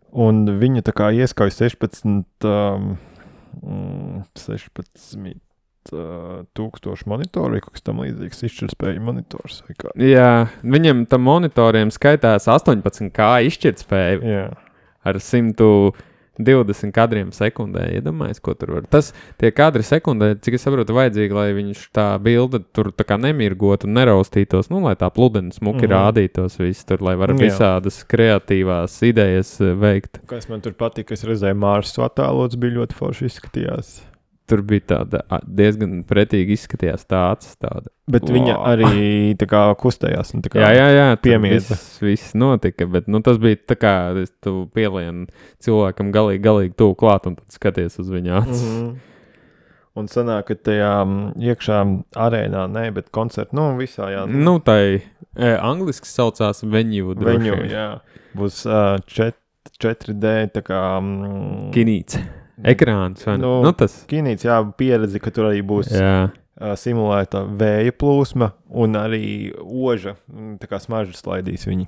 [0.09, 2.95] Un viņa tā kā ieskauj 16, um,
[3.61, 5.35] mm, 16
[5.93, 9.61] uh, tūkstošu monitoru vai kaut kas tamlīdzīgs, izšķirtspēju monitors.
[10.01, 14.47] Jā, viņam tam monitoriem skaitās 18K izšķirtspēja.
[15.07, 15.67] Ar 100
[16.39, 17.85] 20 kadriem sekundē.
[17.99, 18.87] Iedomājieties, ko tur var.
[18.91, 19.11] Tas
[19.41, 23.89] tie kadri sekundē, cik es saprotu, vajadzīgi, lai viņš tā bilde tur tā kā nemirgotu
[23.89, 25.95] un neraustītos, nu, lai tā pludina smuki mm -hmm.
[25.97, 30.21] rādītos viss tur, lai var visādas kreatīvās idejas eh, veikt.
[30.27, 34.08] Kas man tur patika, es redzēju, Mārs attēlots bija ļoti forši izskatījās.
[34.49, 37.51] Tur bija tāda diezgan pretīgi izskatījās tāds.
[37.61, 37.91] Tāda.
[38.09, 38.35] Bet wow.
[38.37, 39.03] viņa arī
[39.37, 40.33] tā kā kustējās.
[40.33, 41.77] tā Kā, Jā, jā, jā tur piemieta.
[42.01, 43.93] Viss, notika, bet nu, tas bija tā kā
[44.41, 45.27] tu pielieni
[45.61, 48.65] cilvēkam galīgi, galīgi tuvu klāt un tad skaties uz viņa acis.
[48.65, 48.97] Mm Mhm.
[49.99, 50.91] Un sanāk, ka tajā
[51.49, 51.79] iekšā
[52.15, 55.01] arēnā, ne, bet koncertā, nu, visā, jā, Nu, tai
[55.35, 57.15] e, angliski saucās venue.
[57.17, 57.71] vien.
[57.73, 57.87] jā,
[58.37, 59.35] būs uh, čet,
[59.79, 60.79] 4D, tā kā.
[61.01, 62.19] Mm, Kinīts.
[62.63, 63.25] Ekrāns.
[63.39, 64.01] Nu, nu, tas.
[64.09, 66.29] Kinīts, jā, pieredzi, ka tur arī būs Jā.
[66.79, 71.87] simulēta vēja plūsma un arī oža, mm, tā kā smaržas laidīs viņi.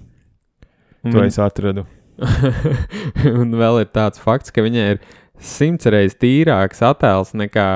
[1.04, 1.86] Un, To viņ- es atradu.
[3.42, 5.00] un vēl ir tāds fakts, ka viņai ir
[5.42, 7.68] simts reizes tīrāks attēls nekā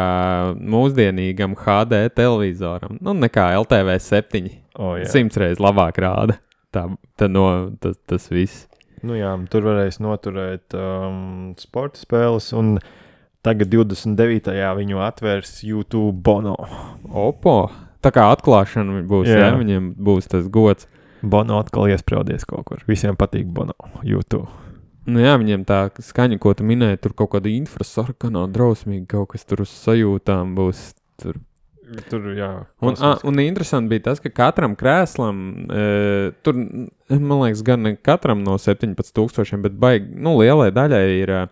[0.62, 3.00] mūsdienīgam HD televizoram.
[3.02, 4.52] Nu, nekā LTV 7.
[4.78, 4.94] Oh,
[5.42, 6.38] reizes labāk rāda.
[6.76, 6.86] Tā,
[7.18, 8.68] tā no, tas, tas viss.
[9.06, 12.78] Nu, jā, tur varēs noturēt um, sporta spēles, un
[13.46, 14.54] tagad 29.
[14.80, 16.56] viņu atvērs YouTube Bono.
[17.06, 17.58] Opo!
[18.06, 19.48] Tā kā atklāšana būs, jā.
[19.48, 19.56] Jā.
[19.58, 20.90] Viņiem būs tas gods.
[21.26, 22.84] Bono atkal iesprādies kaut kur.
[22.90, 23.74] Visiem patīk Bono
[24.06, 24.50] YouTube.
[25.06, 29.46] Nu, jā, viņiem tā skaņa, ko tu minēji, tur kaut kāda infrasarkanā, drausmīga kaut kas
[29.46, 30.88] tur uz sajūtām būs.
[31.22, 31.38] Tur.
[32.10, 35.84] Tur, jā, Un, a, un interesanti bija tas, ka katram krēslam, e,
[36.42, 36.58] tur,
[37.14, 41.44] man liekas, gan katram no 17,000, bet baigi, nu, lielai daļai ir e,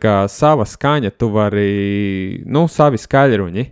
[0.00, 3.66] kā sava skaņa, tu vari, nu, savi skaļruņi.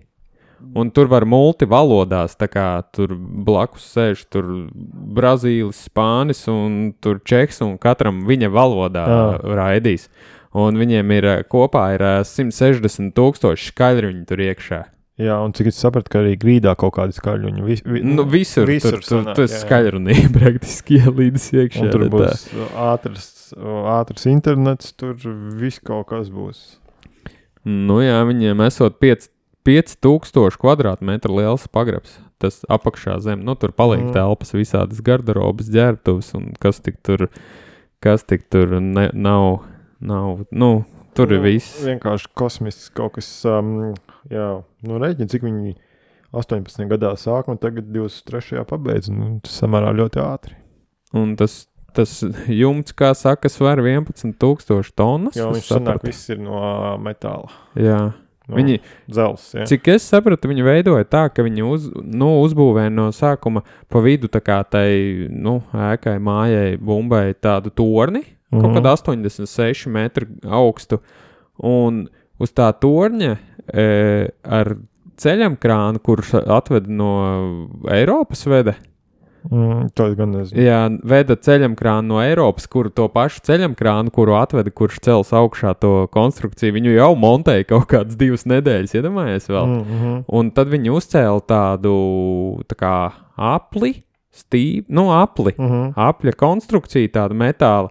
[0.75, 4.49] Un tur var multivalodās, tā kā tur blakus sēž tur
[5.15, 9.23] Brazīlis, Spānis un tur Čehs, un katram viņa valodā Jā.
[9.61, 10.09] raidīs.
[10.59, 14.83] Un viņiem ir eh, kopā ir eh, 160 tūkstoši skaļruņi tur iekšā.
[15.19, 17.65] Jā, un cik es sapratu, ka arī grīdā kaut kādi skaļuņi.
[17.67, 19.61] Vis, vi, Nu, visur, visur tur, tur, sanāk, tur jā.
[19.65, 21.87] skaļrunī praktiski ielīdz iekšā.
[21.87, 22.47] Un tur tā- būs
[22.89, 23.29] ātrs,
[23.99, 25.15] ātrs internets, tur
[25.59, 26.63] viss kaut kas būs.
[27.69, 29.29] Nu jā, viņiem esot 5
[29.69, 32.15] 5000 kvadrātmetru liels pagrabs.
[32.41, 34.09] Tas apakšā zem, nu tur paliek Mm.
[34.09, 34.15] mm.
[34.15, 37.27] telpas, visādas garderobas, ģērbtuves un kas tik tur,
[38.01, 39.65] kas tik tur ne, nav,
[40.01, 40.47] nav.
[40.55, 40.85] Nu,
[41.19, 41.83] tur ir Nu, viss.
[41.85, 43.29] Vienkārši kosmisks kaut kas.
[43.45, 43.93] Um,
[44.31, 44.49] jā,
[44.83, 45.75] nu rēķini, cik viņi
[46.33, 48.65] 18 gadā sāk un tagad 23.
[48.69, 49.09] pabeidz.
[49.13, 50.57] Nu, tas samērā ļoti ātri.
[51.17, 51.67] Un tas,
[51.97, 52.19] tas
[52.53, 55.39] jumts, kā saka, sver 11,000 tonnas.
[55.39, 56.61] Jā, viņš sanāk, viss ir no
[57.01, 57.49] metāla.
[57.79, 58.11] Jā.
[58.49, 58.79] No Viņi,
[59.13, 59.67] Zels, jā.
[59.69, 63.61] Cik es sapratu, viņi veidoja tā, ka viņi uz, nu, uzbūvēja no sākuma
[63.93, 68.61] pa vidu tā kā tai nu, ēkai, mājai, bumbai tādu torni, mm -hmm.
[68.63, 68.79] kaut Mhm.
[68.79, 71.01] kādu 86 metru augstu.
[71.59, 72.09] Un
[72.39, 73.87] uz tā torņa e,
[74.43, 74.77] ar
[75.19, 77.13] ceļam krānu, kurš atved no
[77.91, 78.77] Eiropas veda.
[79.49, 80.61] Mm, to es gan nezinu.
[80.61, 85.31] Jā, veda ceļam krānu no Eiropas, kuru to pašu ceļam krānu, kuru atveda, kurš cels
[85.37, 86.75] augšā to konstrukciju.
[86.77, 89.71] Viņu jau montēja kaut kādas divas nedēļas, iedomājies vēl.
[89.71, 90.19] Mm -hmm.
[90.29, 91.95] Un tad viņi uzcēla tādu
[92.69, 92.95] tā kā
[93.37, 94.03] apli,
[94.35, 95.93] stīvu, nu, apli, Mm -hmm.
[95.97, 97.89] apļa konstrukciju, tādu metāla,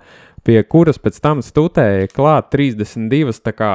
[0.48, 3.72] pie kuras pēc tam stūtēja klāt 32 tā kā,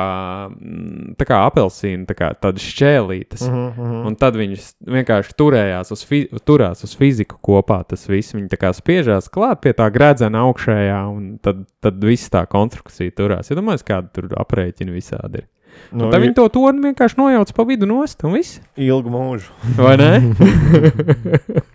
[0.48, 3.44] mm, tā kā apelsīnu, tā kā tādas šķēlītes.
[3.48, 4.06] Mm -hmm.
[4.08, 7.82] Un tad viņš vienkārši turējās uz, fi turās uz fiziku kopā.
[7.88, 12.30] Tas viss viņi tā kā spiežās klāt pie tā grēdzena augšējā, un tad, tad viss
[12.30, 13.50] tā konstrukcija turās.
[13.50, 15.48] Ja domāju, kāda tur aprēķina visādi ir.
[15.92, 18.60] Nu, Tad viņi to torni vienkārši nojauc pa vidu nost un viss.
[18.80, 19.50] ilgu mūžu.
[19.76, 20.12] Vai ne?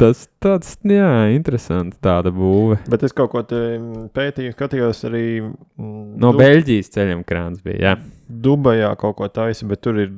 [0.00, 2.78] Tas tāds, jā, interesanti tāda būve.
[2.90, 5.24] Bet es kaut ko pētīju, skatījos arī.
[5.42, 7.94] mm, No Du- Beļģijas ceļiem krāns bija, jā.
[8.30, 10.10] Dubajā kaut ko taisa, bet tur ir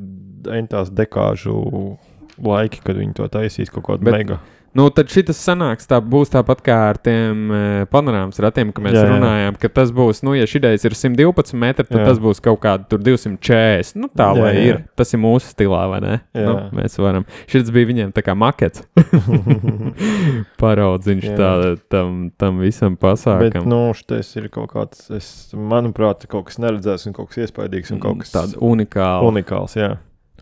[0.55, 1.97] entās dekāžu
[2.39, 4.39] laiki, kad viņi to taisīs kaut kādu Bet- mega.
[4.77, 8.93] Nu, tad šis sanāks, tā būs tāpat kā ar tiem e, panorāmas ratiem, ka mēs
[8.93, 9.09] Jā, jā, jā.
[9.09, 9.14] jā.
[9.17, 12.07] runājām, ka tas būs, nu, ja šī ideja ir 112 metri, tad Jā.
[12.11, 13.97] tas būs kaut kāda tur 240.
[14.03, 14.64] Nu, tā Jā, lai jā.
[14.75, 14.83] ir.
[14.99, 16.14] Tas ir mūsu stilā, vai ne?
[16.37, 16.45] Jā.
[16.45, 17.25] Nu, mēs varam.
[17.49, 18.85] Šis bija viņiem tā kā makets.
[20.61, 21.51] Paraudziņš tā,
[21.93, 23.67] tam, tam visam Bet, pasākam.
[23.71, 28.01] nu, šis ir kaut kāds, es, manuprāt, kaut kas neredzēts un kaut kas iespaidīgs un
[28.03, 29.25] kaut kas tāds unikāls.
[29.29, 29.77] unikāls.
[29.79, 29.95] Jā.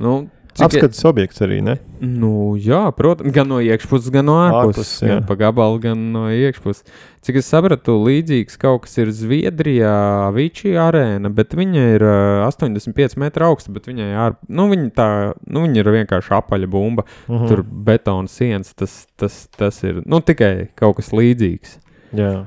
[0.02, 0.24] Nu,
[0.62, 1.74] Apskates objekts arī, ne?
[1.98, 5.00] Nu, jā, protams, gan no iekšpuses, gan no ārpuses.
[5.00, 5.08] Ārpus.
[5.08, 6.84] Gan pa gabalu, gan no iekšpuses.
[7.24, 9.94] Cik es sapratu, līdzīgs kaut kas ir Zviedrijā,
[10.36, 15.08] Vičī arēna, bet viņa ir uh, 85 metru augsta, bet viņai ār, nu, viņa tā,
[15.48, 17.06] nu, viņa ir vienkārši apaļa bumba.
[17.26, 17.48] Uh -huh.
[17.50, 21.78] Tur betona sienas, tas, tas, tas ir, nu, tikai kaut kas līdzīgs.
[22.14, 22.44] Jā.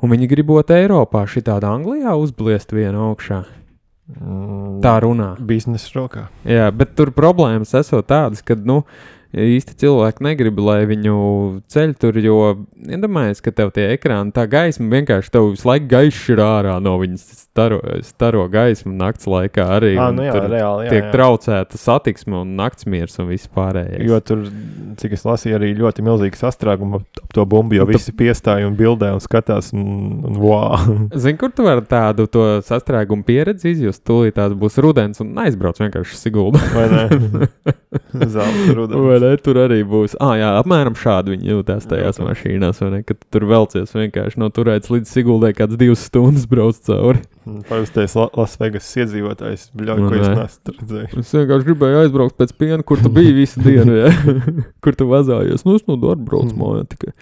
[0.00, 3.44] Un viņi gribot Eiropā šitādā Anglijā uzbliest vienu augšā.
[4.06, 5.32] Mm, Tā runā.
[5.42, 6.26] Biznesa rokā.
[6.46, 8.82] Jā, bet tur problēmas esot tādas, ka nu,
[9.34, 11.16] īsti cilvēki negrib, lai viņu
[11.72, 12.38] ceļ tur, jo
[12.86, 16.94] iedomājies, ka tev tie ekrāni, tā gaisma vienkārši tev visu laiku gaišs ir ārā no
[17.02, 19.94] viņas staro, staro gaismu nakts laikā arī.
[19.96, 20.84] Ah, un nu jā, tur reāli.
[20.84, 21.12] Jā, tiek jā.
[21.14, 24.04] traucēta satiksme un naktsmiers un viss pārējais.
[24.04, 24.42] Jo tur,
[25.00, 28.68] cik es lasīju, arī ļoti milzīgi sastrēgumi ap to bumbu, jo Un tu- visi piestāja
[28.68, 29.72] un bildē un skatās.
[29.72, 30.76] Un, un wow.
[31.16, 34.04] Zini, kur tu vari tādu to sastrēgumu pieredzi izjust?
[34.06, 36.60] Tūlīt tās būs rudens un aizbrauc vienkārši sigulda.
[36.76, 37.48] Vai ne?
[38.36, 39.22] Zelta Vai rudens.
[39.24, 39.32] ne?
[39.46, 40.14] Tur arī būs.
[40.20, 42.28] Ah, jā, apmēram šādi viņi jūtas tajās Protams.
[42.42, 42.80] mašīnās.
[42.84, 43.02] vai ne?
[43.06, 47.22] Kad tu tur velcies vienkārši no turētas līdz Siguldai, kāds divas stundas brauc cauri.
[47.68, 50.32] Parastais La- Lasvegas iedzīvotājs, bļauj, ko es nē.
[50.34, 51.18] neesmu redzējis.
[51.22, 53.94] Es vienkārši gribēju aizbraukt pēc piena, kur tu biji visu dienu.
[54.00, 54.10] Ja?
[54.82, 55.62] kur tu vazājies?
[55.66, 56.58] Nu, es no darba braucu Mhm.
[56.64, 57.12] mājā tikai.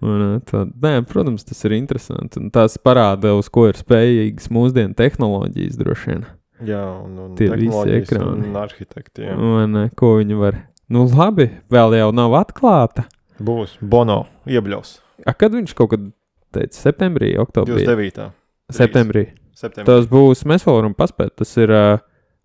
[0.00, 0.28] Vai ne?
[0.46, 2.38] Tā, nē, protams, tas ir interesanti.
[2.38, 6.22] Un tas parāda, uz ko ir spējīgas mūsdienu tehnoloģijas droši vien.
[6.70, 8.46] Jā, un, un Tie visi ekrāni.
[8.52, 9.26] Un arhitekti.
[9.26, 9.34] Jā.
[9.38, 9.84] Vai ne?
[9.98, 10.60] Ko viņi var?
[10.90, 13.04] Nu, labi, vēl jau nav atklāta.
[13.42, 15.00] Būs Bono iebļaus.
[15.26, 16.06] A, kad viņš kaut kad
[16.54, 17.82] teica, septembrī, oktobrī?
[17.86, 18.30] 29.
[18.74, 19.26] Septembrī.
[19.58, 19.90] Septembrī.
[19.90, 21.34] Tas būs, mēs vēl varam paspēt.
[21.40, 22.02] Tas ir uh,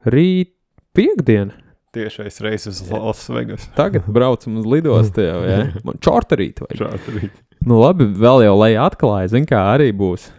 [0.09, 0.53] rīt,
[0.97, 1.53] piekdiena.
[1.93, 3.67] Tiešais reizes uz Lasvegas.
[3.77, 5.59] Tagad braucam uz lidostu jau, jā.
[5.85, 6.79] Man čārterīt vajag.
[6.81, 7.29] Šādi.
[7.69, 10.31] Nu labi, vēl jau, lai atklāja, zin kā arī būs.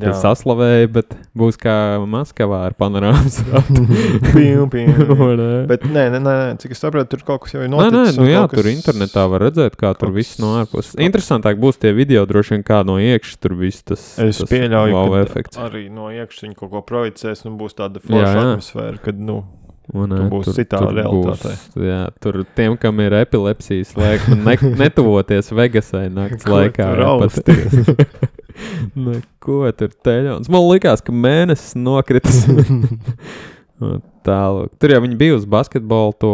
[0.00, 0.14] Jā.
[0.16, 1.74] Saslavēja, bet būs kā
[2.08, 3.36] Maskavā ar panorāmas
[5.38, 5.50] ne?
[5.68, 8.16] Bet nē, nē, nē, cik es saprotu, tur kaut kas jau ir Nē, nē, noticis.
[8.18, 10.52] nu un jā, kaut tur kas- internetā var redzēt, kā tur kaut viss kas- no
[10.62, 10.96] ārpuses.
[11.06, 14.06] Interesantāk būs tie video, droši vien kā no iekšas tur viss tas.
[14.18, 15.60] Es tas pieļauju, wow ka efekts.
[15.68, 19.42] arī no iekšas viņi kaut ko projicēs, un būs tāda forša atmosfēra, kad, nu,
[19.92, 20.08] ne?
[20.16, 21.52] tur būs citā realitātē.
[21.52, 26.90] Būs, jā, tur tiem, kam ir epilepsijas, liek ne, netuvoties Vegasai naktas laikā.
[27.44, 28.94] tur rausties?
[29.08, 30.50] Neko tur teļons.
[30.52, 32.44] Man liekas, ka mēnesis nokritis.
[34.26, 34.74] Tālāk.
[34.78, 36.12] Tur jau bija uz basketbolu.
[36.22, 36.32] To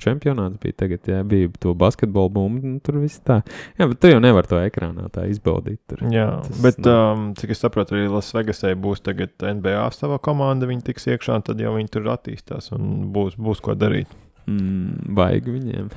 [0.00, 2.60] čempionāts bija tagad, jā, bija to basketbolu bumbu.
[2.74, 3.40] Nu, tur viss tā.
[3.76, 5.76] Jā, bet tu jau nevar to ekrānā tā izbaudīt.
[5.92, 6.04] Tur.
[6.12, 10.68] Jā, Tas bet, nav- um, cik es saprotu, arī Lasvegasai būs tagad NBA sava komanda,
[10.70, 14.08] viņi tiks iekšā, tad jau viņi tur attīstās un būs, būs ko darīt.
[14.48, 15.88] Mm, baigi viņiem.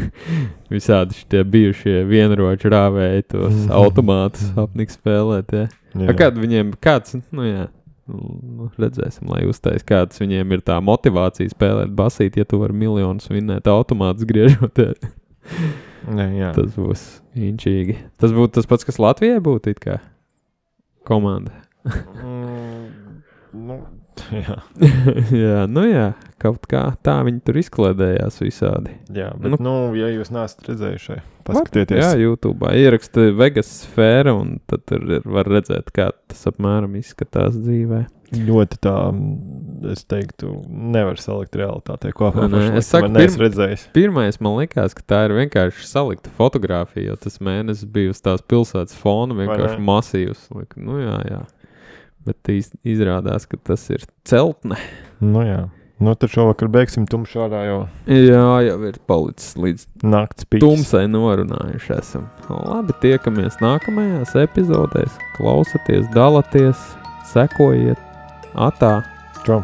[0.74, 5.54] Visādi šie bijušie vienroču rāvēji tos automātus apniks spēlēt.
[5.56, 5.66] Jā.
[6.06, 7.66] A, Kāda viņiem, kāds, nu jā,
[8.10, 13.30] nu, redzēsim, lai uztais, kāds viņiem ir tā motivācija spēlēt basīt, ja tu vari miljonus
[13.32, 14.84] vinnēt automātus griežot.
[14.84, 15.10] jā.
[16.10, 16.52] Nē, jā.
[16.56, 17.02] Tas būs
[17.36, 17.98] inčīgi.
[18.20, 19.98] Tas būtu tas pats, kas Latvijai būtu it kā
[21.08, 21.52] komanda.
[21.84, 23.20] Mm,
[23.66, 23.76] nu,
[24.34, 24.56] jā.
[25.44, 26.06] jā, nu jā,
[26.42, 28.94] kaut kā tā viņi tur izkliedējās visādi.
[29.14, 29.60] jā, bet, Nu.
[29.66, 31.18] nu, ja jūs neesat redzējuši,
[31.48, 32.04] paskatieties.
[32.04, 32.70] Jā, YouTube.
[32.76, 38.06] Ieraksta Vegas sfēra, un tad tur var redzēt, kā tas apmēram izskatās dzīvē.
[38.30, 38.92] Ļoti tā,
[39.90, 42.44] es teiktu, nevar salikt realitātē kopā.
[42.46, 43.86] Pašlaik, es saku, pirm- redzējis.
[43.96, 48.44] Pirmais man likās, ka tā ir vienkārši salikta fotografija, jo tas mēnesis bija uz tās
[48.46, 49.86] pilsētas fona vienkārši ne?
[49.88, 50.44] masīvs.
[50.78, 51.40] Nu, jā, jā.
[52.26, 52.50] Bet
[52.84, 54.76] izrādās, ka tas ir celtne.
[55.20, 55.62] Nu, jā.
[56.00, 60.62] Nu, tad šovakar beigsim tumšā ārā, jo Jā, jau ir palicis līdz naktis pīks.
[60.64, 62.24] tumsai norunājuši esam.
[62.48, 65.18] Labi, tiekamies nākamajās epizodēs.
[65.36, 66.80] Klausieties, dalieties,
[67.34, 68.00] sekojiet,
[68.56, 68.94] atā.
[69.44, 69.60] Čau.